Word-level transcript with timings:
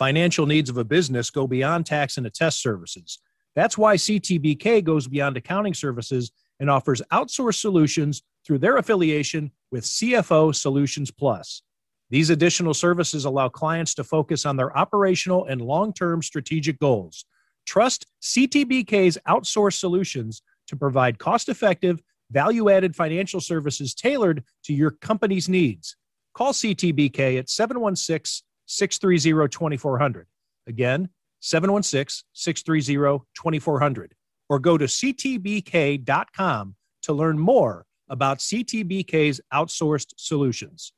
financial 0.00 0.46
needs 0.46 0.70
of 0.70 0.78
a 0.78 0.84
business 0.84 1.28
go 1.28 1.46
beyond 1.46 1.84
tax 1.84 2.16
and 2.16 2.26
attest 2.26 2.62
services. 2.62 3.18
That's 3.54 3.76
why 3.76 3.96
CTBK 3.96 4.82
goes 4.82 5.06
beyond 5.06 5.36
accounting 5.36 5.74
services 5.74 6.32
and 6.58 6.70
offers 6.70 7.02
outsourced 7.12 7.60
solutions 7.60 8.22
through 8.46 8.60
their 8.60 8.78
affiliation 8.78 9.50
with 9.70 9.84
CFO 9.84 10.54
Solutions 10.54 11.10
Plus. 11.10 11.60
These 12.08 12.30
additional 12.30 12.72
services 12.72 13.26
allow 13.26 13.50
clients 13.50 13.92
to 13.96 14.02
focus 14.02 14.46
on 14.46 14.56
their 14.56 14.74
operational 14.74 15.44
and 15.44 15.60
long 15.60 15.92
term 15.92 16.22
strategic 16.22 16.78
goals. 16.78 17.26
Trust 17.66 18.06
CTBK's 18.22 19.18
outsourced 19.28 19.78
solutions 19.80 20.40
to 20.68 20.76
provide 20.76 21.18
cost 21.18 21.50
effective, 21.50 22.00
value 22.30 22.70
added 22.70 22.96
financial 22.96 23.42
services 23.42 23.94
tailored 23.94 24.44
to 24.64 24.72
your 24.72 24.92
company's 24.92 25.50
needs. 25.50 25.94
Call 26.32 26.54
CTBK 26.54 27.38
at 27.38 27.50
716 27.50 28.46
630 28.70 29.48
2400. 29.48 30.26
Again, 30.68 31.08
716 31.40 32.24
630 32.32 33.24
2400. 33.34 34.14
Or 34.48 34.58
go 34.58 34.78
to 34.78 34.84
ctbk.com 34.84 36.74
to 37.02 37.12
learn 37.12 37.38
more 37.38 37.86
about 38.08 38.38
CTBK's 38.38 39.40
outsourced 39.52 40.12
solutions. 40.16 40.92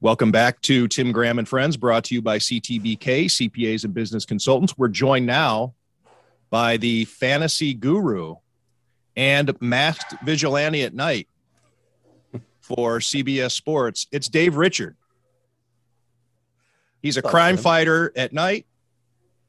Welcome 0.00 0.32
back 0.32 0.60
to 0.62 0.88
Tim 0.88 1.12
Graham 1.12 1.38
and 1.38 1.48
Friends, 1.48 1.76
brought 1.76 2.04
to 2.04 2.14
you 2.14 2.22
by 2.22 2.38
CTBK, 2.38 3.26
CPAs 3.26 3.84
and 3.84 3.94
Business 3.94 4.24
Consultants. 4.24 4.76
We're 4.76 4.88
joined 4.88 5.26
now 5.26 5.74
by 6.50 6.76
the 6.76 7.04
fantasy 7.04 7.72
guru 7.72 8.36
and 9.14 9.56
masked 9.60 10.14
vigilante 10.24 10.82
at 10.82 10.92
night 10.92 11.28
for 12.62 12.98
CBS 12.98 13.52
Sports. 13.52 14.06
It's 14.10 14.28
Dave 14.28 14.56
Richard. 14.56 14.96
He's 17.02 17.16
a 17.16 17.22
crime 17.22 17.56
fighter 17.56 18.12
at 18.16 18.32
night 18.32 18.66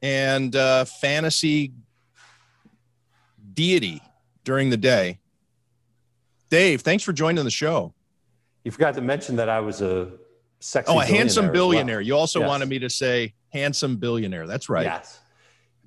and 0.02 0.54
uh, 0.54 0.84
fantasy 0.84 1.72
deity 3.54 4.02
during 4.42 4.70
the 4.70 4.76
day. 4.76 5.20
Dave, 6.50 6.82
thanks 6.82 7.02
for 7.02 7.12
joining 7.12 7.44
the 7.44 7.50
show. 7.50 7.94
You 8.64 8.70
forgot 8.70 8.94
to 8.94 9.00
mention 9.00 9.36
that 9.36 9.48
I 9.48 9.60
was 9.60 9.80
a 9.80 10.10
sexy. 10.60 10.92
Oh, 10.92 11.00
a 11.00 11.04
handsome 11.04 11.52
billionaire. 11.52 11.98
Well. 11.98 12.06
You 12.06 12.16
also 12.16 12.40
yes. 12.40 12.48
wanted 12.48 12.68
me 12.68 12.80
to 12.80 12.90
say 12.90 13.34
handsome 13.52 13.96
billionaire. 13.96 14.46
That's 14.46 14.68
right. 14.68 14.84
Yes. 14.84 15.20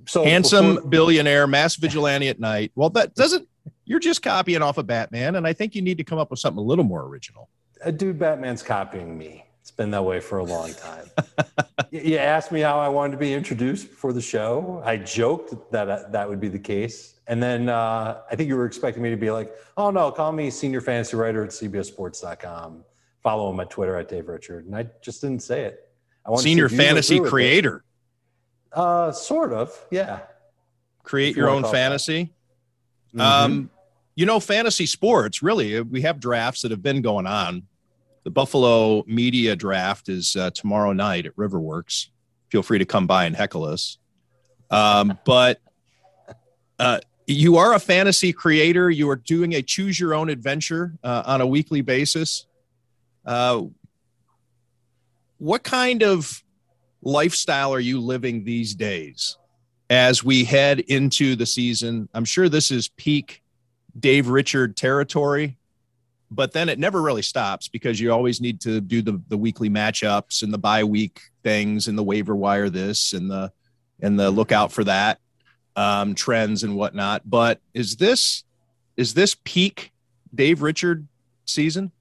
So 0.06 0.24
handsome 0.24 0.76
before, 0.76 0.90
billionaire, 0.90 1.48
mass 1.48 1.76
vigilante 1.76 2.30
at 2.30 2.40
night. 2.40 2.72
Well, 2.76 2.90
that 2.92 3.14
doesn't. 3.14 3.48
You're 3.88 4.00
just 4.00 4.22
copying 4.22 4.62
off 4.62 4.78
of 4.78 4.86
Batman, 4.86 5.36
and 5.36 5.48
I 5.48 5.54
think 5.54 5.74
you 5.74 5.82
need 5.82 5.98
to 5.98 6.04
come 6.04 6.20
up 6.20 6.30
with 6.30 6.40
something 6.40 6.60
a 6.60 6.66
little 6.66 6.84
more 6.84 7.06
original. 7.06 7.50
A 7.82 7.92
dude, 7.92 8.20
Batman's 8.20 8.62
copying 8.62 9.18
me. 9.18 9.46
It's 9.62 9.72
been 9.72 9.92
that 9.92 10.04
way 10.04 10.20
for 10.20 10.40
a 10.40 10.44
long 10.44 10.74
time. 10.74 11.10
you 11.92 12.18
asked 12.18 12.52
me 12.52 12.60
how 12.60 12.80
I 12.80 12.90
wanted 12.90 13.12
to 13.14 13.18
be 13.18 13.34
introduced 13.34 13.88
for 13.88 14.12
the 14.12 14.22
show. 14.22 14.82
I 14.86 14.98
joked 14.98 15.72
that 15.72 15.90
uh, 15.90 16.04
that 16.10 16.28
would 16.28 16.40
be 16.42 16.50
the 16.50 16.60
case. 16.60 17.16
And 17.28 17.42
then 17.42 17.70
uh, 17.70 18.22
I 18.30 18.36
think 18.36 18.50
you 18.50 18.58
were 18.58 18.66
expecting 18.66 19.02
me 19.04 19.10
to 19.10 19.18
be 19.18 19.32
like, 19.32 19.54
oh 19.76 19.90
no, 19.90 20.12
call 20.12 20.32
me 20.32 20.50
senior 20.50 20.82
fantasy 20.82 21.18
writer 21.18 21.44
at 21.44 21.52
cbssports.com. 21.52 22.84
Follow 23.22 23.52
him 23.52 23.60
at 23.60 23.70
Twitter 23.70 23.98
at 23.98 24.08
Dave 24.08 24.28
Richard. 24.28 24.66
And 24.66 24.76
I 24.76 24.88
just 25.02 25.22
didn't 25.22 25.44
say 25.44 25.64
it. 25.64 25.90
I 26.26 26.36
senior 26.36 26.70
fantasy 26.70 27.20
creator. 27.20 27.84
Uh, 28.72 29.12
sort 29.12 29.54
of, 29.54 29.86
yeah. 29.92 30.20
Create 31.04 31.36
your 31.36 31.50
own 31.50 31.64
fantasy. 31.64 32.34
Mm-hmm. 33.14 33.22
Um, 33.22 33.70
you 34.18 34.26
know, 34.26 34.40
fantasy 34.40 34.88
sports, 34.88 35.44
really, 35.44 35.80
we 35.80 36.02
have 36.02 36.20
drafts 36.20 36.64
that 36.64 36.72
have 36.72 36.82
been 36.82 37.04
going 37.04 37.28
on. 37.28 37.62
The 38.24 38.32
Buffalo 38.32 39.04
Media 39.06 39.56
Draft 39.56 40.10
is 40.10 40.36
uh, 40.36 40.50
tomorrow 40.50 40.92
night 40.92 41.28
at 41.28 41.36
Riverworks. 41.36 42.08
Feel 42.50 42.64
free 42.64 42.80
to 42.80 42.86
come 42.86 43.06
by 43.06 43.26
and 43.26 43.36
heckle 43.36 43.64
us. 43.64 44.00
Um, 44.72 45.20
but 45.26 45.62
uh, 46.80 47.00
you 47.28 47.58
are 47.58 47.76
a 47.76 47.80
fantasy 47.80 48.34
creator. 48.34 48.90
You 48.90 49.08
are 49.12 49.18
doing 49.18 49.54
a 49.54 49.62
choose 49.62 50.00
your 50.00 50.16
own 50.16 50.30
adventure 50.30 50.98
uh, 51.04 51.22
on 51.28 51.42
a 51.42 51.46
weekly 51.46 51.82
basis. 51.82 52.48
Uh, 53.24 53.66
what 55.38 55.62
kind 55.62 56.02
of 56.02 56.44
lifestyle 57.04 57.72
are 57.72 57.80
you 57.80 58.02
living 58.02 58.44
these 58.44 58.74
days 58.74 59.38
as 59.92 60.24
we 60.24 60.44
head 60.44 60.80
into 60.80 61.36
the 61.36 61.46
season? 61.46 62.10
I'm 62.16 62.26
sure 62.26 62.50
this 62.50 62.72
is 62.72 62.88
peak 62.88 63.44
Dave 64.00 64.28
Richard 64.28 64.76
territory, 64.78 65.58
but 66.30 66.52
then 66.52 66.70
it 66.70 66.80
never 66.80 67.02
really 67.02 67.22
stops 67.22 67.68
because 67.68 68.00
you 68.00 68.12
always 68.12 68.42
need 68.42 68.62
to 68.62 68.82
do 68.82 69.02
the, 69.02 69.22
the 69.30 69.38
weekly 69.38 69.70
matchups 69.70 70.44
and 70.44 70.54
the 70.54 70.58
bye 70.58 70.84
week 70.84 71.22
things 71.44 71.88
and 71.88 71.98
the 71.98 72.04
waiver 72.04 72.36
wire 72.36 72.70
this 72.70 73.14
and 73.14 73.30
the 73.30 73.52
and 74.00 74.20
the 74.20 74.30
lookout 74.30 74.72
for 74.72 74.84
that 74.84 75.20
um, 75.76 76.16
trends 76.16 76.64
and 76.64 76.76
whatnot. 76.76 77.22
But 77.26 77.62
is 77.74 77.96
this 77.96 78.44
is 78.98 79.14
this 79.14 79.36
peak 79.44 79.92
Dave 80.34 80.62
Richard 80.62 81.08
season? 81.46 81.92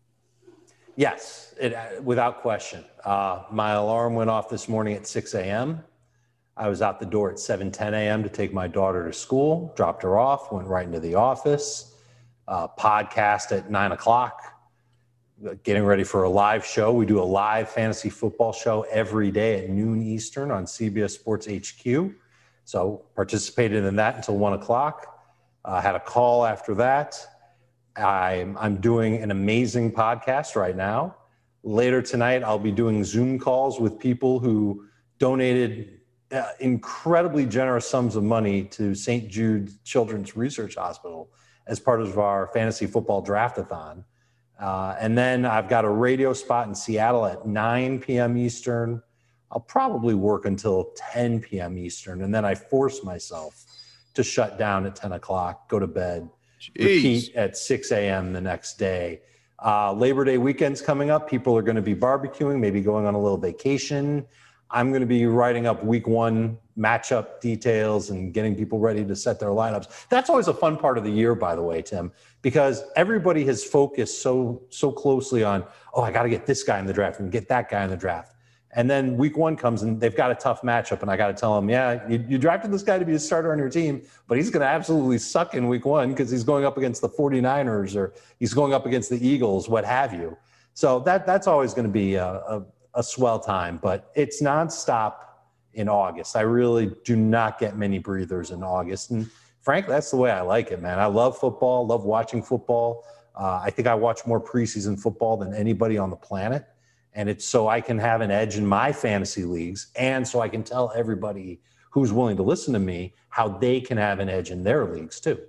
Yes, 0.97 1.55
it, 1.61 2.03
without 2.03 2.41
question. 2.41 2.84
Uh, 3.05 3.43
my 3.51 3.73
alarm 3.73 4.15
went 4.15 4.31
off 4.31 4.49
this 4.49 4.67
morning 4.69 4.95
at 4.95 5.07
6 5.07 5.34
a.m. 5.34 5.84
I 6.56 6.69
was 6.69 6.81
out 6.81 6.99
the 6.99 7.06
door 7.06 7.31
at 7.31 7.39
7 7.39 7.71
10 7.71 7.93
a.m. 7.93 8.22
to 8.22 8.31
take 8.31 8.53
my 8.53 8.67
daughter 8.67 9.06
to 9.06 9.12
school, 9.12 9.72
dropped 9.77 10.03
her 10.03 10.19
off, 10.19 10.50
went 10.50 10.67
right 10.67 10.87
into 10.87 11.00
the 11.00 11.15
office, 11.15 11.94
uh, 12.49 12.69
podcast 12.69 13.56
at 13.56 13.71
9 13.71 13.93
o'clock, 13.93 14.41
getting 15.65 15.84
ready 15.84 16.03
for 16.03 16.22
a 16.22 16.31
live 16.31 16.65
show. 16.65 16.93
We 16.93 17.05
do 17.05 17.21
a 17.21 17.25
live 17.25 17.69
fantasy 17.69 18.09
football 18.09 18.53
show 18.53 18.87
every 18.91 19.31
day 19.31 19.65
at 19.65 19.71
noon 19.71 20.00
Eastern 20.00 20.50
on 20.50 20.65
CBS 20.65 21.11
Sports 21.11 21.47
HQ. 21.47 22.12
So 22.65 23.05
participated 23.15 23.84
in 23.84 23.97
that 23.97 24.16
until 24.16 24.39
one 24.39 24.55
o'clock. 24.55 25.21
Uh, 25.62 25.81
had 25.83 25.95
a 25.95 26.00
call 26.00 26.47
after 26.47 26.75
that. 26.77 27.19
I'm, 27.97 28.56
I'm 28.59 28.81
doing 28.81 29.22
an 29.22 29.31
amazing 29.31 29.93
podcast 29.93 30.56
right 30.56 30.77
now. 30.77 31.16
Later 31.65 32.00
tonight, 32.00 32.43
I'll 32.43 32.59
be 32.59 32.72
doing 32.72 33.05
Zoom 33.05 33.39
calls 33.39 33.78
with 33.78 33.99
people 33.99 34.39
who 34.39 34.87
donated 35.19 36.00
uh, 36.33 36.45
incredibly 36.61 37.47
generous 37.47 37.89
sums 37.89 38.17
of 38.17 38.25
money 38.25 38.65
to 38.65 38.95
St. 38.95 39.29
Jude 39.29 39.71
Children's 39.85 40.37
Research 40.37 40.75
Hospital 40.75 41.31
as 41.67 41.81
part 41.81 42.01
of 42.01 42.19
our 42.19 42.49
fantasy 42.53 42.87
football 42.87 43.25
draftathon. 43.25 44.05
Uh, 44.59 44.97
and 44.99 45.17
then 45.17 45.45
I've 45.45 45.69
got 45.69 45.85
a 45.85 45.91
radio 45.91 46.33
spot 46.33 46.67
in 46.69 46.75
Seattle 46.75 47.27
at 47.27 47.47
9 47.47 48.01
p.m. 48.01 48.39
Eastern, 48.39 49.03
I'll 49.53 49.61
probably 49.61 50.15
work 50.15 50.45
until 50.45 50.93
10 51.13 51.41
p.m. 51.41 51.79
Eastern, 51.79 52.23
and 52.23 52.35
then 52.35 52.45
I 52.45 52.55
force 52.55 53.05
myself 53.05 53.65
to 54.15 54.23
shut 54.23 54.59
down 54.59 54.87
at 54.87 54.97
10 54.97 55.13
o'clock, 55.13 55.69
go 55.69 55.79
to 55.79 55.87
bed, 55.87 56.29
Jeez. 56.61 56.85
repeat 56.85 57.35
at 57.37 57.57
6 57.57 57.93
a.m. 57.93 58.33
the 58.33 58.41
next 58.41 58.79
day. 58.79 59.21
Uh, 59.65 59.93
Labor 59.93 60.25
Day 60.25 60.39
weekend's 60.39 60.83
coming 60.83 61.11
up. 61.11 61.29
People 61.29 61.57
are 61.57 61.63
going 61.63 61.77
to 61.77 61.83
be 61.83 61.95
barbecuing, 61.95 62.59
maybe 62.59 62.81
going 62.81 63.07
on 63.07 63.15
a 63.15 63.21
little 63.21 63.39
vacation. 63.39 64.27
I'm 64.71 64.91
going 64.91 65.00
to 65.00 65.06
be 65.06 65.27
writing 65.27 65.66
up 65.66 65.84
week 65.84 66.06
one 66.06 66.59
matchup 66.78 67.41
details 67.41 68.10
and 68.10 68.34
getting 68.34 68.54
people 68.54 68.78
ready 68.78 69.04
to 69.04 69.16
set 69.16 69.38
their 69.41 69.50
lineups. 69.50 70.09
That's 70.09 70.28
always 70.28 70.49
a 70.49 70.54
fun 70.54 70.77
part 70.77 70.99
of 70.99 71.04
the 71.04 71.10
year, 71.10 71.34
by 71.34 71.54
the 71.54 71.62
way, 71.62 71.82
Tim, 71.82 72.12
because 72.43 72.84
everybody 72.97 73.44
has 73.47 73.65
focused 73.65 74.22
so 74.22 74.62
so 74.71 74.91
closely 74.91 75.44
on, 75.44 75.65
oh, 75.94 76.03
I 76.03 76.10
got 76.10 76.25
to 76.25 76.28
get 76.28 76.47
this 76.47 76.62
guy 76.62 76.78
in 76.78 76.87
the 76.87 76.93
draft 76.93 77.21
and 77.21 77.31
get 77.31 77.49
that 77.49 77.71
guy 77.71 77.84
in 77.84 77.91
the 77.91 77.97
draft. 77.97 78.34
And 78.72 78.91
then 78.91 79.16
week 79.16 79.38
one 79.38 79.56
comes 79.56 79.82
and 79.82 79.99
they've 79.99 80.15
got 80.15 80.31
a 80.31 80.34
tough 80.34 80.60
matchup. 80.60 81.01
And 81.01 81.10
I 81.10 81.16
got 81.16 81.28
to 81.28 81.34
tell 81.34 81.54
them, 81.57 81.71
yeah, 81.71 82.07
you, 82.09 82.22
you, 82.28 82.36
drafted 82.36 82.71
this 82.71 82.83
guy 82.83 82.98
to 82.98 83.07
be 83.07 83.15
a 83.15 83.19
starter 83.19 83.51
on 83.53 83.59
your 83.59 83.71
team, 83.71 84.03
but 84.28 84.36
he's 84.36 84.51
going 84.51 84.60
to 84.60 84.66
absolutely 84.66 85.16
suck 85.16 85.54
in 85.54 85.66
week 85.66 85.86
one 85.86 86.10
because 86.10 86.30
he's 86.30 86.45
going 86.45 86.66
up 86.66 86.77
against 86.77 87.01
the 87.01 87.09
49ers 87.09 87.97
or 87.97 88.12
he's 88.39 88.53
going 88.53 88.74
up 88.74 88.84
against 88.84 89.09
the 89.09 89.27
Eagles, 89.27 89.66
what 89.66 89.86
have 89.86 90.12
you. 90.12 90.36
So 90.74 91.01
that 91.01 91.24
that's 91.24 91.47
always 91.47 91.72
going 91.72 91.86
to 91.86 91.92
be 91.92 92.16
a, 92.16 92.27
a, 92.27 92.62
a 92.97 93.03
swell 93.03 93.39
time, 93.39 93.78
but 93.81 94.10
it's 94.16 94.43
nonstop 94.43 95.15
in 95.75 95.89
August. 95.89 96.34
I 96.34 96.41
really 96.41 96.93
do 97.04 97.15
not 97.15 97.59
get 97.59 97.77
many 97.77 97.98
breathers 97.98 98.51
in 98.51 98.63
August. 98.63 99.10
And 99.10 99.31
frankly, 99.60 99.93
that's 99.93 100.10
the 100.10 100.16
way 100.16 100.31
I 100.31 100.41
like 100.41 100.72
it, 100.72 100.83
man. 100.83 100.98
I 100.98 101.07
love 101.07 101.39
football, 101.39 101.87
love 101.87 102.04
watching 102.04 102.43
football. 102.43 103.04
Uh, 103.39 103.60
I 103.63 103.71
think 103.71 103.87
I 103.87 103.95
watch 103.95 104.27
more 104.27 104.41
preseason 104.41 104.98
football 104.98 105.37
than 105.37 105.54
anybody 105.54 105.98
on 105.98 106.10
the 106.10 106.16
planet 106.16 106.66
and 107.16 107.31
it's 107.31 107.47
so 107.47 107.66
I 107.66 107.81
can 107.81 107.98
have 107.98 108.21
an 108.21 108.31
edge 108.31 108.57
in 108.57 108.66
my 108.66 108.93
fantasy 108.93 109.45
leagues 109.45 109.89
and 109.97 110.28
so 110.28 110.41
I 110.41 110.48
can 110.48 110.63
tell 110.63 110.93
everybody 110.95 111.60
who's 111.91 112.13
willing 112.13 112.37
to 112.37 112.43
listen 112.43 112.75
to 112.75 112.78
me 112.78 113.15
how 113.31 113.48
they 113.48 113.81
can 113.81 113.97
have 113.97 114.21
an 114.21 114.28
edge 114.28 114.51
in 114.51 114.63
their 114.63 114.84
leagues 114.84 115.19
too. 115.19 115.41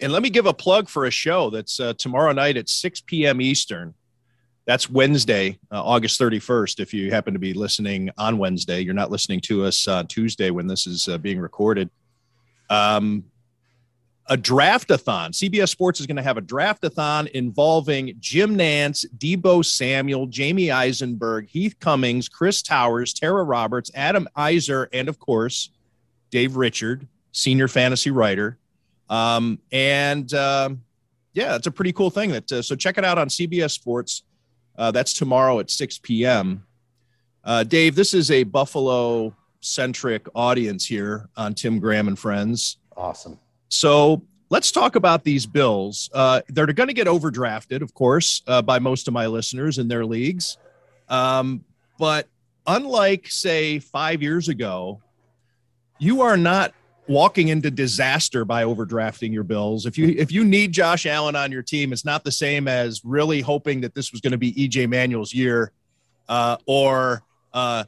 And 0.00 0.12
let 0.12 0.22
me 0.22 0.30
give 0.30 0.46
a 0.46 0.54
plug 0.54 0.88
for 0.88 1.04
a 1.04 1.10
show 1.10 1.50
that's 1.50 1.80
uh, 1.80 1.94
tomorrow 1.94 2.32
night 2.32 2.56
at 2.56 2.68
6 2.68 3.02
p.m. 3.02 3.40
Eastern. 3.40 3.94
That's 4.64 4.88
Wednesday, 4.88 5.58
uh, 5.72 5.82
August 5.82 6.20
31st. 6.20 6.78
If 6.78 6.94
you 6.94 7.10
happen 7.10 7.32
to 7.32 7.40
be 7.40 7.52
listening 7.52 8.10
on 8.16 8.38
Wednesday, 8.38 8.80
you're 8.80 8.94
not 8.94 9.10
listening 9.10 9.40
to 9.42 9.64
us 9.64 9.88
on 9.88 10.06
Tuesday 10.06 10.50
when 10.50 10.68
this 10.68 10.86
is 10.86 11.08
uh, 11.08 11.18
being 11.18 11.40
recorded. 11.40 11.90
Um, 12.70 13.24
a 14.26 14.36
draftathon. 14.36 15.30
CBS 15.30 15.68
Sports 15.68 15.98
is 15.98 16.06
going 16.06 16.16
to 16.16 16.22
have 16.22 16.38
a 16.38 16.42
draftathon 16.42 17.28
involving 17.32 18.14
Jim 18.20 18.56
Nantz, 18.56 19.04
Deebo 19.18 19.64
Samuel, 19.64 20.28
Jamey 20.28 20.72
Eisenberg, 20.72 21.48
Heath 21.48 21.76
Cummings, 21.80 22.28
Chris 22.28 22.62
Towers, 22.62 23.12
Tara 23.12 23.42
Roberts, 23.42 23.90
Adam 23.94 24.28
Aizer, 24.36 24.86
and 24.92 25.08
of 25.08 25.18
course, 25.18 25.70
Dave 26.30 26.56
Richard, 26.56 27.06
senior 27.32 27.66
fantasy 27.66 28.10
writer. 28.10 28.58
Um, 29.10 29.58
and 29.72 30.32
um, 30.34 30.82
yeah, 31.34 31.56
it's 31.56 31.66
a 31.66 31.72
pretty 31.72 31.92
cool 31.92 32.10
thing. 32.10 32.30
That 32.30 32.50
uh, 32.50 32.62
so 32.62 32.76
check 32.76 32.98
it 32.98 33.04
out 33.04 33.18
on 33.18 33.28
CBS 33.28 33.72
Sports. 33.72 34.22
Uh, 34.82 34.90
that's 34.90 35.12
tomorrow 35.12 35.60
at 35.60 35.70
6 35.70 35.98
p.m. 35.98 36.66
Uh, 37.44 37.62
Dave, 37.62 37.94
this 37.94 38.14
is 38.14 38.32
a 38.32 38.42
Buffalo 38.42 39.32
centric 39.60 40.26
audience 40.34 40.84
here 40.84 41.28
on 41.36 41.54
Tim 41.54 41.78
Graham 41.78 42.08
and 42.08 42.18
Friends. 42.18 42.78
Awesome. 42.96 43.38
So 43.68 44.24
let's 44.50 44.72
talk 44.72 44.96
about 44.96 45.22
these 45.22 45.46
Bills. 45.46 46.10
Uh, 46.12 46.40
they're 46.48 46.66
going 46.66 46.88
to 46.88 46.94
get 46.94 47.06
overdrafted, 47.06 47.80
of 47.80 47.94
course, 47.94 48.42
uh, 48.48 48.60
by 48.60 48.80
most 48.80 49.06
of 49.06 49.14
my 49.14 49.28
listeners 49.28 49.78
in 49.78 49.86
their 49.86 50.04
leagues. 50.04 50.58
Um, 51.08 51.64
but 51.96 52.26
unlike, 52.66 53.28
say, 53.28 53.78
five 53.78 54.20
years 54.20 54.48
ago, 54.48 55.00
you 56.00 56.22
are 56.22 56.36
not 56.36 56.74
walking 57.12 57.48
into 57.48 57.70
disaster 57.70 58.44
by 58.44 58.64
overdrafting 58.64 59.32
your 59.32 59.44
Bills. 59.44 59.86
If 59.86 59.98
you 59.98 60.14
if 60.16 60.32
you 60.32 60.44
need 60.44 60.72
Josh 60.72 61.06
Allen 61.06 61.36
on 61.36 61.52
your 61.52 61.62
team, 61.62 61.92
it's 61.92 62.04
not 62.04 62.24
the 62.24 62.32
same 62.32 62.66
as 62.66 63.02
really 63.04 63.40
hoping 63.40 63.82
that 63.82 63.94
this 63.94 64.12
was 64.12 64.20
going 64.20 64.32
to 64.32 64.38
be 64.38 64.52
EJ 64.52 64.88
Manuel's 64.88 65.32
year, 65.32 65.72
uh, 66.28 66.56
or 66.66 67.22
uh, 67.52 67.84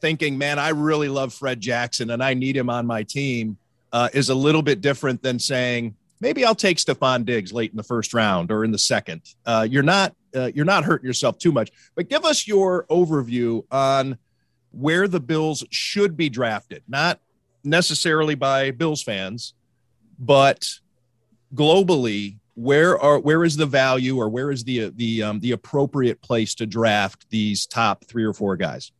thinking, 0.00 0.38
man, 0.38 0.58
I 0.58 0.70
really 0.70 1.08
love 1.08 1.34
Fred 1.34 1.60
Jackson 1.60 2.10
and 2.10 2.22
I 2.22 2.34
need 2.34 2.56
him 2.56 2.70
on 2.70 2.86
my 2.86 3.02
team 3.02 3.58
uh, 3.92 4.08
is 4.12 4.28
a 4.28 4.34
little 4.34 4.62
bit 4.62 4.80
different 4.80 5.22
than 5.22 5.38
saying 5.38 5.94
maybe 6.20 6.44
I'll 6.44 6.54
take 6.54 6.78
Stefon 6.78 7.24
Diggs 7.24 7.52
late 7.52 7.70
in 7.70 7.76
the 7.76 7.82
first 7.82 8.14
round 8.14 8.50
or 8.50 8.64
in 8.64 8.70
the 8.70 8.78
second. 8.78 9.22
Uh, 9.44 9.66
you're 9.68 9.82
not 9.82 10.14
uh, 10.34 10.50
you're 10.54 10.64
not 10.64 10.84
hurting 10.84 11.06
yourself 11.06 11.38
too 11.38 11.52
much. 11.52 11.70
But 11.96 12.08
give 12.08 12.24
us 12.24 12.46
your 12.46 12.86
overview 12.86 13.64
on 13.70 14.18
where 14.70 15.08
the 15.08 15.18
Bills 15.18 15.64
should 15.70 16.16
be 16.16 16.28
drafted, 16.28 16.84
not 16.86 17.18
necessarily 17.64 18.34
by 18.34 18.70
Bills 18.70 19.02
fans, 19.02 19.54
but 20.18 20.68
globally. 21.54 22.36
Where 22.54 22.98
are 22.98 23.18
where 23.18 23.42
is 23.42 23.56
the 23.56 23.64
value 23.64 24.18
or 24.18 24.28
where 24.28 24.50
is 24.50 24.64
the 24.64 24.90
the 24.94 25.22
um, 25.22 25.40
the 25.40 25.52
appropriate 25.52 26.20
place 26.20 26.54
to 26.56 26.66
draft 26.66 27.30
these 27.30 27.64
top 27.64 28.04
three 28.04 28.24
or 28.24 28.34
four 28.34 28.56
guys? 28.56 28.92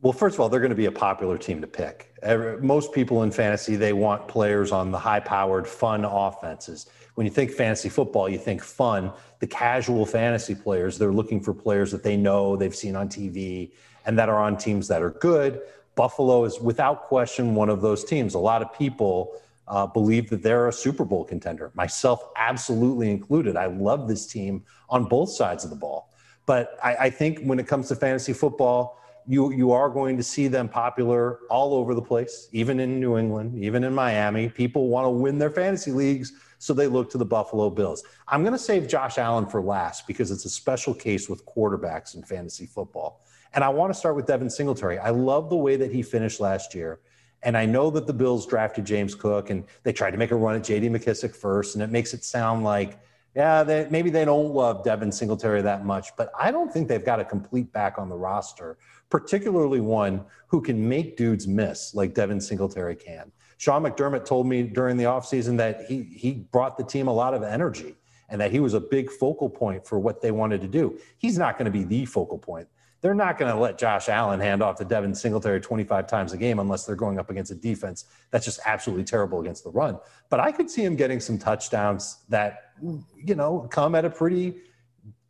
Well, 0.00 0.12
first 0.12 0.34
of 0.34 0.40
all, 0.40 0.48
they're 0.48 0.60
going 0.60 0.70
to 0.70 0.76
be 0.76 0.84
a 0.84 0.92
popular 0.92 1.36
team 1.36 1.60
to 1.60 1.66
pick. 1.66 2.14
Most 2.60 2.92
people 2.92 3.24
in 3.24 3.32
fantasy, 3.32 3.74
they 3.74 3.92
want 3.92 4.28
players 4.28 4.70
on 4.70 4.92
the 4.92 4.98
high 4.98 5.18
powered, 5.18 5.66
fun 5.66 6.04
offenses. 6.04 6.86
When 7.16 7.26
you 7.26 7.32
think 7.32 7.50
fantasy 7.50 7.88
football, 7.88 8.28
you 8.28 8.38
think 8.38 8.62
fun. 8.62 9.12
The 9.40 9.48
casual 9.48 10.06
fantasy 10.06 10.54
players, 10.54 10.98
they're 10.98 11.12
looking 11.12 11.40
for 11.40 11.52
players 11.52 11.90
that 11.90 12.04
they 12.04 12.16
know, 12.16 12.54
they've 12.54 12.74
seen 12.74 12.94
on 12.94 13.08
TV, 13.08 13.72
and 14.06 14.16
that 14.20 14.28
are 14.28 14.40
on 14.40 14.56
teams 14.56 14.86
that 14.86 15.02
are 15.02 15.10
good. 15.10 15.62
Buffalo 15.98 16.44
is 16.44 16.60
without 16.60 17.02
question 17.02 17.56
one 17.56 17.68
of 17.68 17.80
those 17.82 18.04
teams. 18.04 18.34
A 18.34 18.38
lot 18.38 18.62
of 18.62 18.72
people 18.72 19.32
uh, 19.66 19.84
believe 19.84 20.30
that 20.30 20.44
they're 20.44 20.68
a 20.68 20.72
Super 20.72 21.04
Bowl 21.04 21.24
contender, 21.24 21.72
myself 21.74 22.22
absolutely 22.36 23.10
included. 23.10 23.56
I 23.56 23.66
love 23.66 24.06
this 24.06 24.24
team 24.24 24.62
on 24.88 25.06
both 25.06 25.28
sides 25.28 25.64
of 25.64 25.70
the 25.70 25.76
ball. 25.76 26.14
But 26.46 26.78
I, 26.84 26.94
I 27.06 27.10
think 27.10 27.40
when 27.40 27.58
it 27.58 27.66
comes 27.66 27.88
to 27.88 27.96
fantasy 27.96 28.32
football, 28.32 29.02
you 29.26 29.52
you 29.52 29.72
are 29.72 29.90
going 29.90 30.16
to 30.16 30.22
see 30.22 30.46
them 30.46 30.68
popular 30.68 31.40
all 31.50 31.74
over 31.74 31.94
the 31.94 32.06
place, 32.12 32.48
even 32.52 32.78
in 32.78 33.00
New 33.00 33.18
England, 33.18 33.58
even 33.62 33.82
in 33.82 33.92
Miami. 33.92 34.48
People 34.48 34.88
want 34.88 35.04
to 35.04 35.10
win 35.10 35.36
their 35.36 35.50
fantasy 35.50 35.90
leagues, 35.90 36.32
so 36.58 36.72
they 36.72 36.86
look 36.86 37.10
to 37.10 37.18
the 37.18 37.30
Buffalo 37.36 37.70
Bills. 37.70 38.04
I'm 38.28 38.42
going 38.42 38.58
to 38.60 38.64
save 38.70 38.86
Josh 38.86 39.18
Allen 39.18 39.46
for 39.46 39.60
last 39.60 40.06
because 40.06 40.30
it's 40.30 40.44
a 40.44 40.50
special 40.62 40.94
case 40.94 41.28
with 41.28 41.44
quarterbacks 41.44 42.14
in 42.14 42.22
fantasy 42.22 42.66
football. 42.66 43.24
And 43.54 43.64
I 43.64 43.68
want 43.68 43.92
to 43.92 43.98
start 43.98 44.16
with 44.16 44.26
Devin 44.26 44.50
Singletary. 44.50 44.98
I 44.98 45.10
love 45.10 45.50
the 45.50 45.56
way 45.56 45.76
that 45.76 45.92
he 45.92 46.02
finished 46.02 46.40
last 46.40 46.74
year. 46.74 47.00
And 47.42 47.56
I 47.56 47.66
know 47.66 47.90
that 47.90 48.06
the 48.06 48.12
Bills 48.12 48.46
drafted 48.46 48.84
James 48.84 49.14
Cook 49.14 49.50
and 49.50 49.64
they 49.84 49.92
tried 49.92 50.10
to 50.10 50.16
make 50.16 50.32
a 50.32 50.36
run 50.36 50.56
at 50.56 50.62
JD 50.62 50.90
McKissic 50.90 51.34
first, 51.34 51.74
and 51.74 51.84
it 51.84 51.90
makes 51.90 52.12
it 52.14 52.24
sound 52.24 52.64
like 52.64 52.98
yeah, 53.36 53.62
they, 53.62 53.86
maybe 53.88 54.10
they 54.10 54.24
don't 54.24 54.52
love 54.52 54.82
Devin 54.82 55.12
Singletary 55.12 55.62
that 55.62 55.84
much, 55.84 56.16
but 56.16 56.32
I 56.36 56.50
don't 56.50 56.72
think 56.72 56.88
they've 56.88 57.04
got 57.04 57.20
a 57.20 57.24
complete 57.24 57.72
back 57.72 57.96
on 57.98 58.08
the 58.08 58.16
roster 58.16 58.78
particularly 59.10 59.80
one 59.80 60.24
who 60.48 60.60
can 60.60 60.88
make 60.88 61.16
dudes 61.16 61.46
miss 61.46 61.94
like 61.94 62.14
Devin 62.14 62.40
Singletary 62.40 62.96
can. 62.96 63.30
Sean 63.56 63.82
McDermott 63.82 64.24
told 64.24 64.46
me 64.46 64.62
during 64.62 64.96
the 64.96 65.04
offseason 65.04 65.56
that 65.56 65.84
he 65.86 66.02
he 66.02 66.32
brought 66.32 66.76
the 66.76 66.84
team 66.84 67.08
a 67.08 67.12
lot 67.12 67.34
of 67.34 67.42
energy 67.42 67.94
and 68.28 68.40
that 68.40 68.52
he 68.52 68.60
was 68.60 68.74
a 68.74 68.80
big 68.80 69.10
focal 69.10 69.48
point 69.48 69.86
for 69.86 69.98
what 69.98 70.20
they 70.20 70.30
wanted 70.30 70.60
to 70.60 70.68
do. 70.68 70.98
He's 71.18 71.38
not 71.38 71.58
going 71.58 71.64
to 71.64 71.70
be 71.70 71.84
the 71.84 72.04
focal 72.04 72.38
point. 72.38 72.68
They're 73.00 73.14
not 73.14 73.38
going 73.38 73.52
to 73.52 73.58
let 73.58 73.78
Josh 73.78 74.08
Allen 74.08 74.40
hand 74.40 74.62
off 74.62 74.76
to 74.76 74.84
Devin 74.84 75.14
Singletary 75.14 75.60
25 75.60 76.06
times 76.08 76.32
a 76.32 76.36
game 76.36 76.58
unless 76.58 76.84
they're 76.84 76.96
going 76.96 77.18
up 77.18 77.30
against 77.30 77.52
a 77.52 77.54
defense 77.54 78.06
that's 78.30 78.44
just 78.44 78.58
absolutely 78.66 79.04
terrible 79.04 79.40
against 79.40 79.62
the 79.62 79.70
run. 79.70 79.98
But 80.30 80.40
I 80.40 80.50
could 80.50 80.68
see 80.68 80.84
him 80.84 80.96
getting 80.96 81.20
some 81.20 81.38
touchdowns 81.38 82.18
that, 82.28 82.72
you 82.82 83.34
know, 83.34 83.68
come 83.70 83.94
at 83.94 84.04
a 84.04 84.10
pretty 84.10 84.56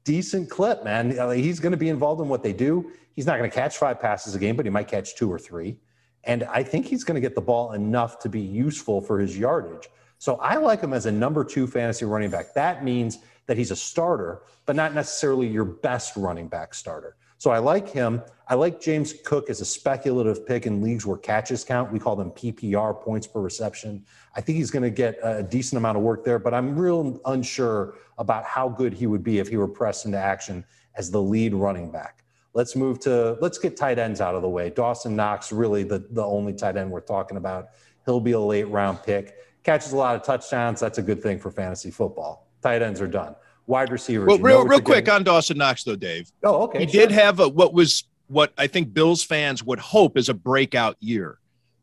decent 0.04 0.48
clip, 0.48 0.82
man. 0.82 1.10
He's 1.36 1.60
going 1.60 1.72
to 1.72 1.78
be 1.78 1.90
involved 1.90 2.22
in 2.22 2.28
what 2.28 2.42
they 2.42 2.54
do. 2.54 2.90
He's 3.14 3.26
not 3.26 3.36
going 3.38 3.50
to 3.50 3.54
catch 3.54 3.76
five 3.76 4.00
passes 4.00 4.34
a 4.34 4.38
game, 4.38 4.56
but 4.56 4.64
he 4.64 4.70
might 4.70 4.88
catch 4.88 5.16
two 5.16 5.30
or 5.30 5.38
three. 5.38 5.78
And 6.24 6.44
I 6.44 6.62
think 6.62 6.86
he's 6.86 7.04
going 7.04 7.16
to 7.16 7.20
get 7.20 7.34
the 7.34 7.40
ball 7.40 7.72
enough 7.72 8.18
to 8.20 8.28
be 8.28 8.40
useful 8.40 9.00
for 9.00 9.18
his 9.18 9.36
yardage. 9.36 9.88
So 10.18 10.36
I 10.36 10.56
like 10.56 10.80
him 10.80 10.92
as 10.92 11.06
a 11.06 11.12
number 11.12 11.44
two 11.44 11.66
fantasy 11.66 12.04
running 12.04 12.30
back. 12.30 12.54
That 12.54 12.82
means 12.82 13.18
that 13.46 13.56
he's 13.56 13.70
a 13.70 13.76
starter, 13.76 14.42
but 14.66 14.74
not 14.74 14.94
necessarily 14.94 15.46
your 15.46 15.64
best 15.64 16.16
running 16.16 16.48
back 16.48 16.74
starter. 16.74 17.16
So 17.38 17.52
I 17.52 17.58
like 17.58 17.88
him. 17.88 18.20
I 18.48 18.54
like 18.54 18.80
James 18.80 19.14
Cook 19.24 19.48
as 19.48 19.60
a 19.60 19.64
speculative 19.64 20.44
pick 20.44 20.66
in 20.66 20.82
leagues 20.82 21.06
where 21.06 21.16
catches 21.16 21.62
count. 21.62 21.92
We 21.92 22.00
call 22.00 22.16
them 22.16 22.32
PPR 22.32 23.00
points 23.00 23.28
per 23.28 23.40
reception. 23.40 24.04
I 24.34 24.40
think 24.40 24.58
he's 24.58 24.72
going 24.72 24.82
to 24.82 24.90
get 24.90 25.18
a 25.22 25.42
decent 25.42 25.78
amount 25.78 25.98
of 25.98 26.02
work 26.02 26.24
there, 26.24 26.40
but 26.40 26.52
I'm 26.52 26.76
real 26.76 27.20
unsure 27.26 27.94
about 28.18 28.44
how 28.44 28.68
good 28.68 28.92
he 28.92 29.06
would 29.06 29.22
be 29.22 29.38
if 29.38 29.48
he 29.48 29.56
were 29.56 29.68
pressed 29.68 30.04
into 30.04 30.18
action 30.18 30.64
as 30.96 31.12
the 31.12 31.22
lead 31.22 31.54
running 31.54 31.92
back. 31.92 32.24
Let's 32.54 32.74
move 32.74 32.98
to 33.00 33.38
let's 33.40 33.58
get 33.58 33.76
tight 33.76 34.00
ends 34.00 34.20
out 34.20 34.34
of 34.34 34.42
the 34.42 34.48
way. 34.48 34.70
Dawson 34.70 35.14
Knox, 35.14 35.52
really 35.52 35.84
the, 35.84 36.00
the 36.10 36.24
only 36.24 36.54
tight 36.54 36.76
end 36.76 36.90
we're 36.90 37.00
talking 37.00 37.36
about. 37.36 37.68
He'll 38.04 38.18
be 38.18 38.32
a 38.32 38.40
late 38.40 38.68
round 38.68 39.02
pick. 39.04 39.36
Catches 39.62 39.92
a 39.92 39.96
lot 39.96 40.16
of 40.16 40.24
touchdowns. 40.24 40.80
That's 40.80 40.98
a 40.98 41.02
good 41.02 41.22
thing 41.22 41.38
for 41.38 41.52
fantasy 41.52 41.92
football. 41.92 42.48
Tight 42.62 42.82
ends 42.82 43.00
are 43.00 43.06
done. 43.06 43.36
Wide 43.68 43.92
receivers. 43.92 44.26
Well, 44.26 44.38
real, 44.38 44.64
real 44.64 44.80
quick 44.80 45.04
getting. 45.04 45.18
on 45.18 45.24
Dawson 45.24 45.58
Knox 45.58 45.84
though, 45.84 45.94
Dave. 45.94 46.32
Oh, 46.42 46.62
okay. 46.62 46.86
He 46.86 46.90
sure. 46.90 47.02
did 47.02 47.10
have 47.10 47.38
a, 47.38 47.48
what 47.48 47.74
was 47.74 48.04
what 48.26 48.50
I 48.56 48.66
think 48.66 48.94
Bills 48.94 49.22
fans 49.22 49.62
would 49.62 49.78
hope 49.78 50.16
is 50.16 50.30
a 50.30 50.34
breakout 50.34 50.96
year, 51.00 51.38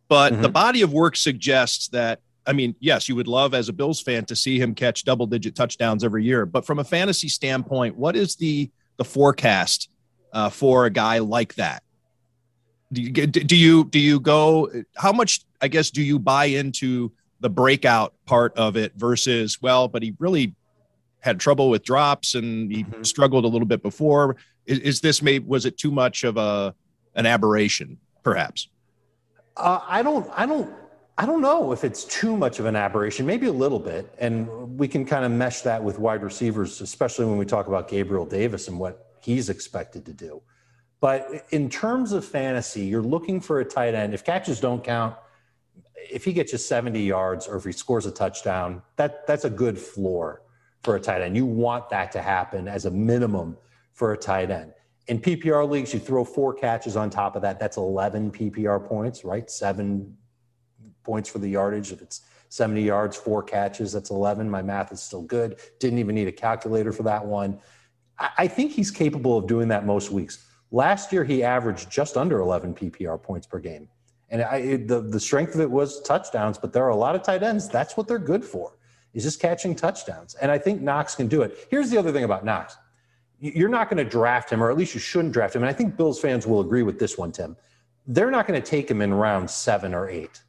but 0.08 0.34
mm-hmm. 0.34 0.42
the 0.42 0.50
body 0.50 0.82
of 0.82 0.92
work 0.92 1.16
suggests 1.16 1.88
that. 1.90 2.22
I 2.48 2.54
mean, 2.54 2.76
yes, 2.80 3.08
you 3.08 3.16
would 3.16 3.28
love 3.28 3.54
as 3.54 3.70
a 3.70 3.74
Bills 3.74 4.02
fan 4.02 4.26
to 4.26 4.36
see 4.36 4.60
him 4.60 4.76
catch 4.76 5.04
double 5.04 5.26
digit 5.28 5.56
touchdowns 5.56 6.04
every 6.04 6.24
year, 6.24 6.46
but 6.46 6.66
from 6.66 6.80
a 6.80 6.84
fantasy 6.84 7.28
standpoint, 7.28 7.96
what 7.96 8.16
is 8.16 8.36
the 8.36 8.72
the 8.98 9.06
forecast 9.06 9.90
uh, 10.34 10.50
for 10.50 10.86
a 10.86 10.90
guy 10.90 11.20
like 11.20 11.54
that? 11.56 11.84
Do 12.94 13.02
you, 13.02 13.12
do 13.12 13.56
you 13.56 13.86
do 13.86 14.00
you 14.00 14.20
go? 14.20 14.72
How 14.96 15.12
much 15.12 15.42
I 15.62 15.68
guess 15.68 15.92
do 15.92 16.02
you 16.02 16.18
buy 16.18 16.46
into 16.46 17.12
the 17.42 17.50
breakout 17.50 18.14
part 18.26 18.58
of 18.58 18.76
it 18.76 18.94
versus 18.96 19.62
well, 19.62 19.88
but 19.88 20.02
he 20.02 20.16
really 20.18 20.56
had 21.26 21.40
trouble 21.40 21.70
with 21.70 21.84
drops 21.84 22.36
and 22.36 22.72
he 22.72 22.84
mm-hmm. 22.84 23.04
struggled 23.04 23.44
a 23.44 23.48
little 23.48 23.68
bit 23.68 23.82
before. 23.82 24.38
Is, 24.66 24.80
is, 24.80 25.02
this 25.02 25.22
maybe 25.22 25.44
was 25.44 25.66
it 25.66 25.78
too 25.78 25.92
much 25.92 26.24
of 26.24 26.38
a 26.38 26.74
an 27.16 27.26
aberration, 27.26 27.98
perhaps? 28.24 28.70
Uh, 29.58 29.80
I 29.86 30.04
don't. 30.04 30.30
I 30.36 30.46
don't. 30.46 30.74
I 31.18 31.26
don't 31.26 31.42
know 31.42 31.72
if 31.72 31.84
it's 31.86 32.04
too 32.04 32.36
much 32.36 32.60
of 32.60 32.66
an 32.66 32.76
aberration, 32.76 33.26
maybe 33.26 33.48
a 33.48 33.54
little 33.54 33.80
bit. 33.80 34.14
And 34.20 34.78
we 34.78 34.88
can 34.88 35.06
kind 35.06 35.24
of 35.24 35.32
mesh 35.32 35.62
that 35.62 35.82
with 35.82 35.98
wide 35.98 36.22
receivers, 36.22 36.82
especially 36.82 37.26
when 37.26 37.38
we 37.38 37.46
talk 37.46 37.68
about 37.68 37.88
Gabriel 37.88 38.26
Davis 38.26 38.68
and 38.68 38.78
what 38.78 39.14
he's 39.22 39.50
expected 39.50 40.06
to 40.08 40.14
do. 40.14 40.42
But 41.00 41.46
in 41.52 41.70
terms 41.70 42.12
of 42.12 42.26
fantasy, 42.26 42.82
you're 42.82 43.02
looking 43.02 43.40
for 43.40 43.62
a 43.62 43.66
tight 43.66 43.94
end. 43.96 44.14
If 44.14 44.26
catches 44.26 44.60
don't 44.60 44.84
count, 44.84 45.16
if 45.96 46.26
he 46.26 46.34
gets 46.34 46.52
you 46.52 46.58
70 46.58 47.02
yards 47.02 47.48
or 47.48 47.56
if 47.56 47.64
he 47.64 47.72
scores 47.72 48.06
a 48.06 48.12
touchdown, 48.12 48.82
that 48.98 49.26
that's 49.26 49.46
a 49.46 49.50
good 49.50 49.80
floor 49.80 50.42
for 50.86 50.96
a 50.96 51.00
tight 51.00 51.22
end. 51.22 51.36
You 51.36 51.46
want 51.46 51.90
that 51.90 52.12
to 52.14 52.22
happen 52.22 52.68
as 52.68 52.86
a 52.86 52.92
minimum 52.92 53.58
for 53.94 54.14
a 54.14 54.18
tight 54.18 54.52
end. 54.52 54.72
In 55.08 55.20
PPR 55.20 55.68
leagues, 55.68 55.94
you 55.94 56.00
throw 56.00 56.24
four 56.24 56.54
catches 56.54 56.96
on 56.96 57.10
top 57.10 57.36
of 57.36 57.42
that. 57.42 57.60
That's 57.60 57.78
11 57.78 58.32
PPR 58.32 58.86
points, 58.86 59.26
right? 59.26 59.50
Seven 59.50 60.16
points 61.04 61.28
for 61.28 61.40
the 61.40 61.50
yardage. 61.50 61.92
If 61.92 62.02
it's 62.02 62.22
70 62.50 62.84
yards, 62.84 63.18
four 63.18 63.44
catches, 63.44 63.92
that's 63.92 64.12
11. 64.12 64.50
My 64.50 64.62
math 64.62 64.92
is 64.92 65.02
still 65.02 65.24
good. 65.24 65.60
Didn't 65.80 66.00
even 66.00 66.16
need 66.16 66.28
a 66.28 66.32
calculator 66.32 66.92
for 66.92 67.04
that 67.04 67.26
one. 67.26 67.60
I 68.38 68.48
think 68.48 68.72
he's 68.72 68.92
capable 68.92 69.38
of 69.38 69.46
doing 69.46 69.68
that 69.68 69.86
most 69.86 70.10
weeks. 70.10 70.46
Last 70.72 71.12
year, 71.12 71.24
he 71.24 71.44
averaged 71.44 71.92
just 71.92 72.16
under 72.16 72.40
11 72.40 72.76
PPR 72.76 73.22
points 73.22 73.46
per 73.46 73.60
game. 73.60 73.90
And 74.30 74.42
I, 74.42 74.78
the, 74.78 75.02
the 75.02 75.20
strength 75.20 75.54
of 75.54 75.62
it 75.62 75.70
was 75.70 76.02
touchdowns, 76.02 76.58
but 76.58 76.72
there 76.74 76.84
are 76.86 76.90
a 76.90 76.96
lot 76.96 77.16
of 77.16 77.24
tight 77.24 77.44
ends. 77.44 77.68
That's 77.68 77.98
what 77.98 78.08
they're 78.08 78.18
good 78.18 78.44
for. 78.44 78.78
Is 79.16 79.24
just 79.24 79.40
catching 79.40 79.74
touchdowns. 79.74 80.36
And 80.36 80.52
I 80.52 80.60
think 80.60 80.82
Knox 80.82 81.16
can 81.16 81.28
do 81.28 81.42
it. 81.42 81.68
Here's 81.72 81.90
the 81.90 81.98
other 81.98 82.12
thing 82.12 82.24
about 82.24 82.46
Knox 82.46 82.78
you're 83.38 83.70
not 83.70 83.90
going 83.90 84.04
to 84.04 84.10
draft 84.10 84.50
him, 84.50 84.64
or 84.64 84.72
at 84.72 84.78
least 84.78 84.94
you 84.94 85.00
shouldn't 85.00 85.34
draft 85.34 85.56
him. 85.56 85.62
And 85.62 85.70
I 85.70 85.74
think 85.74 85.98
Bills 85.98 86.20
fans 86.20 86.48
will 86.48 86.62
agree 86.62 86.84
with 86.84 87.00
this 87.00 87.18
one, 87.18 87.34
Tim. 87.34 87.58
They're 88.08 88.32
not 88.32 88.48
going 88.48 88.60
to 88.60 88.66
take 88.66 88.90
him 88.90 89.02
in 89.02 89.14
round 89.14 89.50
seven 89.50 89.94
or 89.94 90.10
eight. 90.10 90.42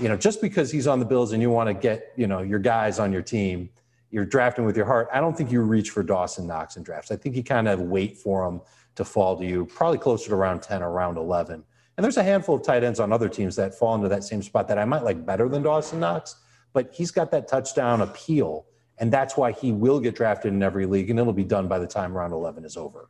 You 0.00 0.08
know, 0.08 0.16
just 0.16 0.42
because 0.42 0.70
he's 0.70 0.88
on 0.88 0.98
the 0.98 1.04
Bills 1.04 1.32
and 1.32 1.40
you 1.40 1.50
want 1.50 1.68
to 1.68 1.74
get, 1.74 2.12
you 2.16 2.26
know, 2.26 2.40
your 2.40 2.58
guys 2.58 2.98
on 2.98 3.12
your 3.12 3.22
team, 3.22 3.70
you're 4.10 4.24
drafting 4.24 4.64
with 4.64 4.76
your 4.76 4.84
heart. 4.86 5.08
I 5.12 5.20
don't 5.20 5.36
think 5.36 5.52
you 5.52 5.60
reach 5.60 5.90
for 5.90 6.02
Dawson 6.02 6.46
Knox 6.46 6.76
in 6.76 6.82
drafts. 6.82 7.12
I 7.12 7.16
think 7.16 7.36
you 7.36 7.44
kind 7.44 7.68
of 7.68 7.80
wait 7.80 8.16
for 8.16 8.46
him 8.46 8.60
to 8.96 9.04
fall 9.04 9.36
to 9.36 9.46
you, 9.46 9.66
probably 9.66 9.98
closer 9.98 10.28
to 10.30 10.36
round 10.36 10.62
10 10.62 10.82
or 10.82 10.90
round 10.90 11.16
11. 11.16 11.62
And 11.96 12.04
there's 12.04 12.16
a 12.16 12.22
handful 12.22 12.56
of 12.56 12.62
tight 12.62 12.82
ends 12.82 12.98
on 12.98 13.12
other 13.12 13.28
teams 13.28 13.54
that 13.56 13.74
fall 13.74 13.94
into 13.94 14.08
that 14.08 14.24
same 14.24 14.42
spot 14.42 14.66
that 14.68 14.78
I 14.78 14.84
might 14.84 15.04
like 15.04 15.24
better 15.24 15.48
than 15.48 15.62
Dawson 15.62 16.00
Knox, 16.00 16.36
but 16.74 16.92
he's 16.92 17.10
got 17.10 17.30
that 17.30 17.48
touchdown 17.48 18.02
appeal 18.02 18.66
and 18.98 19.12
that's 19.12 19.36
why 19.36 19.52
he 19.52 19.72
will 19.72 20.00
get 20.00 20.14
drafted 20.14 20.52
in 20.52 20.62
every 20.62 20.86
league, 20.86 21.10
and 21.10 21.18
it'll 21.18 21.32
be 21.32 21.44
done 21.44 21.68
by 21.68 21.78
the 21.78 21.86
time 21.86 22.16
round 22.16 22.32
11 22.32 22.64
is 22.64 22.76
over. 22.76 23.08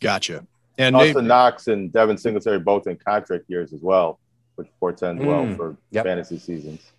Gotcha. 0.00 0.46
And 0.78 0.96
Austin 0.96 1.14
maybe, 1.14 1.26
Knox 1.26 1.66
and 1.68 1.92
Devin 1.92 2.18
Singletary 2.18 2.58
both 2.58 2.86
in 2.86 2.96
contract 2.96 3.44
years 3.48 3.72
as 3.72 3.82
well, 3.82 4.18
which 4.56 4.68
portends 4.80 5.22
mm, 5.22 5.26
well 5.26 5.56
for 5.56 5.76
yep. 5.90 6.04
fantasy 6.04 6.38
seasons. 6.38 6.92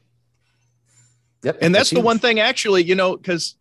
Yep. 1.43 1.57
And 1.61 1.73
that's, 1.73 1.89
that's 1.91 1.99
the 1.99 2.05
one 2.05 2.19
thing, 2.19 2.39
actually, 2.39 2.83
you 2.83 2.95
know, 2.95 3.15
because 3.15 3.55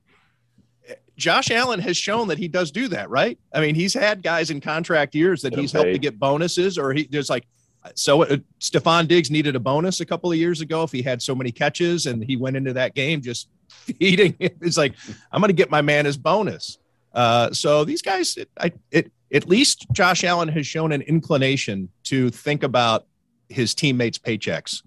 Josh 1.16 1.50
Allen 1.50 1.80
has 1.80 1.96
shown 1.96 2.28
that 2.28 2.38
he 2.38 2.48
does 2.48 2.70
do 2.70 2.88
that, 2.88 3.08
right? 3.10 3.38
I 3.54 3.60
mean, 3.60 3.74
he's 3.74 3.94
had 3.94 4.22
guys 4.22 4.50
in 4.50 4.60
contract 4.60 5.14
years 5.14 5.42
that 5.42 5.54
he's 5.54 5.72
helped 5.72 5.92
to 5.92 5.98
get 5.98 6.18
bonuses, 6.18 6.78
or 6.78 6.92
he 6.92 7.08
there's 7.10 7.30
like 7.30 7.46
so 7.94 8.22
uh, 8.22 8.36
Stefon 8.60 9.08
Diggs 9.08 9.30
needed 9.30 9.56
a 9.56 9.60
bonus 9.60 10.00
a 10.00 10.06
couple 10.06 10.30
of 10.30 10.38
years 10.38 10.60
ago 10.60 10.82
if 10.82 10.92
he 10.92 11.02
had 11.02 11.22
so 11.22 11.34
many 11.34 11.52
catches 11.52 12.06
and 12.06 12.22
he 12.22 12.36
went 12.36 12.56
into 12.56 12.72
that 12.72 12.94
game 12.94 13.20
just 13.20 13.48
feeding 13.68 14.34
It's 14.38 14.76
like 14.76 14.94
I'm 15.32 15.40
going 15.40 15.48
to 15.48 15.54
get 15.54 15.70
my 15.70 15.82
man 15.82 16.04
his 16.04 16.16
bonus. 16.16 16.78
Uh, 17.12 17.50
so 17.52 17.84
these 17.84 18.02
guys, 18.02 18.36
it, 18.36 18.50
I, 18.58 18.72
it, 18.90 19.10
at 19.32 19.48
least 19.48 19.86
Josh 19.92 20.22
Allen 20.22 20.48
has 20.48 20.66
shown 20.66 20.92
an 20.92 21.02
inclination 21.02 21.88
to 22.04 22.30
think 22.30 22.62
about 22.62 23.06
his 23.48 23.74
teammates' 23.74 24.18
paychecks 24.18 24.82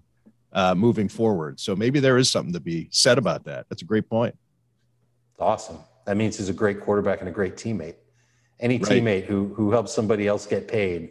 uh, 0.52 0.74
moving 0.74 1.08
forward. 1.08 1.60
So 1.60 1.74
maybe 1.74 2.00
there 2.00 2.18
is 2.18 2.30
something 2.30 2.52
to 2.52 2.60
be 2.60 2.88
said 2.92 3.18
about 3.18 3.44
that. 3.44 3.66
That's 3.68 3.82
a 3.82 3.84
great 3.84 4.08
point. 4.08 4.36
Awesome. 5.38 5.78
That 6.06 6.16
means 6.16 6.38
he's 6.38 6.48
a 6.48 6.54
great 6.54 6.80
quarterback 6.80 7.20
and 7.20 7.28
a 7.28 7.32
great 7.32 7.56
teammate. 7.56 7.96
Any 8.58 8.78
right. 8.78 9.02
teammate 9.02 9.24
who 9.24 9.54
who 9.54 9.70
helps 9.70 9.92
somebody 9.92 10.26
else 10.26 10.46
get 10.46 10.68
paid 10.68 11.10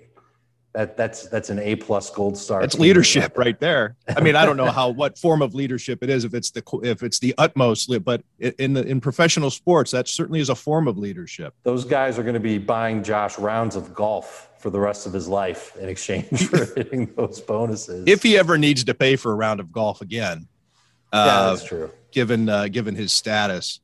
that 0.74 0.96
that's 0.96 1.28
that's 1.28 1.50
an 1.50 1.60
A 1.60 1.76
plus 1.76 2.10
gold 2.10 2.38
star. 2.38 2.62
It's 2.62 2.78
leadership 2.78 3.38
right 3.38 3.60
there. 3.60 3.96
I 4.08 4.22
mean, 4.22 4.36
I 4.36 4.46
don't 4.46 4.58
know 4.58 4.70
how 4.70 4.90
what 4.90 5.18
form 5.18 5.42
of 5.42 5.56
leadership 5.56 6.04
it 6.04 6.10
is 6.10 6.26
if 6.26 6.34
it's 6.34 6.52
the 6.52 6.64
if 6.84 7.02
it's 7.02 7.20
the 7.20 7.34
utmost, 7.38 7.92
but 8.04 8.22
in 8.40 8.74
the 8.74 8.86
in 8.86 9.02
professional 9.02 9.50
sports, 9.50 9.92
that 9.92 10.08
certainly 10.08 10.40
is 10.40 10.50
a 10.50 10.56
form 10.56 10.88
of 10.88 10.98
leadership. 10.98 11.56
Those 11.64 11.86
guys 11.86 12.20
are 12.20 12.24
going 12.24 12.36
to 12.36 12.40
be 12.40 12.60
buying 12.60 13.04
Josh 13.04 13.40
rounds 13.40 13.76
of 13.76 13.94
golf 13.94 14.50
for 14.60 14.70
the 14.70 14.80
rest 14.80 15.08
of 15.08 15.14
his 15.14 15.28
life 15.28 15.76
in 15.78 15.90
exchange 15.90 16.48
for 16.50 16.66
hitting 16.76 17.12
those 17.16 17.42
bonuses. 17.42 18.04
If 18.08 18.22
he 18.22 18.38
ever 18.38 18.58
needs 18.58 18.84
to 18.84 18.94
pay 18.94 19.16
for 19.16 19.32
a 19.32 19.36
round 19.36 19.60
of 19.60 19.72
golf 19.72 20.02
again, 20.02 20.48
yeah, 21.12 21.20
uh, 21.20 21.50
that's 21.50 21.64
true. 21.64 21.90
Given 22.12 22.48
uh, 22.48 22.68
given 22.68 22.96
his 22.96 23.12
status. 23.12 23.80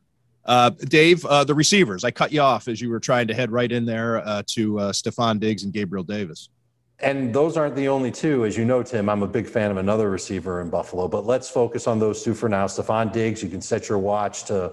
Uh, 0.45 0.69
Dave, 0.69 1.25
uh, 1.25 1.43
the 1.43 1.55
receivers. 1.55 2.03
I 2.03 2.11
cut 2.11 2.31
you 2.31 2.41
off 2.41 2.67
as 2.67 2.79
you 2.79 2.91
were 2.91 2.99
trying 2.99 3.27
to 3.29 3.33
head 3.33 3.51
right 3.51 3.71
in 3.71 3.85
there 3.85 4.17
uh, 4.17 4.43
to 4.49 4.79
uh, 4.79 4.91
Stefon 4.91 5.39
Diggs 5.39 5.63
and 5.63 5.73
Gabriel 5.73 6.03
Davis. 6.03 6.49
And 6.99 7.33
those 7.33 7.57
aren't 7.57 7.75
the 7.75 7.89
only 7.89 8.11
two. 8.11 8.45
As 8.45 8.57
you 8.57 8.63
know, 8.63 8.81
Tim, 8.81 9.09
I'm 9.09 9.21
a 9.21 9.27
big 9.27 9.47
fan 9.47 9.69
of 9.69 9.77
another 9.77 10.09
receiver 10.09 10.61
in 10.61 10.69
Buffalo, 10.69 11.07
but 11.07 11.25
let's 11.25 11.49
focus 11.49 11.87
on 11.87 11.99
those 11.99 12.23
two 12.23 12.33
for 12.33 12.47
now. 12.47 12.67
Stefon 12.67 13.11
Diggs, 13.11 13.43
you 13.43 13.49
can 13.49 13.61
set 13.61 13.89
your 13.89 13.97
watch 13.97 14.45
to 14.45 14.71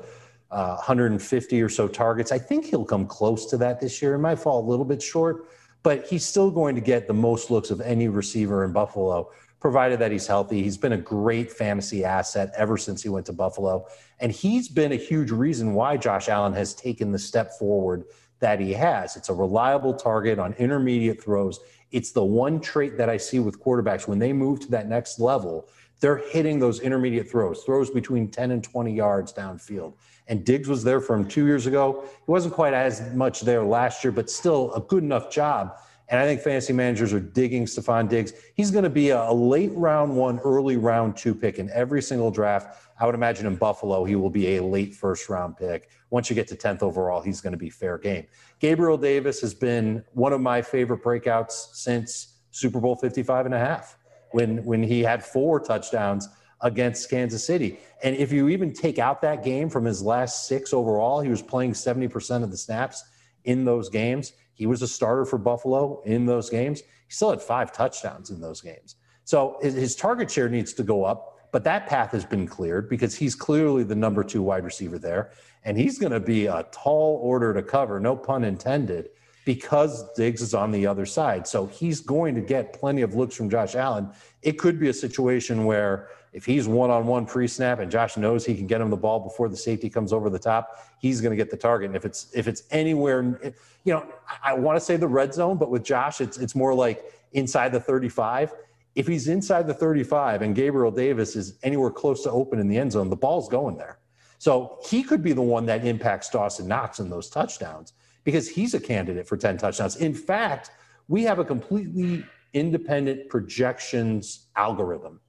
uh, 0.53 0.77
150 0.77 1.63
or 1.63 1.69
so 1.69 1.89
targets. 1.89 2.31
I 2.31 2.39
think 2.39 2.67
he'll 2.67 2.85
come 2.85 3.07
close 3.07 3.47
to 3.47 3.57
that 3.57 3.81
this 3.81 4.01
year. 4.01 4.15
It 4.15 4.19
might 4.19 4.39
fall 4.39 4.61
a 4.61 4.69
little 4.69 4.85
bit 4.85 5.03
short, 5.03 5.49
but 5.83 6.07
he's 6.07 6.25
still 6.25 6.51
going 6.51 6.77
to 6.77 6.81
get 6.81 7.09
the 7.09 7.15
most 7.15 7.51
looks 7.51 7.71
of 7.71 7.81
any 7.81 8.07
receiver 8.07 8.65
in 8.65 8.73
Buffalo, 8.73 9.31
provided 9.59 9.99
that 9.99 10.13
he's 10.13 10.27
healthy. 10.27 10.63
He's 10.63 10.77
been 10.77 10.93
a 10.93 10.99
great 10.99 11.51
fantasy 11.51 12.05
asset 12.05 12.53
ever 12.57 12.77
since 12.77 13.03
he 13.03 13.09
went 13.09 13.27
to 13.27 13.33
Buffalo. 13.33 13.87
And 14.21 14.31
he's 14.31 14.69
been 14.69 14.93
a 14.93 14.97
huge 14.97 15.33
reason 15.33 15.75
why 15.75 15.97
Josh 15.97 16.29
Allen 16.29 16.53
has 16.53 16.75
taken 16.75 17.11
the 17.11 17.19
step 17.19 17.59
forward 17.59 18.05
that 18.39 18.61
he 18.61 18.73
has. 18.73 19.17
It's 19.17 19.29
a 19.29 19.35
reliable 19.35 19.95
target 19.95 20.39
on 20.39 20.53
intermediate 20.55 21.23
throws 21.23 21.59
it's 21.93 22.11
the 22.11 22.25
one 22.25 22.61
trait 22.61 22.97
that 22.99 23.09
I 23.09 23.17
see 23.17 23.39
with 23.39 23.63
quarterbacks 23.63 24.09
when 24.09 24.19
they 24.19 24.33
move 24.33 24.61
to 24.61 24.71
that 24.71 24.89
next 24.89 25.21
level, 25.21 25.69
they're 26.01 26.17
hitting 26.17 26.59
those 26.59 26.81
intermediate 26.81 27.31
throws, 27.31 27.63
throws 27.63 27.91
between 27.91 28.29
10 28.29 28.51
and 28.51 28.65
20 28.65 28.93
yards 28.93 29.33
downfield. 29.33 29.95
And 30.27 30.45
Diggs 30.45 30.69
was 30.69 30.83
there 30.83 31.01
from 31.01 31.29
two 31.29 31.47
years 31.47 31.67
ago. 31.67 32.03
He 32.05 32.31
wasn't 32.31 32.55
quite 32.55 32.75
as 32.75 33.13
much 33.15 33.43
there 33.43 33.63
last 33.63 34.03
year, 34.03 34.13
but 34.13 34.29
still 34.29 34.73
a 34.75 34.81
good 34.81 35.03
enough 35.03 35.31
job. 35.31 35.77
And 36.09 36.21
I 36.21 36.25
think 36.25 36.41
fantasy 36.41 36.73
managers 36.73 37.13
are 37.13 37.21
digging 37.21 37.65
Stefon 37.65 38.09
Diggs. 38.09 38.33
He's 38.55 38.71
going 38.71 38.85
to 38.85 38.91
be 38.91 39.11
a 39.11 39.33
late 39.33 39.73
round 39.73 40.15
one, 40.15 40.41
early 40.41 40.77
round 40.77 41.17
two 41.17 41.35
pick 41.35 41.59
in 41.59 41.71
every 41.71 42.03
single 42.03 42.31
draft. 42.31 42.77
I 43.03 43.07
would 43.07 43.17
imagine 43.17 43.47
in 43.47 43.57
Buffalo, 43.57 44.05
he 44.05 44.15
will 44.15 44.31
be 44.31 44.55
a 44.59 44.63
late 44.63 44.95
first 44.95 45.29
round 45.29 45.57
pick. 45.57 45.91
Once 46.11 46.31
you 46.31 46.37
get 46.37 46.47
to 46.47 46.55
10th 46.55 46.85
overall, 46.85 47.21
he's 47.21 47.41
going 47.41 47.53
to 47.53 47.59
be 47.59 47.69
fair 47.69 47.99
game. 47.99 48.25
Gabriel 48.61 48.97
Davis 48.97 49.41
has 49.41 49.55
been 49.55 50.05
one 50.13 50.33
of 50.33 50.41
my 50.41 50.63
favorite 50.63 51.03
breakouts 51.03 51.75
since 51.75 52.39
Super 52.53 52.79
Bowl 52.79 52.95
55 52.95 53.47
and 53.47 53.57
a 53.57 53.59
half 53.59 53.99
when, 54.31 54.65
when 54.65 54.85
he 54.85 55.01
had 55.01 55.25
four 55.25 55.59
touchdowns 55.59 56.29
against 56.61 57.11
Kansas 57.11 57.45
City. 57.45 57.81
And 58.05 58.15
if 58.15 58.31
you 58.31 58.49
even 58.49 58.73
take 58.73 59.01
out 59.01 59.21
that 59.23 59.43
game 59.43 59.69
from 59.69 59.85
his 59.85 60.01
last 60.01 60.47
six 60.47 60.73
overall, 60.73 61.21
he 61.21 61.29
was 61.29 61.43
playing 61.43 61.73
70% 61.73 62.45
of 62.45 62.53
the 62.53 62.57
snaps 62.57 63.03
in 63.43 63.65
those 63.65 63.89
games. 63.89 64.33
He 64.55 64.67
was 64.67 64.81
a 64.81 64.87
starter 64.87 65.25
for 65.25 65.39
Buffalo 65.39 66.03
in 66.03 66.25
those 66.25 66.49
games. 66.49 66.83
He 66.83 66.87
still 67.09 67.31
had 67.31 67.43
five 67.43 67.73
touchdowns 67.73 68.31
in 68.31 68.41
those 68.41 68.61
games. 68.61 68.95
So 69.25 69.59
his 69.61 69.97
target 69.97 70.31
share 70.31 70.49
needs 70.49 70.73
to 70.75 70.85
go 70.85 71.05
up. 71.05 71.32
But 71.53 71.65
that 71.65 71.87
path 71.87 72.11
has 72.13 72.25
been 72.25 72.49
cleared 72.49 72.89
because 72.89 73.15
he's 73.15 73.35
clearly 73.35 73.85
the 73.85 73.95
number 73.95 74.25
two 74.25 74.43
wide 74.43 74.65
receiver 74.65 74.99
there. 74.99 75.31
And 75.65 75.79
he's 75.79 75.99
going 75.99 76.13
to 76.13 76.21
be 76.21 76.47
a 76.47 76.67
tall 76.73 77.21
order 77.23 77.55
to 77.55 77.63
cover, 77.63 78.01
no 78.01 78.17
pun 78.17 78.43
intended, 78.43 79.11
because 79.45 80.11
Diggs 80.15 80.41
is 80.41 80.55
on 80.55 80.71
the 80.71 80.87
other 80.87 81.05
side. 81.05 81.47
So 81.47 81.67
he's 81.67 82.01
going 82.01 82.35
to 82.35 82.41
get 82.41 82.73
plenty 82.73 83.03
of 83.03 83.15
looks 83.15 83.37
from 83.37 83.51
Josh 83.51 83.75
Allen. 83.75 84.11
It 84.41 84.59
could 84.59 84.81
be 84.81 84.89
a 84.89 84.95
situation 84.95 85.65
where 85.65 86.09
if 86.33 86.47
he's 86.47 86.67
one 86.67 86.91
on 86.91 87.07
one 87.07 87.27
pre 87.27 87.47
snap 87.47 87.81
and 87.81 87.91
Josh 87.91 88.17
knows 88.17 88.47
he 88.47 88.55
can 88.55 88.67
get 88.67 88.81
him 88.81 88.89
the 88.89 88.97
ball 88.97 89.21
before 89.21 89.51
the 89.51 89.57
safety 89.57 89.91
comes 89.91 90.13
over 90.13 90.31
the 90.31 90.39
top, 90.39 90.79
he's 90.99 91.21
going 91.21 91.31
to 91.33 91.37
get 91.37 91.51
the 91.51 91.57
target. 91.57 91.89
And 91.89 91.97
if 91.97 92.07
it's 92.07 92.29
if 92.35 92.49
it's 92.49 92.63
anywhere, 92.71 93.39
you 93.85 93.93
know, 93.93 94.07
I, 94.43 94.55
want 94.55 94.77
to 94.77 94.81
say 94.81 94.97
the 94.97 95.09
red 95.09 95.35
zone, 95.35 95.59
but 95.59 95.71
with 95.71 95.85
Josh, 95.85 96.23
it's 96.23 96.39
it's 96.39 96.55
more 96.55 96.73
like 96.73 97.05
inside 97.33 97.73
the 97.73 97.81
35 97.81 98.55
if 98.95 99.07
he's 99.07 99.29
inside 99.29 99.67
the 99.67 99.75
35 99.75 100.43
and 100.43 100.55
Gabriel 100.55 100.91
Davis 100.91 101.37
is 101.37 101.59
anywhere 101.63 101.91
close 101.91 102.23
to 102.25 102.31
open 102.31 102.59
in 102.59 102.69
the 102.69 102.77
end 102.77 102.93
zone, 102.93 103.09
the 103.09 103.17
ball's 103.17 103.49
going 103.49 103.77
there. 103.77 103.99
So 104.39 104.79
he 104.89 105.03
could 105.03 105.23
be 105.23 105.33
the 105.33 105.43
one 105.43 105.67
that 105.67 105.87
impacts 105.87 106.29
Dawson 106.29 106.67
Knox 106.67 106.99
in 106.99 107.09
those 107.09 107.31
touchdowns 107.31 107.95
because 108.25 108.49
he's 108.49 108.75
a 108.75 108.81
candidate 108.81 109.27
for 109.27 109.37
10 109.37 109.57
touchdowns. 109.57 109.97
In 109.97 110.15
fact, 110.15 110.71
we 111.09 111.23
have 111.23 111.39
a 111.39 111.45
completely 111.45 112.25
independent 112.53 113.29
projections 113.29 114.49
algorithm 114.57 115.21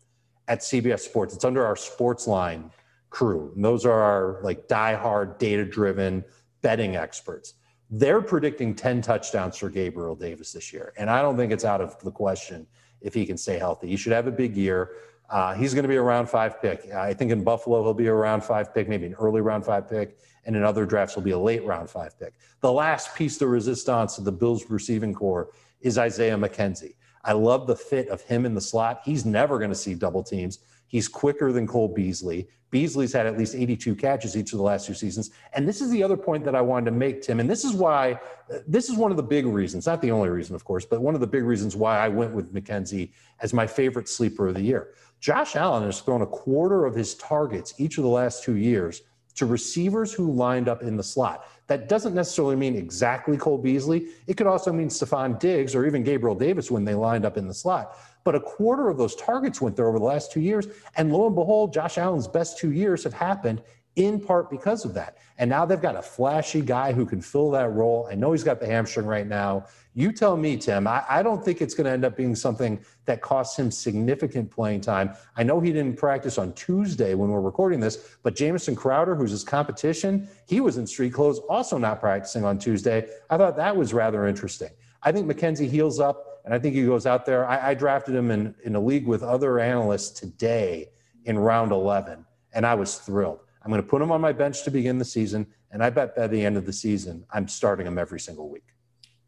at 0.48 0.60
CBS 0.60 1.02
Sports. 1.02 1.34
It's 1.34 1.46
under 1.46 1.66
our 1.66 1.76
SportsLine 1.76 2.72
crew. 3.10 3.52
And 3.56 3.64
those 3.64 3.86
are 3.86 4.02
our 4.02 4.40
like 4.44 4.68
diehard 4.68 5.38
data 5.38 5.64
driven 5.64 6.26
betting 6.62 6.96
experts. 6.96 7.54
They're 7.90 8.22
predicting 8.22 8.74
10 8.74 9.02
touchdowns 9.02 9.58
for 9.58 9.70
Gabriel 9.70 10.16
Davis 10.16 10.52
this 10.52 10.74
year. 10.74 10.94
And 10.98 11.10
I 11.10 11.22
don't 11.22 11.38
think 11.38 11.52
it's 11.52 11.66
out 11.66 11.82
of 11.82 11.98
the 12.00 12.12
question 12.12 12.66
if 13.04 13.14
he 13.14 13.26
can 13.26 13.38
stay 13.38 13.60
healthy. 13.60 13.88
He 13.88 13.98
should 13.98 14.14
have 14.14 14.28
a 14.28 14.32
big 14.32 14.58
year. 14.58 14.92
Uh, 15.30 15.54
he's 15.54 15.74
going 15.74 15.84
to 15.84 15.90
be 15.90 15.96
a 15.96 16.02
round 16.02 16.30
five 16.30 16.62
pick. 16.62 16.92
I 16.92 17.14
think 17.14 17.32
in 17.32 17.44
Buffalo, 17.44 17.84
he'll 17.84 17.94
be 17.94 18.08
a 18.08 18.14
round 18.14 18.44
five 18.44 18.74
pick, 18.74 18.88
maybe 18.88 19.06
an 19.06 19.16
early 19.16 19.42
round 19.42 19.66
five 19.66 19.90
pick. 19.90 20.18
And 20.46 20.56
in 20.56 20.64
other 20.64 20.86
drafts, 20.86 21.16
he'll 21.16 21.24
be 21.24 21.32
a 21.32 21.40
late 21.40 21.64
round 21.66 21.90
five 21.90 22.18
pick. 22.20 22.34
The 22.62 22.72
last 22.72 23.16
piece 23.16 23.38
de 23.38 23.48
resistance 23.48 24.18
of 24.18 24.26
the 24.26 24.32
Bills 24.32 24.70
receiving 24.70 25.14
corps 25.14 25.50
is 25.82 25.98
Isaiah 25.98 26.38
McKenzie. 26.38 26.96
I 27.24 27.34
love 27.34 27.68
the 27.68 27.76
fit 27.76 28.10
of 28.10 28.22
him 28.22 28.46
in 28.46 28.54
the 28.54 28.62
slot. 28.62 29.02
He's 29.06 29.26
never 29.26 29.58
going 29.58 29.72
to 29.72 29.76
see 29.76 29.94
double 29.94 30.24
teams. 30.24 30.60
He's 30.94 31.08
quicker 31.08 31.52
than 31.52 31.66
Cole 31.66 31.88
Beasley. 31.88 32.48
Beasley's 32.70 33.12
had 33.12 33.26
at 33.26 33.36
least 33.36 33.56
82 33.56 33.96
catches 33.96 34.38
each 34.38 34.54
of 34.54 34.58
the 34.58 34.64
last 34.64 34.86
two 34.86 34.94
seasons. 34.94 35.32
And 35.54 35.68
this 35.68 35.82
is 35.82 35.90
the 35.90 36.04
other 36.04 36.16
point 36.16 36.46
that 36.46 36.54
I 36.54 36.62
wanted 36.62 36.86
to 36.86 36.92
make, 36.92 37.24
Tim. 37.24 37.40
And 37.40 37.50
this 37.50 37.66
is 37.66 37.74
why, 37.74 38.20
this 38.68 38.92
is 38.92 38.96
one 38.96 39.10
of 39.10 39.18
the 39.18 39.24
big 39.24 39.48
reasons, 39.48 39.88
not 39.88 40.04
the 40.04 40.12
only 40.12 40.30
reason, 40.30 40.54
of 40.54 40.64
course, 40.64 40.86
but 40.86 41.02
one 41.02 41.16
of 41.16 41.20
the 41.20 41.26
big 41.26 41.46
reasons 41.46 41.76
why 41.76 41.98
I 41.98 42.10
went 42.10 42.36
with 42.36 42.54
McKenzie 42.54 43.10
as 43.42 43.56
my 43.56 43.66
favorite 43.66 44.08
sleeper 44.08 44.50
of 44.50 44.54
the 44.54 44.62
year. 44.62 44.94
Josh 45.20 45.56
Allen 45.56 45.84
has 45.86 46.00
thrown 46.00 46.22
a 46.22 46.28
quarter 46.28 46.86
of 46.86 46.94
his 46.94 47.16
targets 47.16 47.74
each 47.80 47.98
of 47.98 48.04
the 48.04 48.10
last 48.12 48.44
two 48.44 48.58
years 48.58 49.02
to 49.34 49.48
receivers 49.48 50.14
who 50.14 50.32
lined 50.32 50.70
up 50.70 50.84
in 50.84 50.96
the 50.96 51.02
slot. 51.02 51.48
That 51.66 51.90
doesn't 51.90 52.14
necessarily 52.14 52.56
mean 52.56 52.76
exactly 52.76 53.36
Cole 53.36 53.58
Beasley. 53.58 54.10
It 54.28 54.38
could 54.38 54.46
also 54.46 54.72
mean 54.72 54.90
Stefon 54.90 55.40
Diggs 55.40 55.74
or 55.74 55.88
even 55.88 56.04
Gabriel 56.04 56.36
Davis 56.36 56.70
when 56.70 56.86
they 56.86 56.94
lined 56.94 57.26
up 57.26 57.36
in 57.36 57.48
the 57.48 57.54
slot. 57.54 57.98
But 58.24 58.36
a 58.36 58.40
quarter 58.40 58.90
of 58.90 58.98
those 58.98 59.16
targets 59.16 59.62
went 59.62 59.76
there 59.76 59.88
over 59.88 60.00
the 60.00 60.06
last 60.06 60.32
two 60.32 60.42
years. 60.42 60.68
And 60.96 61.12
lo 61.12 61.28
and 61.28 61.36
behold, 61.36 61.74
Josh 61.74 61.98
Allen's 61.98 62.28
best 62.28 62.58
two 62.58 62.72
years 62.72 63.04
have 63.04 63.14
happened 63.14 63.62
in 63.96 64.20
part 64.20 64.50
because 64.50 64.86
of 64.86 64.94
that. 64.96 65.18
And 65.38 65.50
now 65.50 65.66
they've 65.66 65.82
got 65.82 65.96
a 65.96 66.02
flashy 66.02 66.62
guy 66.62 66.94
who 66.94 67.06
can 67.06 67.22
fill 67.22 67.52
that 67.52 67.72
role. 67.72 68.08
I 68.10 68.16
know 68.16 68.32
he's 68.32 68.44
got 68.44 68.60
the 68.60 68.66
hamstring 68.66 69.06
right 69.06 69.28
now. 69.28 69.66
You 69.94 70.12
tell 70.12 70.36
me, 70.36 70.58
Tim. 70.58 70.88
I, 70.88 71.04
I 71.08 71.22
don't 71.22 71.44
think 71.44 71.62
it's 71.62 71.76
going 71.76 71.86
to 71.86 71.92
end 71.92 72.04
up 72.04 72.18
being 72.18 72.36
something 72.36 72.84
that 73.06 73.22
costs 73.22 73.58
him 73.58 73.70
significant 73.70 74.50
playing 74.50 74.82
time. 74.82 75.14
I 75.38 75.44
know 75.44 75.60
he 75.60 75.72
didn't 75.72 75.98
practice 75.98 76.40
on 76.40 76.54
Tuesday 76.54 77.14
when 77.14 77.30
we're 77.30 77.42
recording 77.42 77.80
this, 77.80 78.16
but 78.24 78.36
Jamison 78.36 78.76
Crowder, 78.76 79.16
who's 79.16 79.32
his 79.32 79.44
competition, 79.44 80.28
he 80.48 80.62
was 80.62 80.78
in 80.78 80.88
street 80.88 81.14
clothes, 81.14 81.40
also 81.50 81.78
not 81.78 82.00
practicing 82.00 82.44
on 82.44 82.58
Tuesday. 82.58 83.08
I 83.30 83.38
thought 83.38 83.56
that 83.58 83.76
was 83.76 83.94
rather 83.94 84.26
interesting. 84.26 84.70
I 85.04 85.12
think 85.12 85.32
McKenzie 85.32 85.70
heals 85.70 86.00
up, 86.00 86.33
and 86.46 86.54
I 86.54 86.60
think 86.60 86.76
he 86.76 86.86
goes 86.86 87.06
out 87.06 87.26
there. 87.26 87.48
I, 87.48 87.72
I 87.72 87.74
drafted 87.74 88.16
him 88.16 88.32
in, 88.32 88.56
in 88.64 88.76
a 88.76 88.80
league 88.80 89.08
with 89.08 89.24
other 89.24 89.60
analysts 89.60 90.20
today 90.20 90.90
in 91.26 91.38
round 91.40 91.72
11, 91.72 92.26
and 92.54 92.66
I 92.66 92.76
was 92.76 92.98
thrilled. 92.98 93.40
I'm 93.64 93.72
going 93.72 93.82
to 93.82 93.88
put 93.88 94.02
him 94.02 94.12
on 94.12 94.20
my 94.20 94.34
bench 94.34 94.64
to 94.64 94.72
begin 94.72 94.98
the 94.98 95.06
season, 95.06 95.48
and 95.72 95.84
I 95.84 95.90
bet 95.90 96.16
by 96.16 96.28
the 96.28 96.44
end 96.44 96.58
of 96.58 96.66
the 96.66 96.74
season, 96.74 97.26
I'm 97.32 97.48
starting 97.48 97.88
him 97.88 97.98
every 97.98 98.20
single 98.20 98.50
week. 98.50 98.66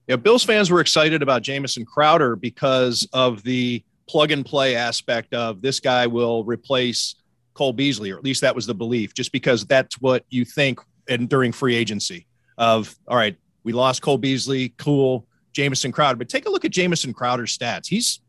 Yeah, 0.07 0.17
Bills 0.17 0.43
fans 0.43 0.69
were 0.69 0.81
excited 0.81 1.24
about 1.24 1.41
Jamison 1.41 1.86
Crowder 1.86 2.36
because 2.36 3.07
of 3.13 3.41
the 3.43 3.84
plug 4.07 4.31
and 4.31 4.45
play 4.45 4.75
aspect 4.75 5.34
of 5.34 5.62
this 5.62 5.79
guy 5.79 6.05
will 6.05 6.43
replace 6.43 7.15
Cole 7.55 7.74
Beasley, 7.74 8.12
or 8.12 8.17
at 8.17 8.24
least 8.24 8.41
that 8.41 8.53
was 8.53 8.67
the 8.67 8.75
belief, 8.75 9.13
just 9.13 9.31
because 9.31 9.65
that's 9.65 10.00
what 10.01 10.25
you 10.29 10.45
think 10.45 10.79
and 11.07 11.29
during 11.29 11.51
free 11.51 11.75
agency 11.75 12.27
of 12.57 12.95
all 13.07 13.17
right, 13.17 13.36
we 13.63 13.74
lost 13.74 14.01
Cole 14.01 14.17
Beasley, 14.17 14.69
cool, 14.77 15.27
Jamison 15.56 15.92
Crowder. 15.92 16.18
But 16.18 16.28
take 16.30 16.46
a 16.46 16.50
look 16.50 16.66
at 16.66 16.72
Jamison 16.72 17.14
Crowder's 17.14 17.58
stats. 17.58 17.88
He's 17.88 18.20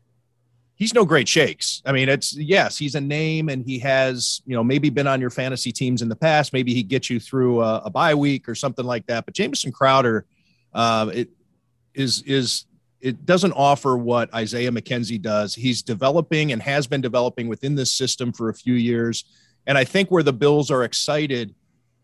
he's 0.75 0.93
no 0.93 1.03
great 1.03 1.27
shakes. 1.27 1.81
I 1.85 1.91
mean, 1.91 2.07
it's 2.07 2.35
yes, 2.35 2.77
he's 2.77 2.95
a 2.95 3.01
name 3.01 3.49
and 3.49 3.65
he 3.65 3.77
has, 3.79 4.41
you 4.45 4.55
know, 4.55 4.63
maybe 4.63 4.89
been 4.89 5.07
on 5.07 5.19
your 5.19 5.29
fantasy 5.29 5.73
teams 5.73 6.01
in 6.01 6.07
the 6.07 6.15
past. 6.15 6.53
Maybe 6.53 6.73
he 6.73 6.83
gets 6.83 7.09
you 7.09 7.19
through 7.19 7.61
a, 7.61 7.81
a 7.85 7.89
bye 7.89 8.15
week 8.15 8.47
or 8.47 8.55
something 8.55 8.85
like 8.85 9.05
that. 9.07 9.25
But 9.25 9.35
Jamison 9.35 9.73
Crowder, 9.73 10.25
uh, 10.73 11.11
it 11.13 11.29
is 11.93 12.21
is 12.23 12.65
it 13.01 13.25
doesn't 13.25 13.53
offer 13.53 13.97
what 13.97 14.33
Isaiah 14.33 14.71
McKenzie 14.71 15.21
does. 15.21 15.53
He's 15.53 15.83
developing 15.83 16.53
and 16.53 16.61
has 16.61 16.87
been 16.87 17.01
developing 17.01 17.47
within 17.47 17.75
this 17.75 17.91
system 17.91 18.31
for 18.31 18.49
a 18.49 18.53
few 18.53 18.73
years. 18.73 19.25
And 19.67 19.77
I 19.77 19.83
think 19.83 20.09
where 20.09 20.23
the 20.23 20.33
Bills 20.33 20.71
are 20.71 20.83
excited, 20.83 21.53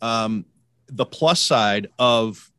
um, 0.01 0.46
the 0.88 1.06
plus 1.06 1.39
side 1.39 1.88
of 1.98 2.51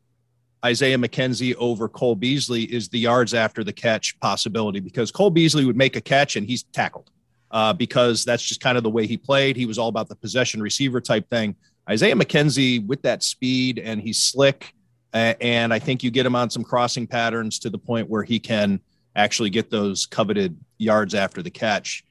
Isaiah 0.65 0.97
McKenzie 0.97 1.55
over 1.57 1.89
Cole 1.89 2.17
Beasley 2.17 2.63
is 2.63 2.89
the 2.89 2.99
yards 2.99 3.35
after 3.35 3.63
the 3.63 3.73
catch 3.73 4.19
possibility 4.21 4.81
because 4.81 5.11
Cole 5.11 5.31
Beasley 5.31 5.67
would 5.67 5.77
make 5.77 5.95
a 5.97 6.01
catch 6.01 6.37
and 6.37 6.47
he's 6.47 6.63
tackled 6.63 7.11
uh, 7.51 7.73
because 7.73 8.25
that's 8.25 8.43
just 8.43 8.61
kind 8.61 8.79
of 8.79 8.83
the 8.83 8.91
way 8.91 9.07
he 9.07 9.17
played. 9.19 9.57
He 9.57 9.67
was 9.67 9.79
all 9.79 9.89
about 9.89 10.09
the 10.09 10.17
possession 10.17 10.63
receiver 10.63 11.01
type 11.01 11.29
thing. 11.29 11.55
Isaiah 11.89 12.15
McKenzie 12.15 12.85
with 12.87 13.03
that 13.03 13.23
speed 13.23 13.79
and 13.79 14.01
he's 14.01 14.19
slick. 14.19 14.73
Uh, 15.13 15.35
and 15.41 15.73
I 15.73 15.79
think 15.79 16.03
you 16.03 16.11
get 16.11 16.25
him 16.25 16.35
on 16.35 16.49
some 16.49 16.65
crossing 16.65 17.07
patterns 17.07 17.59
to 17.61 17.71
the 17.71 17.79
point 17.79 18.09
where 18.09 18.23
he 18.23 18.41
can 18.41 18.81
actually 19.15 19.51
get 19.51 19.71
those 19.71 20.07
coveted 20.07 20.57
yards 20.79 21.15
after 21.15 21.43
the 21.43 21.51
catch 21.51 22.05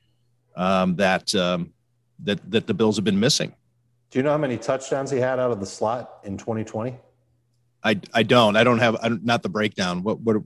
um, 0.56 0.96
that 0.98 1.34
um, 1.36 1.74
that 2.24 2.40
that 2.52 2.68
the 2.68 2.74
Bills 2.74 2.96
have 2.96 3.04
been 3.04 3.20
missing. 3.20 3.54
Do 4.12 4.20
you 4.20 4.24
know 4.24 4.32
how 4.32 4.38
many 4.38 4.58
touchdowns 4.58 5.10
he 5.10 5.18
had 5.18 5.40
out 5.40 5.52
of 5.52 5.60
the 5.60 5.66
slot 5.66 6.20
in 6.24 6.38
2020? 6.38 6.96
I 7.84 8.00
I 8.13 8.24
don't. 8.24 8.56
I 8.56 8.63
don't 8.63 8.80
have 8.80 8.98
I 9.02 9.10
don't, 9.10 9.24
not 9.24 9.44
the 9.44 9.50
breakdown. 9.50 10.04
What 10.04 10.20
what 10.22 10.38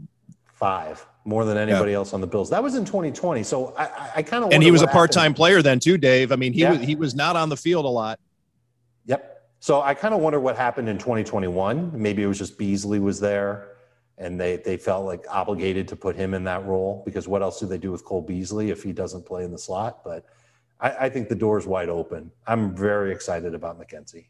five 0.54 1.06
more 1.28 1.44
than 1.44 1.58
anybody 1.58 1.92
yeah. 1.92 1.98
else 1.98 2.14
on 2.14 2.22
the 2.22 2.28
Bills. 2.28 2.50
That 2.50 2.64
was 2.64 2.76
in 2.76 2.86
2020. 2.86 3.44
So 3.44 3.76
I, 3.78 4.12
I 4.16 4.24
kind 4.24 4.46
of 4.46 4.52
and 4.54 4.64
he 4.64 4.72
was 4.72 4.82
a 4.82 4.88
part 4.88 5.12
time 5.12 5.34
player 5.34 5.62
then 5.62 5.80
too, 5.80 5.98
Dave. 5.98 6.32
I 6.32 6.38
mean, 6.38 6.54
he 6.54 6.62
yeah. 6.62 6.72
was 6.72 6.82
he 6.82 6.96
was 6.96 7.16
not 7.16 7.36
on 7.36 7.50
the 7.50 7.58
field 7.58 7.86
a 7.86 7.90
lot. 7.90 8.20
Yep. 9.06 9.50
So 9.60 9.82
I 9.82 9.94
kind 9.94 10.14
of 10.14 10.22
wonder 10.22 10.40
what 10.40 10.56
happened 10.56 10.88
in 10.88 10.98
2021. 10.98 11.92
Maybe 11.94 12.24
it 12.24 12.28
was 12.28 12.38
just 12.38 12.58
Beasley 12.58 13.00
was 13.00 13.20
there, 13.20 13.76
and 14.18 14.40
they 14.40 14.58
they 14.58 14.78
felt 14.78 15.06
like 15.06 15.26
obligated 15.30 15.88
to 15.90 15.96
put 15.96 16.16
him 16.16 16.34
in 16.34 16.46
that 16.46 16.66
role 16.66 17.04
because 17.06 17.28
what 17.28 17.42
else 17.42 17.60
do 17.60 17.68
they 17.68 17.78
do 17.78 17.92
with 17.92 18.06
Cole 18.06 18.22
Beasley 18.22 18.70
if 18.72 18.82
he 18.82 18.94
doesn't 18.94 19.26
play 19.26 19.44
in 19.44 19.52
the 19.52 19.60
slot? 19.60 20.04
But 20.06 20.26
I, 20.80 20.92
I 20.92 21.10
think 21.10 21.28
the 21.28 21.36
door 21.36 21.60
is 21.60 21.68
wide 21.68 21.90
open. 21.90 22.32
I'm 22.48 22.74
very 22.76 23.12
excited 23.12 23.54
about 23.54 23.80
McKenzie 23.80 24.28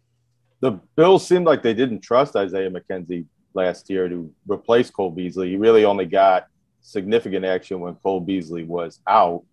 the 0.60 0.72
Bills 0.96 1.26
seemed 1.28 1.46
like 1.46 1.62
they 1.62 1.74
didn't 1.74 2.02
trust 2.02 2.36
Isaiah 2.36 2.70
McKenzie 2.70 3.26
last 3.54 3.90
year 3.90 4.10
to 4.10 4.32
replace 4.48 4.90
Cole 4.90 5.12
Beasley. 5.12 5.50
He 5.50 5.58
really 5.58 5.86
only 5.86 6.06
got 6.06 6.48
significant 6.82 7.46
action 7.46 7.80
when 7.80 7.96
Cole 7.96 8.22
Beasley 8.22 8.64
was 8.64 9.00
out, 9.08 9.44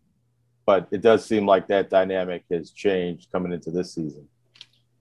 but 0.67 0.89
it 0.91 1.01
does 1.01 1.25
seem 1.25 1.47
like 1.47 1.67
that 1.69 1.91
dynamic 1.91 2.45
has 2.51 2.71
changed 2.71 3.31
coming 3.33 3.53
into 3.53 3.71
this 3.71 3.95
season. 3.95 4.29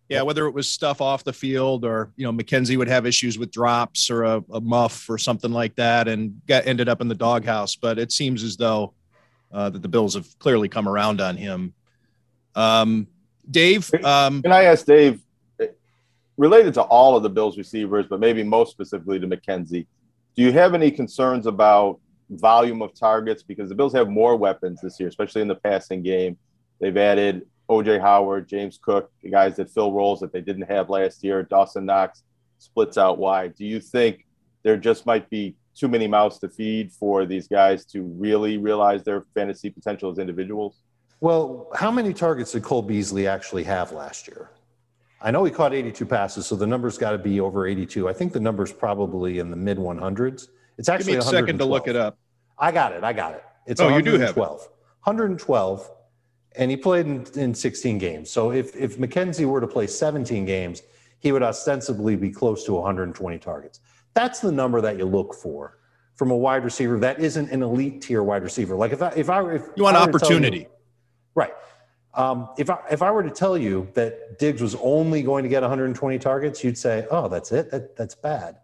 Yeah, 0.10 0.22
whether 0.22 0.46
it 0.48 0.52
was 0.52 0.70
stuff 0.70 1.00
off 1.00 1.24
the 1.24 1.34
field 1.34 1.86
or 1.86 2.12
you 2.18 2.26
know 2.26 2.34
McKenzie 2.34 2.78
would 2.78 2.90
have 2.90 3.06
issues 3.06 3.40
with 3.40 3.52
drops 3.52 4.12
or 4.12 4.24
a, 4.24 4.44
a 4.52 4.60
muff 4.60 5.10
or 5.10 5.18
something 5.18 5.52
like 5.52 5.76
that, 5.76 6.08
and 6.08 6.42
got 6.46 6.68
ended 6.68 6.90
up 6.90 7.02
in 7.02 7.08
the 7.08 7.16
doghouse. 7.16 7.76
But 7.76 7.98
it 7.98 8.12
seems 8.12 8.44
as 8.44 8.58
though 8.58 8.94
uh, 9.52 9.70
that 9.70 9.82
the 9.82 9.88
Bills 9.88 10.16
have 10.16 10.28
clearly 10.40 10.68
come 10.68 10.90
around 10.90 11.22
on 11.22 11.38
him. 11.38 11.74
Um, 12.54 13.08
Dave, 13.50 13.92
um, 14.04 14.42
can 14.42 14.52
I 14.52 14.66
ask 14.66 14.86
Dave? 14.86 15.23
Related 16.38 16.74
to 16.76 16.82
all 16.82 17.16
of 17.16 17.24
the 17.24 17.30
Bills 17.30 17.58
receivers, 17.58 18.06
but 18.10 18.20
maybe 18.20 18.44
most 18.44 18.72
specifically 18.72 19.20
to 19.20 19.28
McKenzie, 19.28 19.86
do 20.36 20.42
you 20.42 20.52
have 20.52 20.74
any 20.74 20.90
concerns 20.90 21.46
about 21.46 22.00
volume 22.30 22.82
of 22.82 22.94
targets? 22.94 23.44
Because 23.44 23.70
the 23.70 23.76
Bills 23.76 23.94
have 23.94 24.10
more 24.10 24.36
weapons 24.36 24.82
this 24.82 25.00
year, 25.00 25.10
especially 25.10 25.42
in 25.42 25.48
the 25.48 25.56
passing 25.56 26.02
game. 26.02 26.38
They've 26.80 26.98
added 26.98 27.44
OJ 27.70 28.02
Howard, 28.02 28.48
James 28.48 28.80
Cook, 28.82 29.12
the 29.22 29.30
guys 29.30 29.56
that 29.58 29.70
fill 29.70 29.92
roles 29.92 30.20
that 30.22 30.34
they 30.34 30.42
didn't 30.42 30.70
have 30.70 30.90
last 30.90 31.24
year. 31.24 31.44
Dawson 31.44 31.86
Knox 31.86 32.24
splits 32.58 32.98
out 32.98 33.18
wide. 33.18 33.56
Do 33.56 33.66
you 33.66 33.80
think 33.80 34.26
there 34.64 34.78
just 34.78 35.06
might 35.06 35.30
be 35.30 35.56
too 35.76 35.88
many 35.88 36.08
mouths 36.08 36.40
to 36.40 36.50
feed 36.50 36.92
for 36.92 37.26
these 37.26 37.48
guys 37.48 37.86
to 37.86 38.04
really 38.04 38.58
realize 38.58 39.04
their 39.04 39.22
fantasy 39.34 39.70
potential 39.70 40.12
as 40.12 40.18
individuals? 40.18 40.82
Well, 41.20 41.70
how 41.74 41.92
many 41.92 42.14
targets 42.14 42.52
did 42.52 42.64
Cole 42.64 42.82
Beasley 42.82 43.28
actually 43.28 43.64
have 43.64 43.92
last 43.92 44.28
year? 44.28 44.50
I 45.24 45.32
know 45.32 45.46
he 45.46 45.52
caught 45.52 45.74
82 45.74 46.06
passes, 46.06 46.46
so 46.46 46.56
the 46.56 46.68
number's 46.68 46.98
got 46.98 47.12
to 47.12 47.18
be 47.18 47.40
over 47.40 47.66
82. 47.66 48.10
I 48.10 48.14
think 48.14 48.34
the 48.34 48.42
number's 48.42 48.74
probably 48.74 49.40
in 49.40 49.50
the 49.50 49.56
mid 49.56 49.78
100s. 49.78 50.50
It's 50.78 50.90
actually 50.90 51.14
Give 51.14 51.24
me 51.24 51.28
a 51.28 51.30
second 51.30 51.58
to 51.60 51.66
look 51.66 51.88
it 51.88 51.96
up. 51.96 52.18
I 52.60 52.72
got 52.72 52.92
it. 52.92 53.04
I 53.04 53.14
got 53.14 53.34
it. 53.36 53.44
It's 53.66 53.80
oh, 53.80 53.88
you 53.88 54.02
do 54.02 54.20
have 54.20 54.36
it. 54.36 54.38
112, 54.38 55.92
and 56.58 56.70
he 56.70 56.76
played 56.76 57.06
in, 57.06 57.26
in 57.36 57.56
16 57.56 57.98
games. 57.98 58.30
So 58.30 58.52
if 58.52 58.76
if 58.76 58.98
McKenzie 58.98 59.46
were 59.46 59.62
to 59.62 59.68
play 59.68 59.88
17 59.88 60.46
games, 60.46 60.82
he 61.20 61.32
would 61.32 61.44
ostensibly 61.44 62.18
be 62.18 62.30
close 62.30 62.66
to 62.66 62.74
120 62.74 63.40
targets. 63.40 63.80
That's 64.14 64.42
the 64.42 64.52
number 64.52 64.82
that 64.82 64.98
you 64.98 65.06
look 65.06 65.34
for 65.34 65.78
from 66.16 66.32
a 66.32 66.38
wide 66.38 66.64
receiver 66.64 67.00
that 67.00 67.20
isn't 67.20 67.50
an 67.50 67.64
elite 67.64 68.02
tier 68.02 68.24
wide 68.24 68.44
receiver. 68.44 68.76
Like 68.76 68.92
if 68.92 69.02
I 69.02 69.10
if 69.16 69.30
I 69.30 69.54
if 69.54 69.64
you 69.76 69.84
want 69.84 69.98
opportunity, 69.98 70.60
you, 70.60 70.66
right? 71.34 71.54
Um, 72.16 72.50
if 72.58 72.70
I 72.70 72.78
if 72.92 73.02
I 73.02 73.10
were 73.12 73.24
to 73.24 73.32
tell 73.32 73.58
you 73.58 73.88
that 73.96 74.38
Diggs 74.38 74.62
was 74.62 74.76
only 74.76 75.24
going 75.24 75.44
to 75.44 75.50
get 75.50 75.62
120 75.62 76.20
targets, 76.20 76.64
you'd 76.64 76.78
say, 76.78 77.08
"Oh, 77.10 77.28
that's 77.28 77.52
it. 77.52 77.72
That, 77.72 77.96
that's 77.96 78.14
bad." 78.14 78.60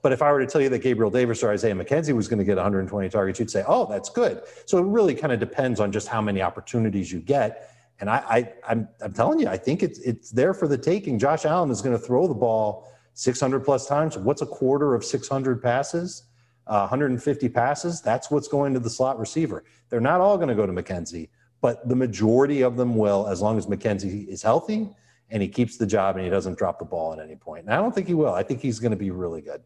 But 0.00 0.12
if 0.12 0.22
I 0.22 0.32
were 0.32 0.40
to 0.40 0.46
tell 0.46 0.60
you 0.60 0.68
that 0.70 0.80
Gabriel 0.80 1.10
Davis 1.10 1.42
or 1.42 1.50
Isaiah 1.50 1.74
McKenzie 1.74 2.14
was 2.14 2.28
going 2.28 2.38
to 2.38 2.44
get 2.44 2.56
120 2.56 3.08
targets, 3.08 3.38
you'd 3.38 3.50
say, 3.50 3.62
"Oh, 3.66 3.86
that's 3.86 4.08
good." 4.08 4.42
So 4.64 4.78
it 4.78 4.86
really 4.86 5.14
kind 5.14 5.32
of 5.32 5.40
depends 5.40 5.80
on 5.80 5.92
just 5.92 6.08
how 6.08 6.22
many 6.22 6.40
opportunities 6.40 7.12
you 7.12 7.20
get. 7.20 7.70
And 8.00 8.08
I, 8.08 8.16
I 8.28 8.52
I'm 8.68 8.88
I'm 9.02 9.12
telling 9.12 9.38
you, 9.38 9.48
I 9.48 9.58
think 9.58 9.82
it's 9.82 9.98
it's 9.98 10.30
there 10.30 10.54
for 10.54 10.66
the 10.66 10.78
taking. 10.78 11.18
Josh 11.18 11.44
Allen 11.44 11.70
is 11.70 11.82
going 11.82 11.96
to 11.96 12.02
throw 12.02 12.26
the 12.26 12.34
ball 12.34 12.90
600 13.12 13.60
plus 13.60 13.86
times. 13.86 14.16
What's 14.16 14.40
a 14.40 14.46
quarter 14.46 14.94
of 14.94 15.04
600 15.04 15.62
passes? 15.62 16.22
Uh, 16.66 16.88
150 16.88 17.50
passes. 17.50 18.00
That's 18.00 18.30
what's 18.30 18.48
going 18.48 18.72
to 18.72 18.80
the 18.80 18.88
slot 18.88 19.18
receiver. 19.18 19.64
They're 19.90 20.00
not 20.00 20.22
all 20.22 20.36
going 20.36 20.48
to 20.48 20.54
go 20.54 20.64
to 20.64 20.72
McKenzie 20.72 21.28
but 21.64 21.88
the 21.88 21.96
majority 21.96 22.60
of 22.60 22.76
them 22.76 22.94
will 22.94 23.26
as 23.26 23.40
long 23.40 23.56
as 23.56 23.64
McKenzie 23.64 24.28
is 24.28 24.42
healthy 24.42 24.86
and 25.30 25.42
he 25.42 25.48
keeps 25.48 25.78
the 25.78 25.86
job 25.86 26.14
and 26.14 26.22
he 26.22 26.30
doesn't 26.30 26.58
drop 26.58 26.78
the 26.78 26.84
ball 26.84 27.14
at 27.14 27.18
any 27.18 27.36
point. 27.36 27.64
And 27.64 27.72
I 27.72 27.78
don't 27.78 27.94
think 27.94 28.06
he 28.06 28.12
will. 28.12 28.34
I 28.34 28.42
think 28.42 28.60
he's 28.60 28.78
going 28.78 28.90
to 28.90 28.98
be 28.98 29.10
really 29.10 29.40
good. 29.40 29.62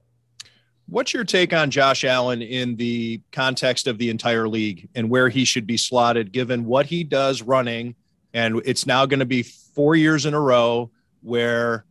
What's 0.86 1.12
your 1.12 1.24
take 1.24 1.52
on 1.52 1.72
Josh 1.72 2.04
Allen 2.04 2.40
in 2.40 2.76
the 2.76 3.20
context 3.32 3.88
of 3.88 3.98
the 3.98 4.10
entire 4.10 4.46
league 4.46 4.88
and 4.94 5.10
where 5.10 5.28
he 5.28 5.44
should 5.44 5.66
be 5.66 5.76
slotted 5.76 6.30
given 6.30 6.66
what 6.66 6.86
he 6.86 7.02
does 7.02 7.42
running? 7.42 7.96
And 8.32 8.62
it's 8.64 8.86
now 8.86 9.04
going 9.04 9.18
to 9.18 9.26
be 9.26 9.42
four 9.42 9.96
years 9.96 10.24
in 10.24 10.34
a 10.34 10.40
row 10.40 10.92
where 11.22 11.84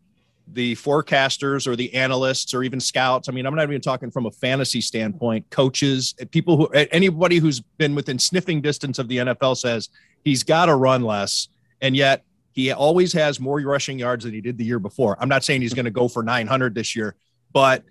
the 0.53 0.75
forecasters 0.75 1.67
or 1.67 1.75
the 1.75 1.93
analysts 1.93 2.53
or 2.53 2.63
even 2.63 2.79
scouts. 2.79 3.27
I 3.27 3.31
mean, 3.31 3.45
I'm 3.45 3.53
not 3.53 3.63
even 3.63 3.81
talking 3.81 4.11
from 4.11 4.25
a 4.25 4.31
fantasy 4.31 4.81
standpoint. 4.81 5.49
Coaches, 5.49 6.15
people 6.31 6.57
who 6.57 6.67
anybody 6.67 7.37
who's 7.37 7.59
been 7.59 7.95
within 7.95 8.17
sniffing 8.17 8.61
distance 8.61 8.97
of 8.97 9.07
the 9.07 9.17
NFL 9.17 9.57
says 9.57 9.89
he's 10.23 10.43
got 10.43 10.67
to 10.67 10.75
run 10.75 11.03
less, 11.03 11.49
and 11.81 11.95
yet 11.95 12.23
He 12.57 12.71
always 12.71 13.13
has 13.13 13.39
more 13.39 13.59
rushing 13.59 13.99
yards 13.99 14.25
than 14.25 14.33
he 14.33 14.41
did 14.41 14.57
the 14.57 14.65
year 14.65 14.79
before. 14.79 15.15
I'm 15.19 15.29
not 15.29 15.43
saying 15.43 15.61
he's 15.61 15.75
going 15.75 15.85
to 15.85 15.91
go 15.91 16.07
for 16.07 16.23
900 16.23 16.73
this 16.73 16.95
year, 16.95 17.13
but 17.53 17.83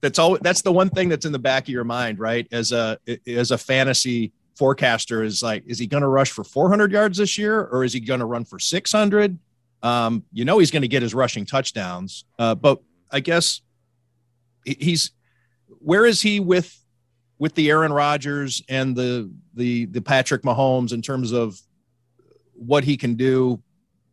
that's 0.00 0.18
all. 0.18 0.38
That's 0.40 0.62
the 0.62 0.72
one 0.72 0.88
thing 0.88 1.10
that's 1.10 1.26
in 1.26 1.32
the 1.32 1.38
back 1.38 1.64
of 1.64 1.68
your 1.68 1.84
mind, 1.84 2.18
right? 2.18 2.48
As 2.50 2.72
a 2.72 2.98
as 3.26 3.50
a 3.50 3.58
fantasy 3.58 4.32
forecaster, 4.56 5.22
is 5.22 5.42
like, 5.42 5.64
is 5.66 5.78
he 5.78 5.86
going 5.86 6.00
to 6.00 6.08
rush 6.08 6.30
for 6.30 6.42
400 6.42 6.90
yards 6.90 7.18
this 7.18 7.36
year, 7.36 7.64
or 7.64 7.84
is 7.84 7.92
he 7.92 8.00
going 8.00 8.20
to 8.20 8.24
run 8.24 8.46
for 8.46 8.58
600? 8.58 9.38
Um, 9.84 10.24
you 10.32 10.44
know, 10.44 10.58
he's 10.58 10.70
going 10.70 10.82
to 10.82 10.88
get 10.88 11.02
his 11.02 11.14
rushing 11.14 11.44
touchdowns, 11.44 12.24
uh, 12.38 12.54
but 12.54 12.80
I 13.10 13.20
guess 13.20 13.60
he's 14.64 15.12
where 15.78 16.06
is 16.06 16.22
he 16.22 16.40
with 16.40 16.74
with 17.38 17.54
the 17.54 17.70
Aaron 17.70 17.92
Rodgers 17.92 18.62
and 18.68 18.96
the 18.96 19.30
the 19.52 19.84
the 19.84 20.00
Patrick 20.00 20.42
Mahomes 20.42 20.92
in 20.92 21.02
terms 21.02 21.32
of 21.32 21.60
what 22.54 22.82
he 22.82 22.96
can 22.96 23.14
do 23.14 23.62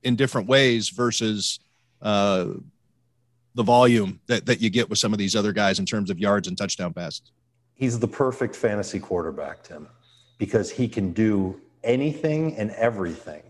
in 0.03 0.17
different 0.17 0.47
ways 0.49 0.89
versus 0.89 1.60
uh, 2.01 2.47
the 3.55 3.63
volume 3.63 4.19
that, 4.27 4.45
that 4.47 4.62
you 4.62 4.69
get 4.69 4.89
with 4.89 4.99
some 4.99 5.13
of 5.13 5.19
these 5.19 5.36
other 5.36 5.53
guys 5.53 5.79
in 5.79 5.86
terms 5.86 6.10
of 6.10 6.19
yards 6.19 6.47
and 6.47 6.57
touchdown 6.57 6.93
passes. 6.93 7.31
He's 7.75 7.97
the 7.99 8.07
perfect 8.07 8.55
fantasy 8.55 8.99
quarterback, 8.99 9.63
Tim, 9.63 9.88
because 10.38 10.69
he 10.69 10.88
can 10.88 11.13
do 11.13 11.60
anything 11.84 12.57
and 12.57 12.71
everything. 12.71 13.43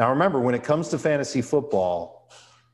Now, 0.00 0.08
remember, 0.08 0.40
when 0.40 0.54
it 0.54 0.64
comes 0.64 0.88
to 0.88 0.98
fantasy 0.98 1.42
football, 1.42 2.30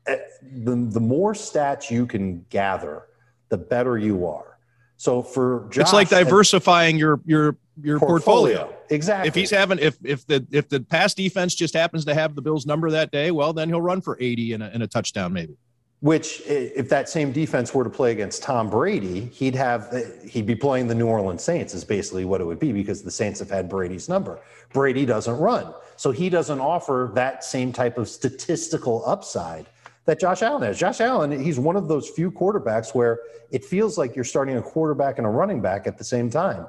eh, 0.07 0.15
the, 0.41 0.75
the 0.75 1.01
more 1.01 1.33
stats 1.33 1.91
you 1.91 2.05
can 2.05 2.45
gather, 2.49 3.03
the 3.49 3.57
better 3.57 3.97
you 3.97 4.25
are. 4.25 4.59
So 4.95 5.21
for 5.21 5.67
Josh, 5.69 5.81
it's 5.81 5.93
like 5.93 6.07
diversifying 6.07 6.97
your 6.97 7.19
your 7.25 7.57
your 7.83 7.99
portfolio. 7.99 8.59
portfolio. 8.59 8.77
Exactly. 8.89 9.27
If 9.27 9.35
he's 9.35 9.51
having 9.51 9.77
if 9.79 9.97
if 10.05 10.25
the 10.25 10.47
if 10.51 10.69
the 10.69 10.79
pass 10.79 11.13
defense 11.13 11.53
just 11.53 11.73
happens 11.73 12.05
to 12.05 12.13
have 12.13 12.33
the 12.33 12.41
Bills 12.41 12.65
number 12.65 12.89
that 12.91 13.11
day, 13.11 13.31
well 13.31 13.51
then 13.51 13.67
he'll 13.67 13.81
run 13.81 13.99
for 13.99 14.17
80 14.21 14.53
and 14.53 14.63
a, 14.63 14.71
and 14.73 14.81
a 14.81 14.87
touchdown 14.87 15.33
maybe. 15.33 15.57
Which 16.01 16.41
if 16.45 16.89
that 16.89 17.09
same 17.09 17.31
defense 17.31 17.73
were 17.73 17.83
to 17.83 17.89
play 17.89 18.11
against 18.11 18.43
Tom 18.43 18.69
Brady, 18.69 19.25
he'd 19.25 19.55
have 19.55 19.91
he'd 20.23 20.45
be 20.45 20.55
playing 20.55 20.87
the 20.87 20.93
New 20.93 21.07
Orleans 21.07 21.43
Saints 21.43 21.73
is 21.73 21.83
basically 21.83 22.23
what 22.23 22.39
it 22.39 22.43
would 22.43 22.59
be 22.59 22.71
because 22.71 23.01
the 23.01 23.09
Saints 23.09 23.39
have 23.39 23.49
had 23.49 23.67
Brady's 23.67 24.07
number. 24.07 24.39
Brady 24.73 25.07
doesn't 25.07 25.37
run. 25.37 25.73
So 25.95 26.11
he 26.11 26.29
doesn't 26.29 26.59
offer 26.59 27.11
that 27.15 27.43
same 27.43 27.73
type 27.73 27.97
of 27.97 28.07
statistical 28.07 29.03
upside 29.07 29.65
that 30.05 30.19
Josh 30.19 30.43
Allen 30.43 30.61
has. 30.61 30.77
Josh 30.77 31.01
Allen, 31.01 31.31
he's 31.43 31.59
one 31.59 31.75
of 31.75 31.87
those 31.87 32.07
few 32.09 32.31
quarterbacks 32.31 32.93
where 32.93 33.19
it 33.51 33.65
feels 33.65 33.97
like 33.97 34.15
you're 34.15 34.23
starting 34.23 34.57
a 34.57 34.61
quarterback 34.61 35.17
and 35.17 35.25
a 35.25 35.29
running 35.29 35.61
back 35.61 35.87
at 35.87 35.97
the 35.97 36.03
same 36.03 36.29
time. 36.29 36.67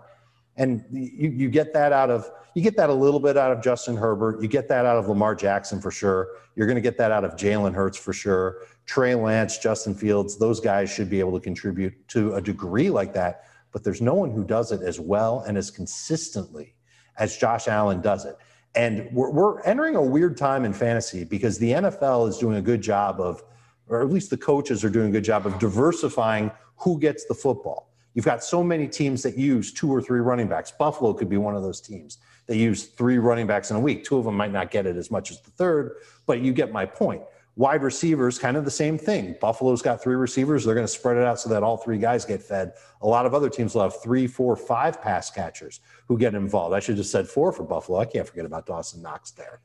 And 0.58 0.84
you, 0.92 1.30
you 1.30 1.48
get 1.48 1.72
that 1.72 1.92
out 1.92 2.10
of 2.10 2.30
you 2.54 2.62
get 2.62 2.76
that 2.76 2.90
a 2.90 2.94
little 2.94 3.20
bit 3.20 3.36
out 3.36 3.52
of 3.52 3.62
Justin 3.62 3.96
Herbert. 3.96 4.42
You 4.42 4.48
get 4.48 4.66
that 4.68 4.84
out 4.84 4.96
of 4.96 5.08
Lamar 5.08 5.36
Jackson 5.36 5.80
for 5.80 5.92
sure. 5.92 6.28
You're 6.56 6.66
going 6.66 6.74
to 6.74 6.82
get 6.82 6.98
that 6.98 7.12
out 7.12 7.24
of 7.24 7.36
Jalen 7.36 7.72
Hurts 7.72 7.96
for 7.96 8.12
sure. 8.12 8.62
Trey 8.84 9.14
Lance, 9.14 9.58
Justin 9.58 9.94
Fields, 9.94 10.38
those 10.38 10.58
guys 10.58 10.90
should 10.90 11.08
be 11.08 11.20
able 11.20 11.38
to 11.38 11.40
contribute 11.40 12.08
to 12.08 12.34
a 12.34 12.40
degree 12.40 12.90
like 12.90 13.14
that. 13.14 13.44
But 13.70 13.84
there's 13.84 14.00
no 14.00 14.14
one 14.14 14.32
who 14.32 14.42
does 14.42 14.72
it 14.72 14.82
as 14.82 14.98
well 14.98 15.44
and 15.46 15.56
as 15.56 15.70
consistently 15.70 16.74
as 17.16 17.36
Josh 17.36 17.68
Allen 17.68 18.00
does 18.00 18.24
it. 18.24 18.36
And 18.74 19.08
we're, 19.12 19.30
we're 19.30 19.62
entering 19.62 19.94
a 19.94 20.02
weird 20.02 20.36
time 20.36 20.64
in 20.64 20.72
fantasy 20.72 21.24
because 21.24 21.58
the 21.58 21.72
NFL 21.72 22.28
is 22.28 22.38
doing 22.38 22.56
a 22.56 22.62
good 22.62 22.80
job 22.80 23.20
of, 23.20 23.42
or 23.88 24.00
at 24.00 24.10
least 24.10 24.30
the 24.30 24.36
coaches 24.36 24.84
are 24.84 24.90
doing 24.90 25.08
a 25.08 25.12
good 25.12 25.24
job 25.24 25.46
of 25.46 25.58
diversifying 25.58 26.50
who 26.76 26.98
gets 26.98 27.24
the 27.26 27.34
football. 27.34 27.87
You've 28.18 28.24
got 28.24 28.42
so 28.42 28.64
many 28.64 28.88
teams 28.88 29.22
that 29.22 29.38
use 29.38 29.72
two 29.72 29.94
or 29.94 30.02
three 30.02 30.18
running 30.18 30.48
backs. 30.48 30.72
Buffalo 30.72 31.12
could 31.14 31.28
be 31.28 31.36
one 31.36 31.54
of 31.54 31.62
those 31.62 31.80
teams. 31.80 32.18
They 32.48 32.56
use 32.58 32.86
three 32.86 33.18
running 33.18 33.46
backs 33.46 33.70
in 33.70 33.76
a 33.76 33.80
week. 33.80 34.02
Two 34.02 34.18
of 34.18 34.24
them 34.24 34.36
might 34.36 34.50
not 34.50 34.72
get 34.72 34.86
it 34.86 34.96
as 34.96 35.08
much 35.08 35.30
as 35.30 35.40
the 35.40 35.52
third, 35.52 35.98
but 36.26 36.40
you 36.40 36.52
get 36.52 36.72
my 36.72 36.84
point. 36.84 37.22
Wide 37.54 37.84
receivers, 37.84 38.36
kind 38.36 38.56
of 38.56 38.64
the 38.64 38.72
same 38.72 38.98
thing. 38.98 39.36
Buffalo's 39.40 39.82
got 39.82 40.02
three 40.02 40.16
receivers. 40.16 40.64
They're 40.64 40.74
going 40.74 40.84
to 40.84 40.92
spread 40.92 41.16
it 41.16 41.22
out 41.22 41.38
so 41.38 41.48
that 41.50 41.62
all 41.62 41.76
three 41.76 41.96
guys 41.96 42.24
get 42.24 42.42
fed. 42.42 42.72
A 43.02 43.06
lot 43.06 43.24
of 43.24 43.34
other 43.34 43.48
teams 43.48 43.76
will 43.76 43.82
have 43.82 44.02
three, 44.02 44.26
four, 44.26 44.56
five 44.56 45.00
pass 45.00 45.30
catchers 45.30 45.78
who 46.08 46.18
get 46.18 46.34
involved. 46.34 46.74
I 46.74 46.80
should 46.80 46.96
have 46.96 47.06
said 47.06 47.28
four 47.28 47.52
for 47.52 47.62
Buffalo. 47.62 48.00
I 48.00 48.04
can't 48.04 48.26
forget 48.26 48.44
about 48.44 48.66
Dawson 48.66 49.00
Knox 49.00 49.30
there. 49.30 49.60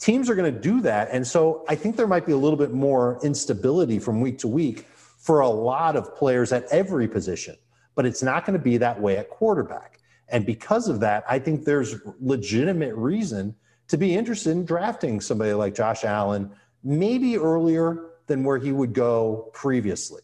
Teams 0.00 0.28
are 0.28 0.34
going 0.34 0.52
to 0.52 0.60
do 0.60 0.80
that. 0.80 1.10
And 1.12 1.24
so 1.24 1.64
I 1.68 1.76
think 1.76 1.94
there 1.94 2.08
might 2.08 2.26
be 2.26 2.32
a 2.32 2.36
little 2.36 2.58
bit 2.58 2.72
more 2.72 3.20
instability 3.22 4.00
from 4.00 4.20
week 4.20 4.38
to 4.38 4.48
week 4.48 4.84
for 5.18 5.40
a 5.40 5.48
lot 5.48 5.94
of 5.94 6.16
players 6.16 6.52
at 6.52 6.64
every 6.72 7.06
position, 7.06 7.56
but 7.98 8.06
it's 8.06 8.22
not 8.22 8.46
going 8.46 8.56
to 8.56 8.62
be 8.62 8.76
that 8.76 9.00
way 9.00 9.16
at 9.16 9.28
quarterback. 9.28 9.98
And 10.28 10.46
because 10.46 10.86
of 10.86 11.00
that, 11.00 11.24
I 11.28 11.40
think 11.40 11.64
there's 11.64 11.96
legitimate 12.20 12.94
reason 12.94 13.56
to 13.88 13.96
be 13.96 14.14
interested 14.14 14.52
in 14.52 14.64
drafting 14.64 15.20
somebody 15.20 15.52
like 15.52 15.74
Josh 15.74 16.04
Allen 16.04 16.48
maybe 16.84 17.36
earlier 17.36 18.10
than 18.28 18.44
where 18.44 18.56
he 18.56 18.70
would 18.70 18.92
go 18.92 19.50
previously. 19.52 20.22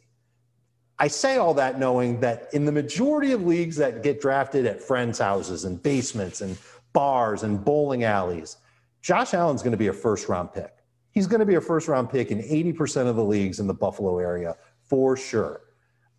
I 1.01 1.09
say 1.09 1.39
all 1.39 1.53
that 1.55 1.81
knowing 1.81 2.21
that 2.21 2.47
in 2.53 2.65
the 2.65 2.71
majority 2.71 3.33
of 3.33 3.45
leagues 3.45 3.75
that 3.79 4.05
get 4.05 4.21
drafted 4.21 4.67
at 4.67 4.81
friends' 4.81 5.19
houses 5.19 5.65
and 5.65 5.83
basements 5.83 6.43
and 6.43 6.57
bars 6.93 7.43
and 7.43 7.65
bowling 7.65 8.05
alleys, 8.05 8.57
Josh 9.03 9.35
Allen's 9.35 9.63
going 9.63 9.73
to 9.73 9.77
be 9.77 9.89
a 9.89 9.93
first 9.93 10.29
round 10.29 10.53
pick. 10.53 10.77
He's 11.11 11.27
going 11.27 11.41
to 11.41 11.47
be 11.47 11.57
a 11.57 11.61
first 11.61 11.89
round 11.89 12.09
pick 12.09 12.31
in 12.31 12.39
80% 12.39 13.09
of 13.09 13.17
the 13.17 13.25
leagues 13.25 13.59
in 13.59 13.67
the 13.67 13.75
Buffalo 13.75 14.21
area 14.21 14.55
for 14.85 15.17
sure. 15.17 15.64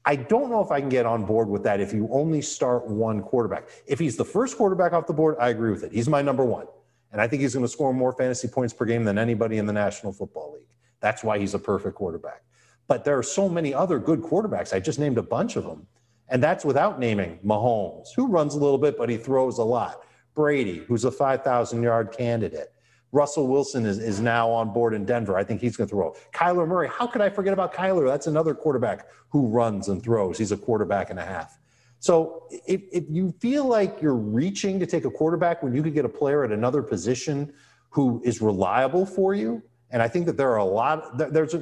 I 0.05 0.15
don't 0.15 0.51
know 0.51 0.61
if 0.61 0.71
I 0.71 0.79
can 0.79 0.89
get 0.89 1.05
on 1.05 1.25
board 1.25 1.49
with 1.49 1.63
that 1.63 1.79
if 1.79 1.91
you 1.91 2.07
only 2.11 2.41
start 2.41 2.87
one 2.87 3.21
quarterback. 3.21 3.67
If 3.87 3.97
he's 3.97 4.15
the 4.15 4.25
first 4.25 4.55
quarterback 4.55 4.93
off 4.93 5.07
the 5.07 5.13
board, 5.13 5.35
I 5.39 5.49
agree 5.49 5.71
with 5.71 5.83
it. 5.83 5.91
He's 5.91 6.07
my 6.07 6.21
number 6.21 6.45
one. 6.45 6.67
And 7.11 7.21
I 7.21 7.27
think 7.27 7.41
he's 7.41 7.53
going 7.53 7.65
to 7.65 7.71
score 7.71 7.93
more 7.93 8.13
fantasy 8.13 8.47
points 8.47 8.73
per 8.73 8.85
game 8.85 9.03
than 9.03 9.17
anybody 9.17 9.57
in 9.57 9.65
the 9.65 9.73
National 9.73 10.11
Football 10.11 10.53
League. 10.53 10.67
That's 10.99 11.23
why 11.23 11.39
he's 11.39 11.53
a 11.53 11.59
perfect 11.59 11.95
quarterback. 11.95 12.43
But 12.87 13.03
there 13.03 13.17
are 13.17 13.23
so 13.23 13.49
many 13.49 13.73
other 13.73 13.97
good 13.97 14.21
quarterbacks. 14.21 14.73
I 14.73 14.79
just 14.79 14.99
named 14.99 15.17
a 15.17 15.23
bunch 15.23 15.55
of 15.55 15.63
them. 15.63 15.87
And 16.29 16.41
that's 16.41 16.65
without 16.65 16.99
naming 16.99 17.39
Mahomes, 17.43 18.09
who 18.15 18.27
runs 18.27 18.53
a 18.53 18.59
little 18.59 18.77
bit, 18.77 18.97
but 18.97 19.09
he 19.09 19.17
throws 19.17 19.57
a 19.57 19.63
lot. 19.63 20.01
Brady, 20.35 20.79
who's 20.87 21.05
a 21.05 21.11
5,000 21.11 21.81
yard 21.81 22.11
candidate. 22.11 22.73
Russell 23.11 23.47
Wilson 23.47 23.85
is, 23.85 23.97
is 23.97 24.19
now 24.19 24.49
on 24.49 24.73
board 24.73 24.93
in 24.93 25.05
Denver. 25.05 25.37
I 25.37 25.43
think 25.43 25.61
he's 25.61 25.77
going 25.77 25.87
to 25.87 25.95
throw. 25.95 26.15
Kyler 26.33 26.67
Murray. 26.67 26.89
How 26.89 27.07
could 27.07 27.21
I 27.21 27.29
forget 27.29 27.53
about 27.53 27.73
Kyler? 27.73 28.07
That's 28.07 28.27
another 28.27 28.53
quarterback 28.53 29.07
who 29.29 29.47
runs 29.47 29.87
and 29.87 30.03
throws. 30.03 30.37
He's 30.37 30.51
a 30.51 30.57
quarterback 30.57 31.09
and 31.09 31.19
a 31.19 31.25
half. 31.25 31.57
So 31.99 32.47
if, 32.51 32.81
if 32.91 33.05
you 33.09 33.33
feel 33.39 33.65
like 33.65 34.01
you're 34.01 34.15
reaching 34.15 34.79
to 34.79 34.85
take 34.85 35.05
a 35.05 35.09
quarterback 35.09 35.63
when 35.63 35.73
you 35.73 35.81
could 35.81 35.93
get 35.93 36.05
a 36.05 36.09
player 36.09 36.43
at 36.43 36.51
another 36.51 36.83
position 36.83 37.53
who 37.89 38.21
is 38.25 38.41
reliable 38.41 39.05
for 39.05 39.33
you, 39.33 39.63
and 39.91 40.01
I 40.01 40.07
think 40.07 40.25
that 40.25 40.35
there 40.35 40.51
are 40.51 40.57
a 40.57 40.65
lot, 40.65 41.17
there's 41.17 41.55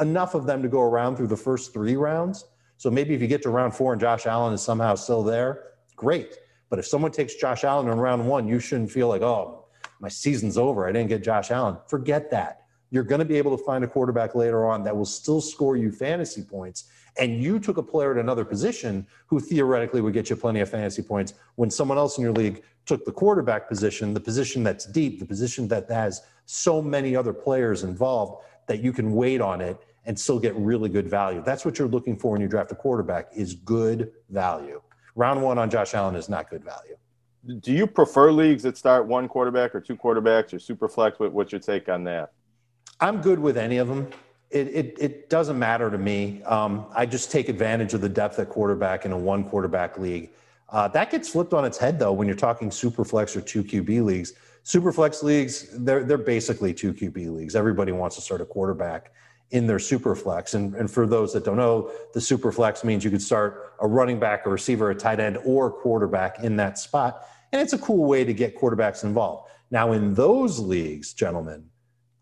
enough 0.00 0.34
of 0.34 0.46
them 0.46 0.62
to 0.62 0.68
go 0.68 0.80
around 0.80 1.16
through 1.16 1.26
the 1.26 1.36
first 1.36 1.72
three 1.72 1.96
rounds. 1.96 2.44
So 2.76 2.90
maybe 2.90 3.14
if 3.14 3.20
you 3.20 3.26
get 3.26 3.42
to 3.42 3.50
round 3.50 3.74
four 3.74 3.92
and 3.92 4.00
Josh 4.00 4.26
Allen 4.26 4.54
is 4.54 4.62
somehow 4.62 4.94
still 4.94 5.22
there, 5.22 5.72
great. 5.96 6.36
But 6.68 6.78
if 6.78 6.86
someone 6.86 7.10
takes 7.10 7.34
Josh 7.34 7.64
Allen 7.64 7.88
in 7.88 7.98
round 7.98 8.26
one, 8.26 8.46
you 8.46 8.60
shouldn't 8.60 8.90
feel 8.90 9.08
like, 9.08 9.22
oh, 9.22 9.59
my 10.00 10.08
season's 10.08 10.58
over. 10.58 10.88
I 10.88 10.92
didn't 10.92 11.08
get 11.08 11.22
Josh 11.22 11.50
Allen. 11.50 11.76
Forget 11.86 12.30
that. 12.30 12.62
You're 12.90 13.04
going 13.04 13.20
to 13.20 13.24
be 13.24 13.36
able 13.36 13.56
to 13.56 13.64
find 13.64 13.84
a 13.84 13.86
quarterback 13.86 14.34
later 14.34 14.66
on 14.66 14.82
that 14.82 14.96
will 14.96 15.04
still 15.04 15.40
score 15.40 15.76
you 15.76 15.92
fantasy 15.92 16.42
points 16.42 16.90
and 17.18 17.42
you 17.42 17.58
took 17.58 17.76
a 17.76 17.82
player 17.82 18.12
at 18.12 18.18
another 18.18 18.44
position 18.44 19.06
who 19.26 19.40
theoretically 19.40 20.00
would 20.00 20.12
get 20.12 20.30
you 20.30 20.36
plenty 20.36 20.60
of 20.60 20.68
fantasy 20.68 21.02
points 21.02 21.34
when 21.56 21.70
someone 21.70 21.98
else 21.98 22.18
in 22.18 22.24
your 22.24 22.32
league 22.32 22.62
took 22.86 23.04
the 23.04 23.12
quarterback 23.12 23.68
position, 23.68 24.14
the 24.14 24.20
position 24.20 24.62
that's 24.62 24.86
deep, 24.86 25.20
the 25.20 25.26
position 25.26 25.68
that 25.68 25.88
has 25.90 26.22
so 26.46 26.80
many 26.80 27.14
other 27.14 27.32
players 27.32 27.82
involved 27.84 28.42
that 28.66 28.80
you 28.80 28.92
can 28.92 29.12
wait 29.12 29.40
on 29.40 29.60
it 29.60 29.78
and 30.06 30.18
still 30.18 30.38
get 30.38 30.54
really 30.56 30.88
good 30.88 31.08
value. 31.08 31.42
That's 31.44 31.64
what 31.64 31.78
you're 31.78 31.88
looking 31.88 32.16
for 32.16 32.32
when 32.32 32.40
you 32.40 32.48
draft 32.48 32.72
a 32.72 32.74
quarterback 32.74 33.28
is 33.34 33.54
good 33.54 34.12
value. 34.30 34.80
Round 35.14 35.42
1 35.42 35.58
on 35.58 35.70
Josh 35.70 35.94
Allen 35.94 36.16
is 36.16 36.28
not 36.28 36.48
good 36.48 36.64
value. 36.64 36.96
Do 37.60 37.72
you 37.72 37.86
prefer 37.86 38.30
leagues 38.30 38.62
that 38.64 38.76
start 38.76 39.06
one 39.06 39.26
quarterback 39.26 39.74
or 39.74 39.80
two 39.80 39.96
quarterbacks 39.96 40.52
or 40.52 40.58
super 40.58 40.88
flex? 40.88 41.18
What's 41.18 41.52
your 41.52 41.60
take 41.60 41.88
on 41.88 42.04
that? 42.04 42.32
I'm 43.00 43.22
good 43.22 43.38
with 43.38 43.56
any 43.56 43.78
of 43.78 43.88
them 43.88 44.10
it, 44.50 44.66
it, 44.68 44.96
it, 44.98 45.30
doesn't 45.30 45.58
matter 45.58 45.90
to 45.90 45.98
me. 45.98 46.42
Um, 46.42 46.86
I 46.94 47.06
just 47.06 47.30
take 47.30 47.48
advantage 47.48 47.94
of 47.94 48.00
the 48.00 48.08
depth 48.08 48.38
at 48.40 48.48
quarterback 48.48 49.04
in 49.04 49.12
a 49.12 49.18
one 49.18 49.44
quarterback 49.44 49.96
league. 49.98 50.30
Uh, 50.68 50.88
that 50.88 51.10
gets 51.10 51.28
flipped 51.28 51.54
on 51.54 51.64
its 51.64 51.78
head 51.78 51.98
though 51.98 52.12
when 52.12 52.26
you're 52.26 52.36
talking 52.36 52.70
super 52.70 53.04
flex 53.04 53.36
or 53.36 53.40
two 53.40 53.62
QB 53.62 54.04
leagues. 54.04 54.34
Super 54.62 54.92
flex 54.92 55.22
leagues, 55.22 55.68
they're 55.84 56.04
they're 56.04 56.18
basically 56.18 56.74
two 56.74 56.92
QB 56.92 57.34
leagues. 57.34 57.56
Everybody 57.56 57.92
wants 57.92 58.16
to 58.16 58.22
start 58.22 58.40
a 58.40 58.44
quarterback 58.44 59.12
in 59.50 59.66
their 59.66 59.78
super 59.78 60.14
flex. 60.14 60.54
And, 60.54 60.74
and 60.74 60.90
for 60.90 61.06
those 61.06 61.32
that 61.32 61.44
don't 61.44 61.56
know, 61.56 61.90
the 62.14 62.20
super 62.20 62.52
flex 62.52 62.84
means 62.84 63.04
you 63.04 63.10
could 63.10 63.22
start 63.22 63.74
a 63.80 63.88
running 63.88 64.20
back, 64.20 64.46
a 64.46 64.50
receiver, 64.50 64.90
a 64.90 64.94
tight 64.94 65.20
end, 65.20 65.38
or 65.44 65.70
quarterback 65.70 66.42
in 66.42 66.56
that 66.56 66.78
spot. 66.78 67.26
And 67.52 67.60
it's 67.60 67.72
a 67.72 67.78
cool 67.78 68.06
way 68.06 68.24
to 68.24 68.32
get 68.32 68.56
quarterbacks 68.56 69.02
involved. 69.02 69.50
Now, 69.70 69.92
in 69.92 70.14
those 70.14 70.58
leagues, 70.58 71.12
gentlemen, 71.12 71.66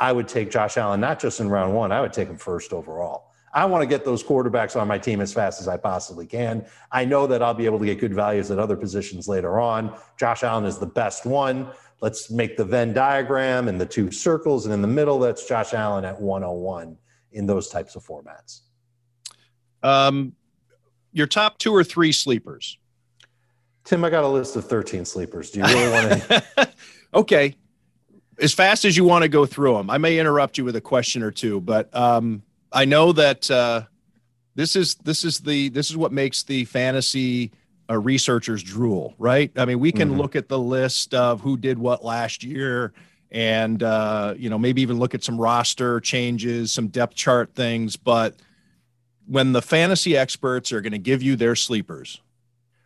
I 0.01 0.12
would 0.12 0.29
take 0.29 0.51
Josh 0.51 0.77
Allen 0.77 1.01
not 1.01 1.21
just 1.21 1.41
in 1.41 1.49
round 1.49 1.75
one, 1.75 1.93
I 1.93 2.01
would 2.01 2.12
take 2.12 2.29
him 2.29 2.38
first 2.38 2.73
overall. 2.73 3.27
I 3.53 3.64
want 3.64 3.83
to 3.83 3.87
get 3.87 4.05
those 4.05 4.23
quarterbacks 4.23 4.79
on 4.79 4.87
my 4.87 4.99
team 4.99 5.21
as 5.21 5.33
fast 5.33 5.61
as 5.61 5.69
I 5.69 5.77
possibly 5.77 6.27
can. 6.27 6.67
I 6.93 7.05
know 7.05 7.27
that 7.27 7.43
I'll 7.43 7.55
be 7.55 7.64
able 7.64 7.79
to 7.79 7.87
get 7.87 7.99
good 7.99 8.14
values 8.14 8.51
at 8.51 8.59
other 8.59 8.77
positions 8.77 9.27
later 9.27 9.59
on. 9.59 9.99
Josh 10.19 10.43
Allen 10.43 10.64
is 10.64 10.79
the 10.79 10.87
best 10.87 11.25
one. 11.25 11.71
Let's 12.01 12.31
make 12.31 12.57
the 12.57 12.64
Venn 12.64 12.93
diagram 12.93 13.67
and 13.67 13.81
the 13.81 13.87
two 13.87 14.11
circles, 14.11 14.67
and 14.67 14.73
in 14.73 14.83
the 14.83 14.88
middle, 14.88 15.19
that's 15.19 15.49
Josh 15.49 15.75
Allen 15.75 16.05
at 16.05 16.21
101 16.21 16.97
in 17.33 17.47
those 17.47 17.69
types 17.69 17.97
of 17.97 18.05
formats. 18.05 18.61
Um, 19.83 20.33
your 21.12 21.27
top 21.27 21.59
two 21.59 21.75
or 21.75 21.85
three 21.85 22.12
sleepers. 22.12 22.79
Tim, 23.85 24.05
I 24.05 24.11
got 24.11 24.25
a 24.25 24.29
list 24.29 24.57
of 24.57 24.67
13 24.67 25.05
sleepers. 25.05 25.51
Do 25.51 25.61
you 25.61 25.67
really 25.67 25.91
want 25.91 26.23
to? 26.23 26.69
okay. 27.14 27.55
As 28.41 28.53
fast 28.53 28.85
as 28.85 28.97
you 28.97 29.05
want 29.05 29.23
to 29.23 29.29
go 29.29 29.47
through 29.47 29.75
them, 29.75 29.91
I 29.91 29.99
may 29.99 30.19
interrupt 30.19 30.59
you 30.59 30.64
with 30.64 30.77
a 30.77 30.81
question 30.81 31.23
or 31.23 31.31
two, 31.31 31.61
but 31.61 31.95
um, 31.97 32.43
I 32.71 32.85
know 32.85 33.12
that 33.12 33.51
uh, 33.51 33.83
this 34.55 34.77
is 34.77 34.97
this 34.97 35.25
is 35.25 35.38
the 35.38 35.71
this 35.71 35.91
is 35.91 35.97
what 35.97 36.12
makes 36.12 36.43
the 36.43 36.64
fantasy 36.67 37.51
uh, 37.91 37.99
researchers 37.99 38.62
drool, 38.62 39.14
right? 39.19 39.51
I 39.57 39.64
mean, 39.64 39.81
we 39.81 39.91
can 39.91 40.11
mm-hmm. 40.11 40.21
look 40.21 40.37
at 40.37 40.49
the 40.49 40.59
list 40.59 41.14
of 41.14 41.41
who 41.41 41.57
did 41.57 41.79
what 41.79 42.05
last 42.05 42.45
year, 42.45 42.93
and 43.31 43.83
uh, 43.83 44.35
you 44.37 44.51
know 44.51 44.59
maybe 44.59 44.83
even 44.83 44.99
look 44.99 45.14
at 45.14 45.25
some 45.25 45.38
roster 45.38 46.01
changes, 46.01 46.73
some 46.73 46.88
depth 46.88 47.14
chart 47.14 47.55
things, 47.55 47.97
but 47.97 48.35
when 49.27 49.53
the 49.53 49.62
fantasy 49.62 50.17
experts 50.17 50.73
are 50.73 50.81
going 50.81 50.93
to 50.93 50.99
give 50.99 51.23
you 51.23 51.37
their 51.37 51.55
sleepers, 51.55 52.21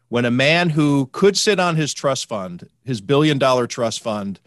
when 0.09 0.25
a 0.25 0.31
man 0.31 0.71
who 0.71 1.09
could 1.13 1.37
sit 1.39 1.61
on 1.61 1.77
his 1.77 1.95
trust 1.95 2.29
fund, 2.29 2.69
his 2.85 3.01
billion 3.01 3.39
dollar 3.39 3.67
trust 3.67 4.01
fund, 4.01 4.41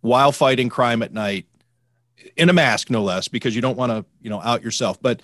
while 0.00 0.32
fighting 0.32 0.68
crime 0.68 1.02
at 1.02 1.12
night, 1.12 1.46
in 2.36 2.48
a 2.48 2.52
mask, 2.52 2.90
no 2.90 3.02
less, 3.02 3.28
because 3.28 3.54
you 3.54 3.60
don't 3.60 3.76
want 3.76 3.90
to, 3.90 4.04
you 4.20 4.30
know, 4.30 4.40
out 4.40 4.62
yourself, 4.62 5.00
but 5.02 5.20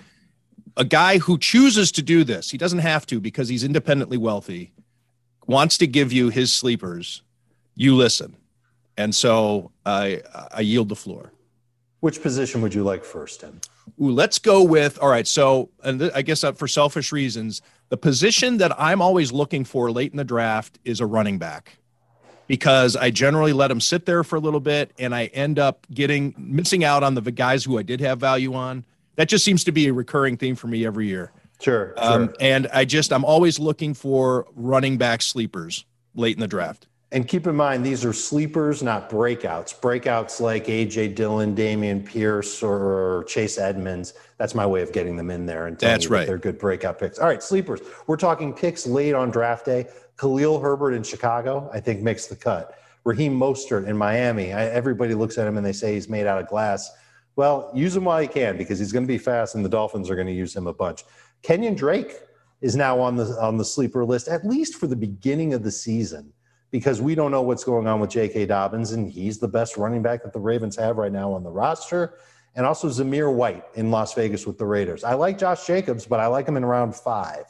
a 0.76 0.84
guy 0.84 1.18
who 1.18 1.38
chooses 1.38 1.90
to 1.92 2.02
do 2.02 2.24
this, 2.24 2.50
he 2.50 2.58
doesn't 2.58 2.80
have 2.80 3.06
to 3.06 3.20
because 3.20 3.48
he's 3.48 3.64
independently 3.64 4.16
wealthy, 4.16 4.72
wants 5.46 5.78
to 5.78 5.86
give 5.86 6.12
you 6.12 6.28
his 6.28 6.52
sleepers, 6.52 7.22
you 7.74 7.94
listen. 7.94 8.36
And 8.98 9.14
so 9.14 9.70
I, 9.86 10.20
I 10.52 10.60
yield 10.60 10.88
the 10.88 10.96
floor. 10.96 11.32
Which 12.00 12.20
position 12.20 12.60
would 12.62 12.74
you 12.74 12.82
like 12.82 13.04
first, 13.04 13.40
Tim? 13.40 13.60
Ooh, 14.02 14.10
let's 14.10 14.38
go 14.38 14.62
with 14.62 14.98
all 15.00 15.08
right. 15.08 15.26
So, 15.26 15.70
and 15.84 16.10
I 16.14 16.22
guess 16.22 16.44
uh, 16.44 16.52
for 16.52 16.68
selfish 16.68 17.12
reasons, 17.12 17.62
the 17.90 17.96
position 17.96 18.58
that 18.58 18.78
I'm 18.78 19.00
always 19.00 19.32
looking 19.32 19.64
for 19.64 19.90
late 19.90 20.10
in 20.10 20.18
the 20.18 20.24
draft 20.24 20.80
is 20.84 21.00
a 21.00 21.06
running 21.06 21.38
back 21.38 21.78
because 22.48 22.96
I 22.96 23.10
generally 23.10 23.52
let 23.52 23.68
them 23.68 23.80
sit 23.80 24.04
there 24.04 24.24
for 24.24 24.34
a 24.34 24.40
little 24.40 24.60
bit 24.60 24.92
and 24.98 25.14
I 25.14 25.26
end 25.26 25.60
up 25.60 25.86
getting 25.94 26.34
missing 26.36 26.82
out 26.82 27.04
on 27.04 27.14
the 27.14 27.22
guys 27.30 27.62
who 27.64 27.78
I 27.78 27.82
did 27.82 28.00
have 28.00 28.18
value 28.18 28.54
on. 28.54 28.84
That 29.14 29.28
just 29.28 29.44
seems 29.44 29.62
to 29.64 29.72
be 29.72 29.86
a 29.86 29.92
recurring 29.92 30.36
theme 30.36 30.56
for 30.56 30.66
me 30.66 30.84
every 30.84 31.06
year. 31.06 31.30
Sure, 31.60 31.94
um, 31.98 32.28
sure. 32.28 32.34
And 32.40 32.66
I 32.72 32.84
just, 32.84 33.12
I'm 33.12 33.24
always 33.24 33.60
looking 33.60 33.94
for 33.94 34.46
running 34.56 34.98
back 34.98 35.22
sleepers 35.22 35.84
late 36.14 36.36
in 36.36 36.40
the 36.40 36.48
draft. 36.48 36.87
And 37.10 37.26
keep 37.26 37.46
in 37.46 37.56
mind, 37.56 37.86
these 37.86 38.04
are 38.04 38.12
sleepers, 38.12 38.82
not 38.82 39.08
breakouts. 39.08 39.78
Breakouts 39.78 40.40
like 40.40 40.66
AJ 40.66 41.14
Dillon, 41.14 41.56
Dameon 41.56 42.04
Pierce, 42.04 42.62
or 42.62 43.24
Chase 43.26 43.56
Edmonds. 43.56 44.12
That's 44.36 44.54
my 44.54 44.66
way 44.66 44.82
of 44.82 44.92
getting 44.92 45.16
them 45.16 45.30
in 45.30 45.46
there 45.46 45.68
and 45.68 45.78
telling 45.78 45.94
That's 45.94 46.08
right. 46.08 46.20
That 46.20 46.26
they're 46.26 46.38
good 46.38 46.58
breakout 46.58 46.98
picks. 46.98 47.18
All 47.18 47.26
right, 47.26 47.42
sleepers. 47.42 47.80
We're 48.06 48.18
talking 48.18 48.52
picks 48.52 48.86
late 48.86 49.14
on 49.14 49.30
draft 49.30 49.64
day. 49.64 49.86
Khalil 50.18 50.60
Herbert 50.60 50.92
in 50.92 51.02
Chicago, 51.02 51.70
I 51.72 51.80
think, 51.80 52.02
makes 52.02 52.26
the 52.26 52.36
cut. 52.36 52.78
Raheem 53.04 53.38
Mostert 53.38 53.86
in 53.86 53.96
Miami. 53.96 54.52
I, 54.52 54.66
everybody 54.66 55.14
looks 55.14 55.38
at 55.38 55.46
him 55.46 55.56
and 55.56 55.64
they 55.64 55.72
say 55.72 55.94
he's 55.94 56.10
made 56.10 56.26
out 56.26 56.38
of 56.38 56.46
glass. 56.46 56.90
Well, 57.36 57.70
use 57.74 57.96
him 57.96 58.04
while 58.04 58.20
you 58.20 58.28
can 58.28 58.58
because 58.58 58.78
he's 58.78 58.92
going 58.92 59.04
to 59.04 59.08
be 59.08 59.16
fast, 59.16 59.54
and 59.54 59.64
the 59.64 59.68
Dolphins 59.70 60.10
are 60.10 60.14
going 60.14 60.26
to 60.26 60.32
use 60.32 60.54
him 60.54 60.66
a 60.66 60.74
bunch. 60.74 61.04
Kenyon 61.42 61.74
Drake 61.74 62.16
is 62.60 62.76
now 62.76 63.00
on 63.00 63.16
the 63.16 63.24
on 63.40 63.56
the 63.56 63.64
sleeper 63.64 64.04
list, 64.04 64.28
at 64.28 64.44
least 64.44 64.74
for 64.74 64.88
the 64.88 64.96
beginning 64.96 65.54
of 65.54 65.62
the 65.62 65.70
season 65.70 66.32
because 66.70 67.00
we 67.00 67.14
don't 67.14 67.30
know 67.30 67.42
what's 67.42 67.64
going 67.64 67.86
on 67.86 68.00
with 68.00 68.10
J.K. 68.10 68.46
Dobbins, 68.46 68.92
and 68.92 69.10
he's 69.10 69.38
the 69.38 69.48
best 69.48 69.76
running 69.76 70.02
back 70.02 70.22
that 70.22 70.32
the 70.32 70.38
Ravens 70.40 70.76
have 70.76 70.98
right 70.98 71.12
now 71.12 71.32
on 71.32 71.42
the 71.42 71.50
roster. 71.50 72.18
And 72.54 72.66
also 72.66 72.88
Zamir 72.88 73.32
White 73.32 73.64
in 73.74 73.90
Las 73.90 74.14
Vegas 74.14 74.46
with 74.46 74.58
the 74.58 74.66
Raiders. 74.66 75.04
I 75.04 75.14
like 75.14 75.38
Josh 75.38 75.66
Jacobs, 75.66 76.06
but 76.06 76.18
I 76.18 76.26
like 76.26 76.46
him 76.48 76.56
in 76.56 76.64
round 76.64 76.94
five. 76.94 77.44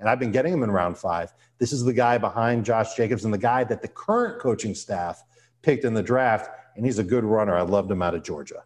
And 0.00 0.08
I've 0.08 0.18
been 0.18 0.32
getting 0.32 0.52
him 0.52 0.62
in 0.62 0.70
round 0.70 0.96
five. 0.96 1.32
This 1.58 1.72
is 1.72 1.84
the 1.84 1.92
guy 1.92 2.18
behind 2.18 2.64
Josh 2.64 2.96
Jacobs 2.96 3.24
and 3.24 3.34
the 3.34 3.38
guy 3.38 3.64
that 3.64 3.82
the 3.82 3.88
current 3.88 4.40
coaching 4.40 4.74
staff 4.74 5.22
picked 5.62 5.84
in 5.84 5.92
the 5.92 6.02
draft. 6.02 6.50
And 6.76 6.86
he's 6.86 6.98
a 6.98 7.04
good 7.04 7.24
runner. 7.24 7.54
I 7.56 7.62
loved 7.62 7.90
him 7.90 8.00
out 8.02 8.14
of 8.14 8.22
Georgia. 8.22 8.64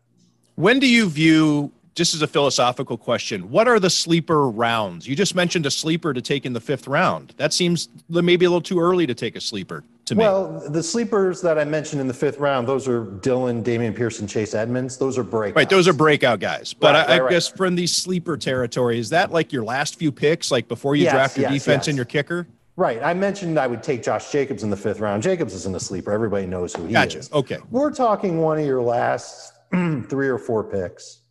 When 0.54 0.78
do 0.78 0.86
you 0.86 1.08
view 1.08 1.72
just 1.94 2.14
as 2.14 2.22
a 2.22 2.28
philosophical 2.28 2.96
question, 2.96 3.50
what 3.50 3.66
are 3.66 3.80
the 3.80 3.90
sleeper 3.90 4.48
rounds? 4.48 5.08
You 5.08 5.16
just 5.16 5.34
mentioned 5.34 5.66
a 5.66 5.70
sleeper 5.70 6.14
to 6.14 6.22
take 6.22 6.46
in 6.46 6.52
the 6.52 6.60
fifth 6.60 6.86
round. 6.86 7.34
That 7.38 7.52
seems 7.52 7.88
maybe 8.08 8.44
a 8.44 8.48
little 8.48 8.60
too 8.60 8.78
early 8.78 9.06
to 9.06 9.14
take 9.14 9.34
a 9.34 9.40
sleeper 9.40 9.82
to 10.08 10.14
me. 10.14 10.24
Well, 10.24 10.60
the 10.70 10.82
sleepers 10.82 11.40
that 11.42 11.58
I 11.58 11.64
mentioned 11.64 12.00
in 12.00 12.08
the 12.08 12.14
fifth 12.14 12.38
round, 12.38 12.66
those 12.66 12.88
are 12.88 13.04
Dillon, 13.04 13.62
Dameon 13.62 13.94
Pearson, 13.94 14.26
Chase 14.26 14.54
Edmonds. 14.54 14.96
Those 14.96 15.16
are 15.16 15.22
break. 15.22 15.54
Right, 15.54 15.68
those 15.68 15.86
are 15.86 15.92
breakout 15.92 16.40
guys. 16.40 16.74
But 16.74 16.94
right, 16.94 17.08
I, 17.08 17.16
I 17.16 17.20
right, 17.20 17.30
guess 17.30 17.50
right. 17.50 17.56
from 17.56 17.74
these 17.76 17.94
sleeper 17.94 18.36
territory, 18.36 18.98
is 18.98 19.10
that 19.10 19.30
like 19.30 19.52
your 19.52 19.64
last 19.64 19.96
few 19.96 20.10
picks, 20.10 20.50
like 20.50 20.68
before 20.68 20.96
you 20.96 21.04
yes, 21.04 21.14
draft 21.14 21.36
your 21.36 21.50
yes, 21.50 21.52
defense 21.52 21.82
yes. 21.82 21.88
and 21.88 21.96
your 21.96 22.04
kicker? 22.04 22.46
Right. 22.76 23.02
I 23.02 23.12
mentioned 23.12 23.58
I 23.58 23.66
would 23.66 23.82
take 23.82 24.04
Josh 24.04 24.30
Jacobs 24.30 24.62
in 24.62 24.70
the 24.70 24.76
fifth 24.76 25.00
round. 25.00 25.22
Jacobs 25.22 25.52
isn't 25.52 25.74
a 25.74 25.80
sleeper. 25.80 26.12
Everybody 26.12 26.46
knows 26.46 26.74
who 26.74 26.86
he 26.86 26.92
gotcha. 26.92 27.18
is. 27.18 27.32
Okay. 27.32 27.58
We're 27.70 27.92
talking 27.92 28.38
one 28.38 28.58
of 28.58 28.64
your 28.64 28.80
last 28.80 29.52
three 29.72 30.28
or 30.28 30.38
four 30.38 30.62
picks. 30.62 31.22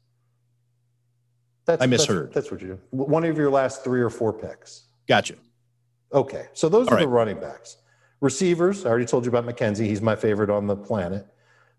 That's, 1.65 1.81
I 1.81 1.85
misheard. 1.85 2.27
That's, 2.27 2.49
that's 2.49 2.51
what 2.51 2.61
you 2.61 2.67
do. 2.67 2.79
One 2.91 3.23
of 3.23 3.37
your 3.37 3.49
last 3.49 3.83
three 3.83 4.01
or 4.01 4.09
four 4.09 4.33
picks. 4.33 4.87
Gotcha. 5.07 5.35
Okay. 6.13 6.47
So 6.53 6.69
those 6.69 6.87
All 6.89 6.95
are 6.95 6.99
the 6.99 7.07
running 7.07 7.39
backs. 7.39 7.77
Receivers, 8.19 8.85
I 8.85 8.89
already 8.89 9.05
told 9.05 9.25
you 9.25 9.29
about 9.29 9.45
McKenzie. 9.45 9.85
He's 9.85 10.01
my 10.01 10.15
favorite 10.15 10.49
on 10.49 10.65
the 10.65 10.75
planet. 10.75 11.27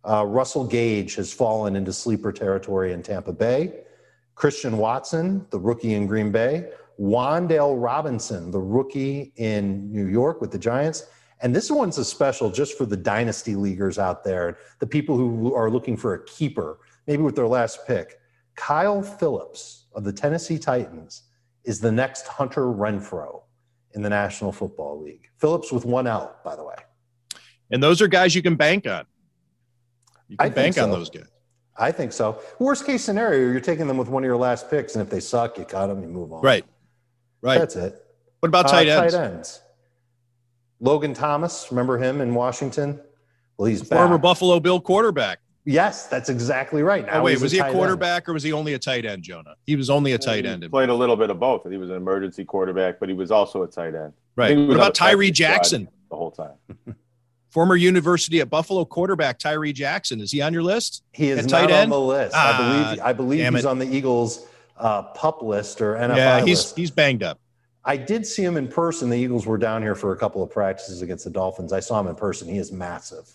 Uh, 0.08 0.24
Russell 0.24 0.64
Gage 0.64 1.16
has 1.16 1.32
fallen 1.32 1.74
into 1.74 1.92
sleeper 1.92 2.30
territory 2.30 2.92
in 2.92 3.02
Tampa 3.02 3.32
Bay. 3.32 3.80
Christian 4.36 4.78
Watson, 4.78 5.44
the 5.50 5.58
rookie 5.58 5.94
in 5.94 6.06
Green 6.06 6.30
Bay. 6.30 6.70
Wan'Dale 7.00 7.80
Robinson, 7.80 8.52
the 8.52 8.60
rookie 8.60 9.32
in 9.36 9.92
New 9.92 10.06
York 10.06 10.40
with 10.40 10.52
the 10.52 10.58
Giants. 10.58 11.06
And 11.40 11.54
this 11.54 11.70
one's 11.70 11.98
a 11.98 12.04
special 12.04 12.50
just 12.50 12.78
for 12.78 12.86
the 12.86 12.96
dynasty 12.96 13.56
leaguers 13.56 13.98
out 13.98 14.22
there, 14.22 14.58
the 14.78 14.86
people 14.86 15.16
who 15.16 15.54
are 15.54 15.70
looking 15.70 15.96
for 15.96 16.14
a 16.14 16.24
keeper, 16.24 16.78
maybe 17.08 17.22
with 17.22 17.34
their 17.34 17.48
last 17.48 17.86
pick. 17.86 18.20
Kyle 18.54 19.02
Phillips 19.02 19.86
of 19.92 20.04
the 20.04 20.12
Tennessee 20.12 20.58
Titans 20.58 21.24
is 21.64 21.80
the 21.80 21.92
next 21.92 22.26
Hunter 22.28 22.66
Renfrow 22.66 23.42
in 23.94 24.02
the 24.02 24.10
National 24.10 24.52
Football 24.52 25.02
League. 25.02 25.28
Phillips 25.38 25.72
with 25.72 25.84
one 25.84 26.06
out, 26.06 26.42
by 26.44 26.56
the 26.56 26.64
way. 26.64 26.74
And 27.70 27.82
those 27.82 28.00
are 28.00 28.08
guys 28.08 28.34
you 28.34 28.42
can 28.42 28.56
bank 28.56 28.86
on. 28.86 29.04
You 30.28 30.36
can 30.36 30.46
I 30.46 30.50
bank 30.50 30.74
so. 30.74 30.84
on 30.84 30.90
those 30.90 31.10
guys. 31.10 31.28
I 31.76 31.92
think 31.92 32.12
so. 32.12 32.40
Worst 32.58 32.86
case 32.86 33.04
scenario, 33.04 33.50
you're 33.52 33.60
taking 33.60 33.86
them 33.86 33.96
with 33.96 34.08
one 34.08 34.24
of 34.24 34.26
your 34.26 34.36
last 34.36 34.68
picks, 34.68 34.94
and 34.94 35.02
if 35.02 35.10
they 35.10 35.20
suck, 35.20 35.58
you 35.58 35.64
cut 35.64 35.86
them, 35.86 36.02
you 36.02 36.08
move 36.08 36.32
on. 36.32 36.42
Right. 36.42 36.64
Right. 37.40 37.58
That's 37.58 37.76
it. 37.76 38.04
What 38.40 38.48
about 38.48 38.68
tight 38.68 38.88
uh, 38.88 39.02
ends? 39.02 39.14
Tight 39.14 39.20
ends. 39.20 39.62
Logan 40.80 41.14
Thomas, 41.14 41.68
remember 41.70 41.98
him 41.98 42.20
in 42.20 42.34
Washington? 42.34 43.00
Well, 43.56 43.66
he's 43.66 43.86
former. 43.86 44.18
Buffalo 44.18 44.60
Bill 44.60 44.80
quarterback. 44.80 45.40
Yes, 45.64 46.06
that's 46.06 46.30
exactly 46.30 46.82
right. 46.82 47.04
Now 47.04 47.20
oh, 47.20 47.24
wait, 47.24 47.40
was 47.40 47.52
he 47.52 47.58
a 47.58 47.70
quarterback 47.70 48.22
end. 48.22 48.28
or 48.30 48.32
was 48.32 48.42
he 48.42 48.52
only 48.52 48.74
a 48.74 48.78
tight 48.78 49.04
end, 49.04 49.22
Jonah? 49.22 49.54
He 49.66 49.76
was 49.76 49.90
only 49.90 50.12
a 50.12 50.18
tight 50.18 50.46
end. 50.46 50.66
Played 50.70 50.88
a 50.88 50.94
little 50.94 51.16
bit 51.16 51.28
of 51.28 51.38
both. 51.38 51.68
He 51.68 51.76
was 51.76 51.90
an 51.90 51.96
emergency 51.96 52.44
quarterback, 52.44 52.98
but 52.98 53.08
he 53.08 53.14
was 53.14 53.30
also 53.30 53.62
a 53.64 53.66
tight 53.66 53.94
end. 53.94 54.14
Right. 54.34 54.56
What 54.56 54.76
about 54.76 54.94
Tyree 54.94 55.30
Jackson? 55.30 55.88
The 56.10 56.16
whole 56.16 56.30
time. 56.30 56.54
Former 57.50 57.76
University 57.76 58.40
at 58.40 58.48
Buffalo 58.48 58.84
quarterback 58.84 59.38
Tyree 59.38 59.72
Jackson. 59.72 60.20
Is 60.20 60.30
he 60.30 60.40
on 60.42 60.52
your 60.52 60.62
list? 60.62 61.02
He 61.12 61.28
is 61.28 61.46
not 61.46 61.70
end? 61.70 61.72
on 61.72 61.88
the 61.90 62.00
list. 62.00 62.34
Ah, 62.36 62.54
I 62.54 62.58
believe. 62.58 63.00
I 63.06 63.12
believe 63.12 63.54
he's 63.54 63.64
it. 63.64 63.68
on 63.68 63.78
the 63.78 63.86
Eagles' 63.86 64.46
uh, 64.76 65.02
pup 65.02 65.42
list 65.42 65.80
or 65.80 65.94
NFL 65.94 66.16
yeah, 66.16 66.40
he's, 66.40 66.58
list. 66.58 66.76
he's 66.76 66.90
banged 66.90 67.22
up. 67.22 67.40
I 67.84 67.96
did 67.96 68.26
see 68.26 68.44
him 68.44 68.56
in 68.56 68.68
person. 68.68 69.08
The 69.08 69.16
Eagles 69.16 69.46
were 69.46 69.56
down 69.56 69.82
here 69.82 69.94
for 69.94 70.12
a 70.12 70.16
couple 70.16 70.42
of 70.42 70.50
practices 70.50 71.00
against 71.00 71.24
the 71.24 71.30
Dolphins. 71.30 71.72
I 71.72 71.80
saw 71.80 71.98
him 72.00 72.06
in 72.06 72.14
person. 72.16 72.46
He 72.48 72.58
is 72.58 72.70
massive. 72.70 73.34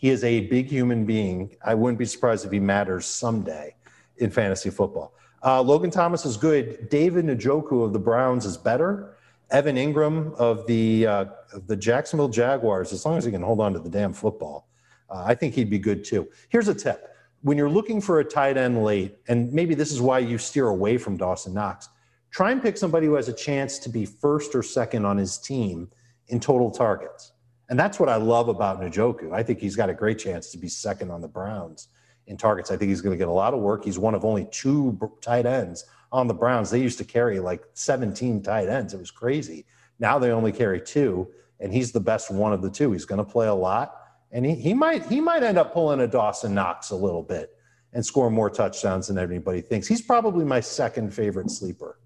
He 0.00 0.08
is 0.08 0.24
a 0.24 0.46
big 0.46 0.66
human 0.66 1.04
being. 1.04 1.54
I 1.62 1.74
wouldn't 1.74 1.98
be 1.98 2.06
surprised 2.06 2.46
if 2.46 2.50
he 2.50 2.58
matters 2.58 3.04
someday 3.04 3.74
in 4.16 4.30
fantasy 4.30 4.70
football. 4.70 5.12
Uh, 5.44 5.60
Logan 5.60 5.90
Thomas 5.90 6.24
is 6.24 6.38
good. 6.38 6.88
David 6.88 7.26
Njoku 7.26 7.84
of 7.84 7.92
the 7.92 7.98
Browns 7.98 8.46
is 8.46 8.56
better. 8.56 9.16
Evan 9.50 9.76
Engram 9.76 10.34
of 10.36 10.66
the 10.66 11.06
uh, 11.06 11.24
of 11.52 11.66
the 11.66 11.76
Jacksonville 11.76 12.30
Jaguars, 12.30 12.94
as 12.94 13.04
long 13.04 13.18
as 13.18 13.26
he 13.26 13.30
can 13.30 13.42
hold 13.42 13.60
on 13.60 13.74
to 13.74 13.78
the 13.78 13.90
damn 13.90 14.14
football, 14.14 14.68
uh, 15.10 15.22
I 15.26 15.34
think 15.34 15.52
he'd 15.52 15.68
be 15.68 15.78
good 15.78 16.02
too. 16.02 16.26
Here's 16.48 16.68
a 16.68 16.74
tip: 16.74 17.14
when 17.42 17.58
you're 17.58 17.68
looking 17.68 18.00
for 18.00 18.20
a 18.20 18.24
tight 18.24 18.56
end 18.56 18.82
late, 18.82 19.18
and 19.28 19.52
maybe 19.52 19.74
this 19.74 19.92
is 19.92 20.00
why 20.00 20.20
you 20.20 20.38
steer 20.38 20.68
away 20.68 20.96
from 20.96 21.18
Dawson 21.18 21.52
Knox, 21.52 21.90
try 22.30 22.52
and 22.52 22.62
pick 22.62 22.78
somebody 22.78 23.06
who 23.06 23.14
has 23.14 23.28
a 23.28 23.34
chance 23.34 23.78
to 23.80 23.90
be 23.90 24.06
first 24.06 24.54
or 24.54 24.62
second 24.62 25.04
on 25.04 25.18
his 25.18 25.36
team 25.36 25.90
in 26.28 26.40
total 26.40 26.70
targets. 26.70 27.32
And 27.70 27.78
that's 27.78 27.98
what 27.98 28.08
I 28.08 28.16
love 28.16 28.48
about 28.48 28.80
Njoku. 28.80 29.32
I 29.32 29.42
think 29.42 29.60
he's 29.60 29.76
got 29.76 29.88
a 29.88 29.94
great 29.94 30.18
chance 30.18 30.50
to 30.50 30.58
be 30.58 30.68
second 30.68 31.10
on 31.10 31.22
the 31.22 31.28
Browns 31.28 31.88
in 32.26 32.36
targets. 32.36 32.70
I 32.70 32.76
think 32.76 32.90
he's 32.90 33.00
going 33.00 33.14
to 33.14 33.18
get 33.18 33.28
a 33.28 33.32
lot 33.32 33.54
of 33.54 33.60
work. 33.60 33.84
He's 33.84 33.98
one 33.98 34.14
of 34.14 34.24
only 34.24 34.46
two 34.50 34.98
tight 35.22 35.46
ends 35.46 35.86
on 36.12 36.26
the 36.26 36.34
Browns, 36.34 36.70
they 36.70 36.80
used 36.80 36.98
to 36.98 37.04
carry 37.04 37.38
like 37.40 37.62
17 37.74 38.42
tight 38.42 38.68
ends. 38.68 38.94
It 38.94 38.98
was 38.98 39.10
crazy. 39.10 39.64
Now 39.98 40.18
they 40.18 40.30
only 40.30 40.52
carry 40.52 40.80
two, 40.80 41.28
and 41.60 41.72
he's 41.72 41.92
the 41.92 42.00
best 42.00 42.30
one 42.30 42.52
of 42.52 42.62
the 42.62 42.70
two. 42.70 42.92
He's 42.92 43.04
going 43.04 43.24
to 43.24 43.30
play 43.30 43.46
a 43.46 43.54
lot, 43.54 43.94
and 44.32 44.44
he, 44.44 44.54
he 44.54 44.74
might 44.74 45.06
he 45.06 45.20
might 45.20 45.42
end 45.42 45.58
up 45.58 45.72
pulling 45.72 46.00
a 46.00 46.06
Dawson 46.06 46.54
Knox 46.54 46.90
a 46.90 46.96
little 46.96 47.22
bit 47.22 47.50
and 47.92 48.04
score 48.04 48.30
more 48.30 48.50
touchdowns 48.50 49.08
than 49.08 49.18
anybody 49.18 49.60
thinks. 49.60 49.86
He's 49.86 50.02
probably 50.02 50.44
my 50.44 50.60
second 50.60 51.12
favorite 51.12 51.50
sleeper. 51.50 51.98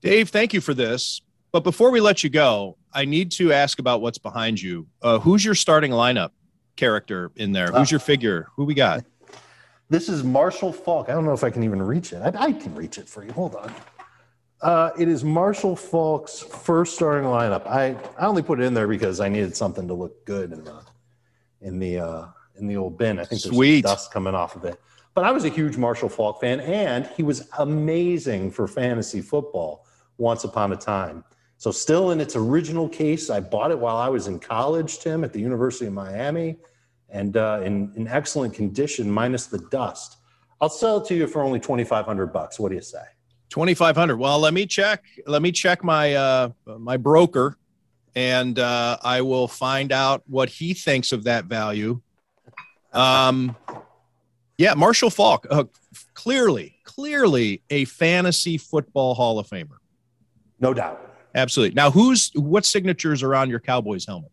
Dave, 0.00 0.28
thank 0.28 0.52
you 0.52 0.60
for 0.60 0.74
this. 0.74 1.20
But 1.50 1.64
before 1.64 1.90
we 1.90 2.00
let 2.00 2.22
you 2.22 2.30
go, 2.30 2.76
I 2.92 3.04
need 3.04 3.30
to 3.32 3.52
ask 3.52 3.78
about 3.78 4.02
what's 4.02 4.18
behind 4.18 4.60
you. 4.60 4.86
Uh, 5.00 5.18
who's 5.18 5.44
your 5.44 5.54
starting 5.54 5.92
lineup 5.92 6.30
character 6.76 7.32
in 7.36 7.52
there? 7.52 7.68
Who's 7.68 7.90
uh, 7.90 7.94
your 7.94 8.00
figure? 8.00 8.48
Who 8.56 8.64
we 8.64 8.74
got? 8.74 9.04
This 9.88 10.10
is 10.10 10.22
Marshall 10.22 10.72
Faulk. 10.72 11.08
I 11.08 11.12
don't 11.12 11.24
know 11.24 11.32
if 11.32 11.42
I 11.42 11.50
can 11.50 11.62
even 11.62 11.80
reach 11.80 12.12
it. 12.12 12.20
I, 12.20 12.32
I 12.38 12.52
can 12.52 12.74
reach 12.74 12.98
it 12.98 13.08
for 13.08 13.24
you. 13.24 13.32
Hold 13.32 13.54
on. 13.54 13.72
Uh, 14.60 14.90
it 14.98 15.08
is 15.08 15.24
Marshall 15.24 15.76
Faulk's 15.76 16.40
first 16.40 16.96
starting 16.96 17.28
lineup. 17.28 17.66
I, 17.66 17.96
I 18.18 18.26
only 18.26 18.42
put 18.42 18.60
it 18.60 18.64
in 18.64 18.74
there 18.74 18.88
because 18.88 19.20
I 19.20 19.28
needed 19.28 19.56
something 19.56 19.86
to 19.88 19.94
look 19.94 20.24
good 20.26 20.52
in 20.52 20.64
the 20.64 20.82
in 21.60 21.78
the 21.78 22.00
uh, 22.00 22.26
in 22.56 22.66
the 22.66 22.76
old 22.76 22.98
bin. 22.98 23.18
I 23.18 23.24
think 23.24 23.40
there's 23.42 23.54
Sweet. 23.54 23.84
dust 23.84 24.12
coming 24.12 24.34
off 24.34 24.56
of 24.56 24.64
it. 24.64 24.80
But 25.14 25.24
I 25.24 25.30
was 25.30 25.44
a 25.44 25.48
huge 25.48 25.76
Marshall 25.76 26.08
Faulk 26.08 26.40
fan, 26.40 26.60
and 26.60 27.06
he 27.16 27.22
was 27.22 27.48
amazing 27.58 28.50
for 28.50 28.68
fantasy 28.68 29.20
football 29.20 29.86
once 30.18 30.44
upon 30.44 30.72
a 30.72 30.76
time. 30.76 31.24
So, 31.58 31.70
still 31.72 32.12
in 32.12 32.20
its 32.20 32.36
original 32.36 32.88
case, 32.88 33.30
I 33.30 33.40
bought 33.40 33.70
it 33.70 33.78
while 33.78 33.96
I 33.96 34.08
was 34.08 34.28
in 34.28 34.38
college, 34.38 35.00
Tim, 35.00 35.24
at 35.24 35.32
the 35.32 35.40
University 35.40 35.86
of 35.86 35.92
Miami, 35.92 36.56
and 37.10 37.36
uh, 37.36 37.60
in, 37.64 37.92
in 37.96 38.06
excellent 38.06 38.54
condition, 38.54 39.10
minus 39.10 39.46
the 39.46 39.58
dust. 39.58 40.18
I'll 40.60 40.68
sell 40.68 40.98
it 40.98 41.06
to 41.08 41.14
you 41.16 41.26
for 41.26 41.42
only 41.42 41.58
2500 41.58 42.26
bucks. 42.32 42.58
What 42.58 42.70
do 42.70 42.76
you 42.76 42.82
say? 42.82 43.02
2500 43.50 44.16
well 44.16 44.38
let 44.38 44.52
me 44.52 44.66
check 44.66 45.02
let 45.26 45.40
me 45.40 45.50
check 45.50 45.82
my 45.82 46.14
uh 46.14 46.50
my 46.78 46.96
broker 46.96 47.56
and 48.14 48.58
uh 48.58 48.98
i 49.02 49.22
will 49.22 49.48
find 49.48 49.90
out 49.90 50.22
what 50.26 50.48
he 50.48 50.74
thinks 50.74 51.12
of 51.12 51.24
that 51.24 51.46
value 51.46 51.98
um 52.92 53.56
yeah 54.58 54.74
marshall 54.74 55.08
faulk 55.08 55.46
uh, 55.50 55.64
clearly 56.12 56.76
clearly 56.84 57.62
a 57.70 57.86
fantasy 57.86 58.58
football 58.58 59.14
hall 59.14 59.38
of 59.38 59.48
famer 59.48 59.78
no 60.60 60.74
doubt 60.74 61.07
Absolutely. 61.34 61.74
Now, 61.74 61.90
who's 61.90 62.30
what 62.34 62.64
signatures 62.64 63.22
are 63.22 63.34
on 63.34 63.50
your 63.50 63.60
Cowboys 63.60 64.06
helmet? 64.06 64.30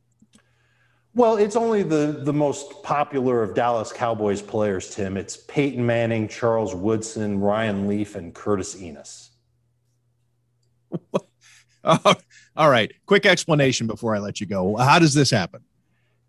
Well, 1.14 1.38
it's 1.38 1.56
only 1.56 1.84
the 1.84 2.20
the 2.24 2.34
most 2.34 2.84
popular 2.84 3.42
of 3.42 3.56
Dallas 3.56 3.94
Cowboys 3.94 4.42
players, 4.42 4.94
Tim. 4.94 5.16
It's 5.16 5.38
Peyton 5.38 5.86
Manning, 5.86 6.28
Charles 6.28 6.76
Woodson, 6.76 7.40
Ryan 7.40 7.88
Leaf, 7.88 8.16
and 8.16 8.34
Curtis 8.34 8.76
Enis. 8.76 9.30
All 12.58 12.70
right. 12.70 12.92
Quick 13.06 13.26
explanation 13.26 13.88
before 13.88 14.16
I 14.16 14.20
let 14.20 14.42
you 14.42 14.48
go. 14.48 14.76
How 14.76 15.00
does 15.00 15.14
this 15.14 15.30
happen? 15.30 15.62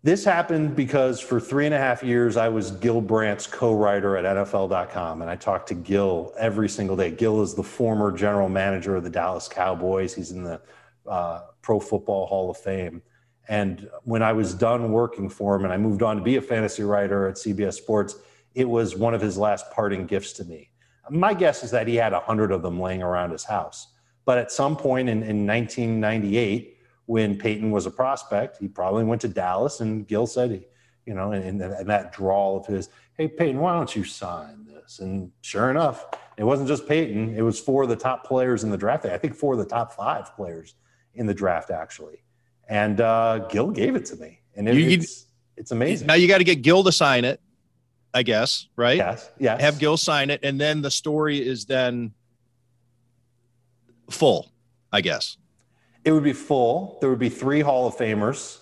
This 0.03 0.23
happened 0.23 0.75
because 0.75 1.19
for 1.19 1.39
three 1.39 1.65
and 1.65 1.73
a 1.73 1.77
half 1.77 2.03
years, 2.03 2.37
I 2.37 2.49
was 2.49 2.71
Gil 2.71 3.01
Brandt's 3.01 3.47
co 3.47 3.73
writer 3.73 4.15
at 4.15 4.25
NFL.com, 4.25 5.21
and 5.21 5.29
I 5.29 5.35
talked 5.35 5.67
to 5.69 5.73
Gil 5.73 6.33
every 6.37 6.69
single 6.69 6.95
day. 6.95 7.11
Gil 7.11 7.41
is 7.41 7.55
the 7.55 7.63
former 7.63 8.15
general 8.15 8.47
manager 8.47 8.95
of 8.95 9.03
the 9.03 9.09
Dallas 9.09 9.47
Cowboys, 9.47 10.13
he's 10.13 10.31
in 10.31 10.43
the 10.43 10.61
uh, 11.07 11.41
Pro 11.61 11.79
Football 11.79 12.27
Hall 12.27 12.51
of 12.51 12.57
Fame. 12.57 13.01
And 13.49 13.89
when 14.03 14.21
I 14.21 14.33
was 14.33 14.53
done 14.53 14.91
working 14.91 15.29
for 15.29 15.55
him 15.55 15.63
and 15.63 15.73
I 15.73 15.77
moved 15.77 16.03
on 16.03 16.17
to 16.17 16.21
be 16.21 16.35
a 16.35 16.41
fantasy 16.41 16.83
writer 16.83 17.27
at 17.27 17.35
CBS 17.35 17.75
Sports, 17.75 18.17
it 18.55 18.67
was 18.67 18.95
one 18.95 19.13
of 19.13 19.21
his 19.21 19.37
last 19.37 19.71
parting 19.71 20.05
gifts 20.05 20.33
to 20.33 20.43
me. 20.43 20.69
My 21.09 21.33
guess 21.33 21.63
is 21.63 21.71
that 21.71 21.87
he 21.87 21.95
had 21.95 22.11
a 22.11 22.19
hundred 22.19 22.51
of 22.51 22.61
them 22.61 22.79
laying 22.79 23.01
around 23.01 23.31
his 23.31 23.45
house. 23.45 23.93
But 24.25 24.37
at 24.37 24.51
some 24.51 24.75
point 24.75 25.07
in, 25.07 25.23
in 25.23 25.47
1998, 25.47 26.76
when 27.07 27.37
Peyton 27.37 27.71
was 27.71 27.85
a 27.85 27.91
prospect, 27.91 28.57
he 28.57 28.67
probably 28.67 29.03
went 29.03 29.21
to 29.21 29.27
Dallas, 29.27 29.79
and 29.79 30.07
Gil 30.07 30.27
said, 30.27 30.51
he, 30.51 30.67
you 31.05 31.13
know, 31.13 31.31
and, 31.31 31.61
and 31.61 31.89
that 31.89 32.11
drawl 32.11 32.57
of 32.57 32.67
his, 32.67 32.89
hey, 33.17 33.27
Peyton, 33.27 33.59
why 33.59 33.73
don't 33.73 33.95
you 33.95 34.03
sign 34.03 34.65
this? 34.65 34.99
And 34.99 35.31
sure 35.41 35.71
enough, 35.71 36.05
it 36.37 36.43
wasn't 36.43 36.67
just 36.67 36.87
Peyton, 36.87 37.33
it 37.35 37.41
was 37.41 37.59
four 37.59 37.83
of 37.83 37.89
the 37.89 37.95
top 37.95 38.25
players 38.25 38.63
in 38.63 38.69
the 38.69 38.77
draft. 38.77 39.05
I 39.05 39.17
think 39.17 39.35
four 39.35 39.53
of 39.53 39.59
the 39.59 39.65
top 39.65 39.93
five 39.93 40.35
players 40.35 40.75
in 41.15 41.25
the 41.25 41.33
draft, 41.33 41.71
actually. 41.71 42.23
And 42.67 42.99
uh, 42.99 43.47
Gil 43.49 43.71
gave 43.71 43.95
it 43.95 44.05
to 44.07 44.17
me. 44.17 44.41
And 44.55 44.67
it, 44.67 44.75
you, 44.75 44.89
it's, 44.89 45.27
it's 45.55 45.71
amazing. 45.71 46.07
Now 46.07 46.15
you 46.15 46.27
got 46.27 46.39
to 46.39 46.43
get 46.43 46.61
Gil 46.61 46.83
to 46.83 46.91
sign 46.91 47.23
it, 47.23 47.39
I 48.13 48.23
guess, 48.23 48.67
right? 48.75 48.97
Yes. 48.97 49.31
Yes. 49.39 49.61
Have 49.61 49.79
Gil 49.79 49.95
sign 49.95 50.29
it. 50.29 50.41
And 50.43 50.59
then 50.59 50.81
the 50.81 50.91
story 50.91 51.37
is 51.37 51.65
then 51.65 52.11
full, 54.09 54.51
I 54.91 54.99
guess. 54.99 55.37
It 56.07 56.13
would 56.13 56.23
be 56.23 56.31
full. 56.31 56.97
There 57.01 57.09
would 57.09 57.19
be 57.19 57.27
three 57.27 57.59
Hall 57.59 57.85
of 57.85 57.97
Famers 57.97 58.59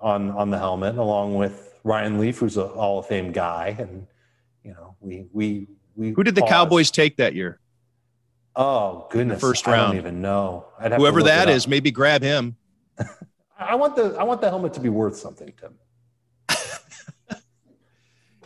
on 0.00 0.30
on 0.32 0.50
the 0.50 0.58
helmet, 0.58 0.96
along 0.96 1.36
with 1.36 1.78
Ryan 1.84 2.18
Leaf, 2.18 2.38
who's 2.38 2.56
a 2.56 2.66
Hall 2.66 2.98
of 2.98 3.06
Fame 3.06 3.30
guy, 3.30 3.76
and 3.78 4.04
you 4.64 4.72
know 4.72 4.96
we 5.00 5.28
we 5.32 5.68
we. 5.94 6.10
Who 6.10 6.24
did 6.24 6.34
the 6.34 6.42
Cowboys 6.42 6.90
take 6.90 7.18
that 7.18 7.36
year? 7.36 7.60
Oh 8.56 9.06
goodness, 9.12 9.40
first 9.40 9.64
round. 9.64 9.80
I 9.80 9.86
don't 9.86 9.96
even 9.96 10.22
know. 10.22 10.66
Whoever 10.96 11.22
that 11.22 11.48
is, 11.48 11.68
maybe 11.68 11.92
grab 11.92 12.20
him. 12.20 12.56
I 13.60 13.76
want 13.76 13.94
the 13.94 14.16
I 14.18 14.24
want 14.24 14.40
the 14.40 14.50
helmet 14.50 14.72
to 14.74 14.80
be 14.80 14.88
worth 14.88 15.16
something, 15.16 15.52
Tim 15.60 15.74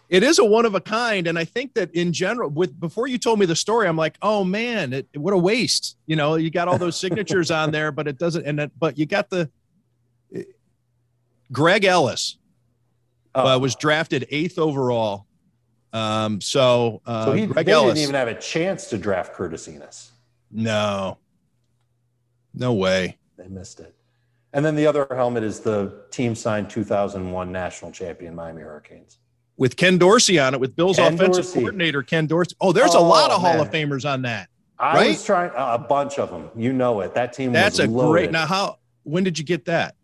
it 0.09 0.23
is 0.23 0.39
a 0.39 0.45
one 0.45 0.65
of 0.65 0.75
a 0.75 0.81
kind 0.81 1.27
and 1.27 1.39
i 1.39 1.45
think 1.45 1.75
that 1.75 1.93
in 1.95 2.13
general 2.13 2.49
with 2.49 2.79
before 2.79 3.07
you 3.07 3.19
told 3.19 3.39
me 3.39 3.47
the 3.47 3.57
story 3.57 3.89
i'm 3.89 3.97
like 3.97 4.17
oh 4.23 4.45
man 4.45 4.93
it, 4.93 5.09
what 5.15 5.35
a 5.35 5.39
waste 5.39 5.97
you 6.07 6.17
know 6.17 6.37
you 6.37 6.51
got 6.51 6.69
all 6.69 6.79
those 6.79 6.97
signatures 6.97 7.51
on 7.51 7.71
there 7.71 7.91
but 7.91 8.07
it 8.07 8.19
doesn't 8.19 8.47
and 8.47 8.61
it, 8.61 8.71
but 8.79 8.97
you 8.99 9.07
got 9.07 9.29
the 9.31 9.51
greg 11.53 11.85
ellis 11.85 12.39
oh. 13.35 13.55
uh, 13.55 13.59
was 13.59 13.75
drafted 13.75 14.27
eighth 14.31 14.59
overall 14.59 15.27
um, 15.93 16.43
so, 16.43 17.01
uh, 17.07 17.25
so 17.25 17.33
he, 17.33 17.47
Greg 17.47 17.65
they 17.65 17.73
Ellis, 17.73 17.95
didn't 17.95 18.03
even 18.03 18.15
have 18.17 18.29
a 18.29 18.39
chance 18.39 18.91
to 18.91 18.99
draft 18.99 19.33
Curtis 19.33 19.67
Enis. 19.67 20.11
No, 20.51 21.17
no 22.53 22.75
way. 22.75 23.17
They 23.39 23.49
missed 23.49 23.81
it. 23.81 23.95
And 24.53 24.63
then 24.63 24.77
the 24.77 24.87
other 24.87 25.07
helmet 25.11 25.43
is 25.43 25.61
the 25.61 26.05
team 26.11 26.35
signed 26.35 26.69
2001 26.69 27.51
national 27.51 27.93
champion 27.93 28.35
Miami 28.35 28.61
Hurricanes 28.61 29.19
with 29.57 29.77
Ken 29.77 29.99
Dorsey 29.99 30.39
on 30.39 30.55
it, 30.55 30.61
with 30.61 30.77
Bill's 30.77 30.97
Ken 30.97 31.15
offensive 31.15 31.45
Dorsey. 31.45 31.61
coordinator, 31.61 32.03
Ken 32.03 32.27
Dorsey. 32.27 32.57
Oh, 32.61 32.73
there's 32.73 32.95
oh, 32.95 33.01
a 33.01 33.07
lot 33.07 33.31
of 33.31 33.43
man. 33.43 33.57
Hall 33.57 33.63
of 33.63 33.71
Famers 33.71 34.09
on 34.09 34.23
that. 34.23 34.49
I 34.79 34.95
right? 34.95 35.09
was 35.09 35.25
trying 35.25 35.51
a 35.57 35.79
bunch 35.79 36.19
of 36.19 36.31
them. 36.31 36.51
You 36.55 36.73
know 36.73 37.01
it. 37.01 37.15
That 37.15 37.33
team. 37.33 37.53
That's 37.53 37.79
a 37.79 37.87
loaded. 37.87 38.11
great. 38.11 38.33
Now, 38.33 38.47
how? 38.47 38.79
When 39.05 39.25
did 39.25 39.39
you 39.39 39.45
get 39.45 39.65
that? 39.67 39.95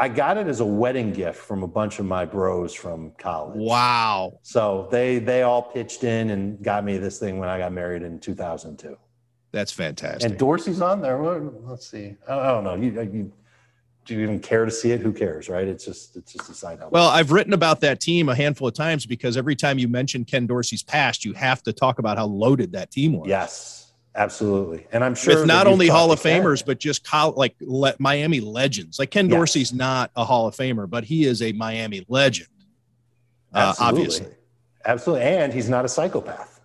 I 0.00 0.08
got 0.08 0.38
it 0.38 0.46
as 0.46 0.60
a 0.60 0.64
wedding 0.64 1.12
gift 1.12 1.38
from 1.38 1.62
a 1.62 1.66
bunch 1.66 1.98
of 1.98 2.06
my 2.06 2.24
bros 2.24 2.72
from 2.72 3.12
college. 3.18 3.58
Wow. 3.58 4.38
So 4.42 4.88
they 4.90 5.18
they 5.18 5.42
all 5.42 5.62
pitched 5.62 6.04
in 6.04 6.30
and 6.30 6.62
got 6.62 6.84
me 6.84 6.96
this 6.96 7.18
thing 7.18 7.38
when 7.38 7.48
I 7.48 7.58
got 7.58 7.72
married 7.72 8.02
in 8.02 8.18
2002. 8.18 8.96
That's 9.52 9.72
fantastic. 9.72 10.30
And 10.30 10.38
Dorsey's 10.38 10.80
on 10.80 11.02
there. 11.02 11.20
Let's 11.64 11.90
see. 11.90 12.16
I 12.28 12.50
don't 12.50 12.64
know. 12.64 12.76
You, 12.76 13.02
you 13.12 13.32
do 14.10 14.16
you 14.16 14.24
even 14.24 14.40
care 14.40 14.64
to 14.64 14.72
see 14.72 14.90
it? 14.90 14.98
Who 14.98 15.12
cares, 15.12 15.48
right? 15.48 15.68
It's 15.68 15.84
just 15.84 16.16
it's 16.16 16.32
just 16.32 16.50
a 16.50 16.54
side 16.54 16.80
note. 16.80 16.90
Well, 16.90 17.08
I've 17.08 17.30
written 17.30 17.52
about 17.52 17.80
that 17.82 18.00
team 18.00 18.28
a 18.28 18.34
handful 18.34 18.66
of 18.66 18.74
times 18.74 19.06
because 19.06 19.36
every 19.36 19.54
time 19.54 19.78
you 19.78 19.86
mention 19.86 20.24
Ken 20.24 20.48
Dorsey's 20.48 20.82
past, 20.82 21.24
you 21.24 21.32
have 21.34 21.62
to 21.62 21.72
talk 21.72 22.00
about 22.00 22.18
how 22.18 22.26
loaded 22.26 22.72
that 22.72 22.90
team 22.90 23.12
was. 23.12 23.28
Yes, 23.28 23.92
absolutely. 24.16 24.88
And 24.90 25.04
I'm 25.04 25.14
sure 25.14 25.36
with 25.36 25.46
not 25.46 25.68
only 25.68 25.86
Hall 25.86 26.10
of 26.10 26.20
Famers, 26.20 26.66
but 26.66 26.80
just 26.80 27.06
like 27.36 27.54
le- 27.60 27.94
Miami 28.00 28.40
legends. 28.40 28.98
Like 28.98 29.12
Ken 29.12 29.28
yes. 29.28 29.36
Dorsey's 29.36 29.72
not 29.72 30.10
a 30.16 30.24
Hall 30.24 30.48
of 30.48 30.56
Famer, 30.56 30.90
but 30.90 31.04
he 31.04 31.24
is 31.24 31.40
a 31.40 31.52
Miami 31.52 32.04
legend. 32.08 32.48
Uh, 33.54 33.74
obviously, 33.78 34.26
absolutely, 34.84 35.24
and 35.24 35.54
he's 35.54 35.68
not 35.68 35.84
a 35.84 35.88
psychopath. 35.88 36.60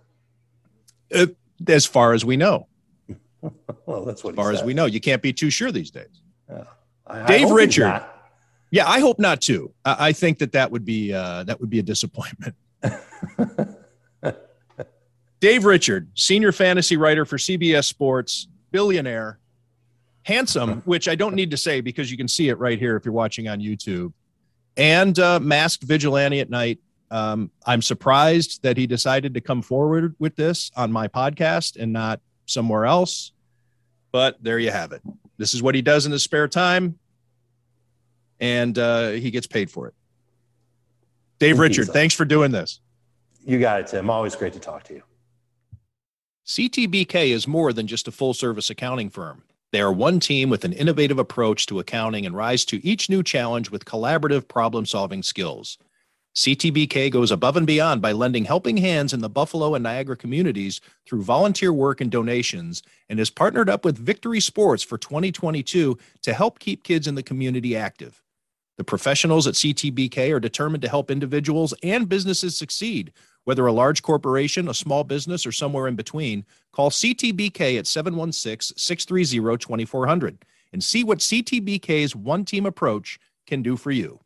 Uh, 1.14 1.28
as 1.68 1.86
far 1.86 2.14
as 2.14 2.26
we 2.26 2.38
know. 2.38 2.66
well, 3.86 4.04
that's 4.04 4.24
what. 4.24 4.32
As 4.32 4.36
far 4.36 4.52
as 4.52 4.64
we 4.64 4.74
know, 4.74 4.86
you 4.86 5.00
can't 5.00 5.22
be 5.22 5.32
too 5.32 5.52
sure 5.52 5.72
these 5.72 5.92
days. 5.92 6.24
Yeah. 6.50 6.64
I, 7.08 7.26
Dave 7.26 7.48
I 7.48 7.54
Richard. 7.54 8.04
Yeah, 8.72 8.90
I 8.90 9.00
hope 9.00 9.20
not 9.20 9.42
too. 9.42 9.72
I, 9.84 10.08
I 10.08 10.12
think 10.12 10.40
that 10.40 10.52
that 10.54 10.72
would 10.72 10.86
be 10.86 11.14
uh, 11.14 11.44
that 11.44 11.60
would 11.60 11.70
be 11.70 11.80
a 11.80 11.84
disappointment. 11.84 12.56
Dave 15.40 15.66
Richard, 15.66 16.10
senior 16.16 16.52
fantasy 16.52 16.98
writer 16.98 17.26
for 17.26 17.38
CBS 17.38 17.86
Sports, 17.86 18.48
billionaire, 18.72 19.40
handsome, 20.24 20.82
which 20.86 21.08
I 21.08 21.16
don't 21.16 21.36
need 21.36 21.52
to 21.52 21.58
say 21.58 21.82
because 21.82 22.10
you 22.10 22.18
can 22.18 22.28
see 22.28 22.50
it 22.50 22.58
right 22.58 22.80
here 22.80 22.96
if 22.96 23.06
you're 23.06 23.14
watching 23.14 23.48
on 23.48 23.60
YouTube, 23.60 24.12
and 24.76 25.18
uh, 25.20 25.40
masked 25.40 25.84
vigilante 25.84 26.40
at 26.40 26.50
night. 26.50 26.80
Um, 27.12 27.52
I'm 27.66 27.84
surprised 27.84 28.64
that 28.64 28.78
he 28.78 28.88
decided 28.88 29.36
to 29.36 29.42
come 29.42 29.62
forward 29.62 30.16
with 30.18 30.36
this 30.36 30.72
on 30.76 30.92
my 30.92 31.08
podcast 31.08 31.78
and 31.78 31.94
not 31.94 32.20
somewhere 32.46 32.86
else. 32.86 33.32
But 34.12 34.44
there 34.44 34.58
you 34.58 34.72
have 34.72 34.92
it. 34.92 35.02
This 35.38 35.54
is 35.54 35.62
what 35.62 35.76
he 35.76 35.82
does 35.82 36.06
in 36.06 36.12
his 36.12 36.24
spare 36.24 36.48
time, 36.48 36.98
and 38.40 38.78
uh, 38.78 39.12
he 39.12 39.32
gets 39.32 39.48
paid 39.48 39.70
for 39.70 39.88
it. 39.88 39.94
Dave 41.40 41.60
Richard, 41.60 41.88
thanks 41.88 42.14
for 42.14 42.26
doing 42.26 42.52
this. 42.52 42.80
You 43.46 43.60
got 43.60 43.82
it, 43.82 43.88
Tim. 43.88 44.10
Always 44.10 44.36
great 44.36 44.54
to 44.54 44.60
talk 44.60 44.84
to 44.86 44.94
you. 44.94 45.04
CTBK 46.46 47.30
is 47.30 47.48
more 47.48 47.74
than 47.74 47.88
just 47.88 48.08
a 48.08 48.12
full 48.12 48.34
service 48.34 48.70
accounting 48.70 49.10
firm. 49.10 49.44
They 49.72 49.82
are 49.82 49.92
one 49.92 50.20
team 50.20 50.50
with 50.50 50.64
an 50.64 50.74
innovative 50.74 51.20
approach 51.20 51.66
to 51.66 51.80
accounting 51.80 52.26
and 52.26 52.36
rise 52.36 52.64
to 52.66 52.86
each 52.86 53.10
new 53.10 53.24
challenge 53.24 53.72
with 53.72 53.84
collaborative 53.84 54.48
problem 54.48 54.86
solving 54.86 55.22
skills. 55.22 55.78
CTBK 56.36 57.10
goes 57.12 57.32
above 57.32 57.56
and 57.56 57.66
beyond 57.66 58.02
by 58.02 58.12
lending 58.12 58.44
helping 58.44 58.76
hands 58.76 59.14
in 59.14 59.22
the 59.22 59.30
Buffalo 59.30 59.74
and 59.74 59.84
Niagara 59.84 60.18
communities 60.18 60.82
through 61.06 61.22
volunteer 61.24 61.72
work 61.72 62.02
and 62.02 62.12
donations 62.12 62.84
and 63.08 63.22
is 63.22 63.30
partnered 63.30 63.70
up 63.70 63.86
with 63.86 63.98
Victory 63.98 64.42
Sports 64.42 64.84
for 64.84 64.98
2022 64.98 65.98
to 66.24 66.34
help 66.34 66.60
keep 66.60 66.84
kids 66.84 67.08
in 67.08 67.16
the 67.16 67.24
community 67.24 67.78
active. 67.78 68.22
The 68.78 68.84
professionals 68.84 69.48
at 69.48 69.54
CTBK 69.54 70.34
are 70.34 70.42
determined 70.42 70.82
to 70.82 70.90
help 70.90 71.10
individuals 71.10 71.74
and 71.82 72.10
businesses 72.10 72.58
succeed 72.58 73.14
whether 73.46 73.66
a 73.66 73.72
large 73.72 74.02
corporation, 74.02 74.68
a 74.68 74.74
small 74.74 75.06
business, 75.06 75.46
or 75.46 75.52
somewhere 75.54 75.88
in 75.88 75.96
between, 75.96 76.44
call 76.74 76.90
CTBK 76.90 77.78
at 77.80 77.88
716 77.88 78.76
630 78.76 79.58
2400 79.58 80.46
and 80.74 80.84
see 80.84 81.04
what 81.06 81.20
CTBK's 81.20 82.14
one 82.14 82.44
team 82.44 82.66
approach 82.66 83.20
can 83.48 83.62
do 83.62 83.78
for 83.78 83.92
you. 83.92 84.02
You. 84.02 84.25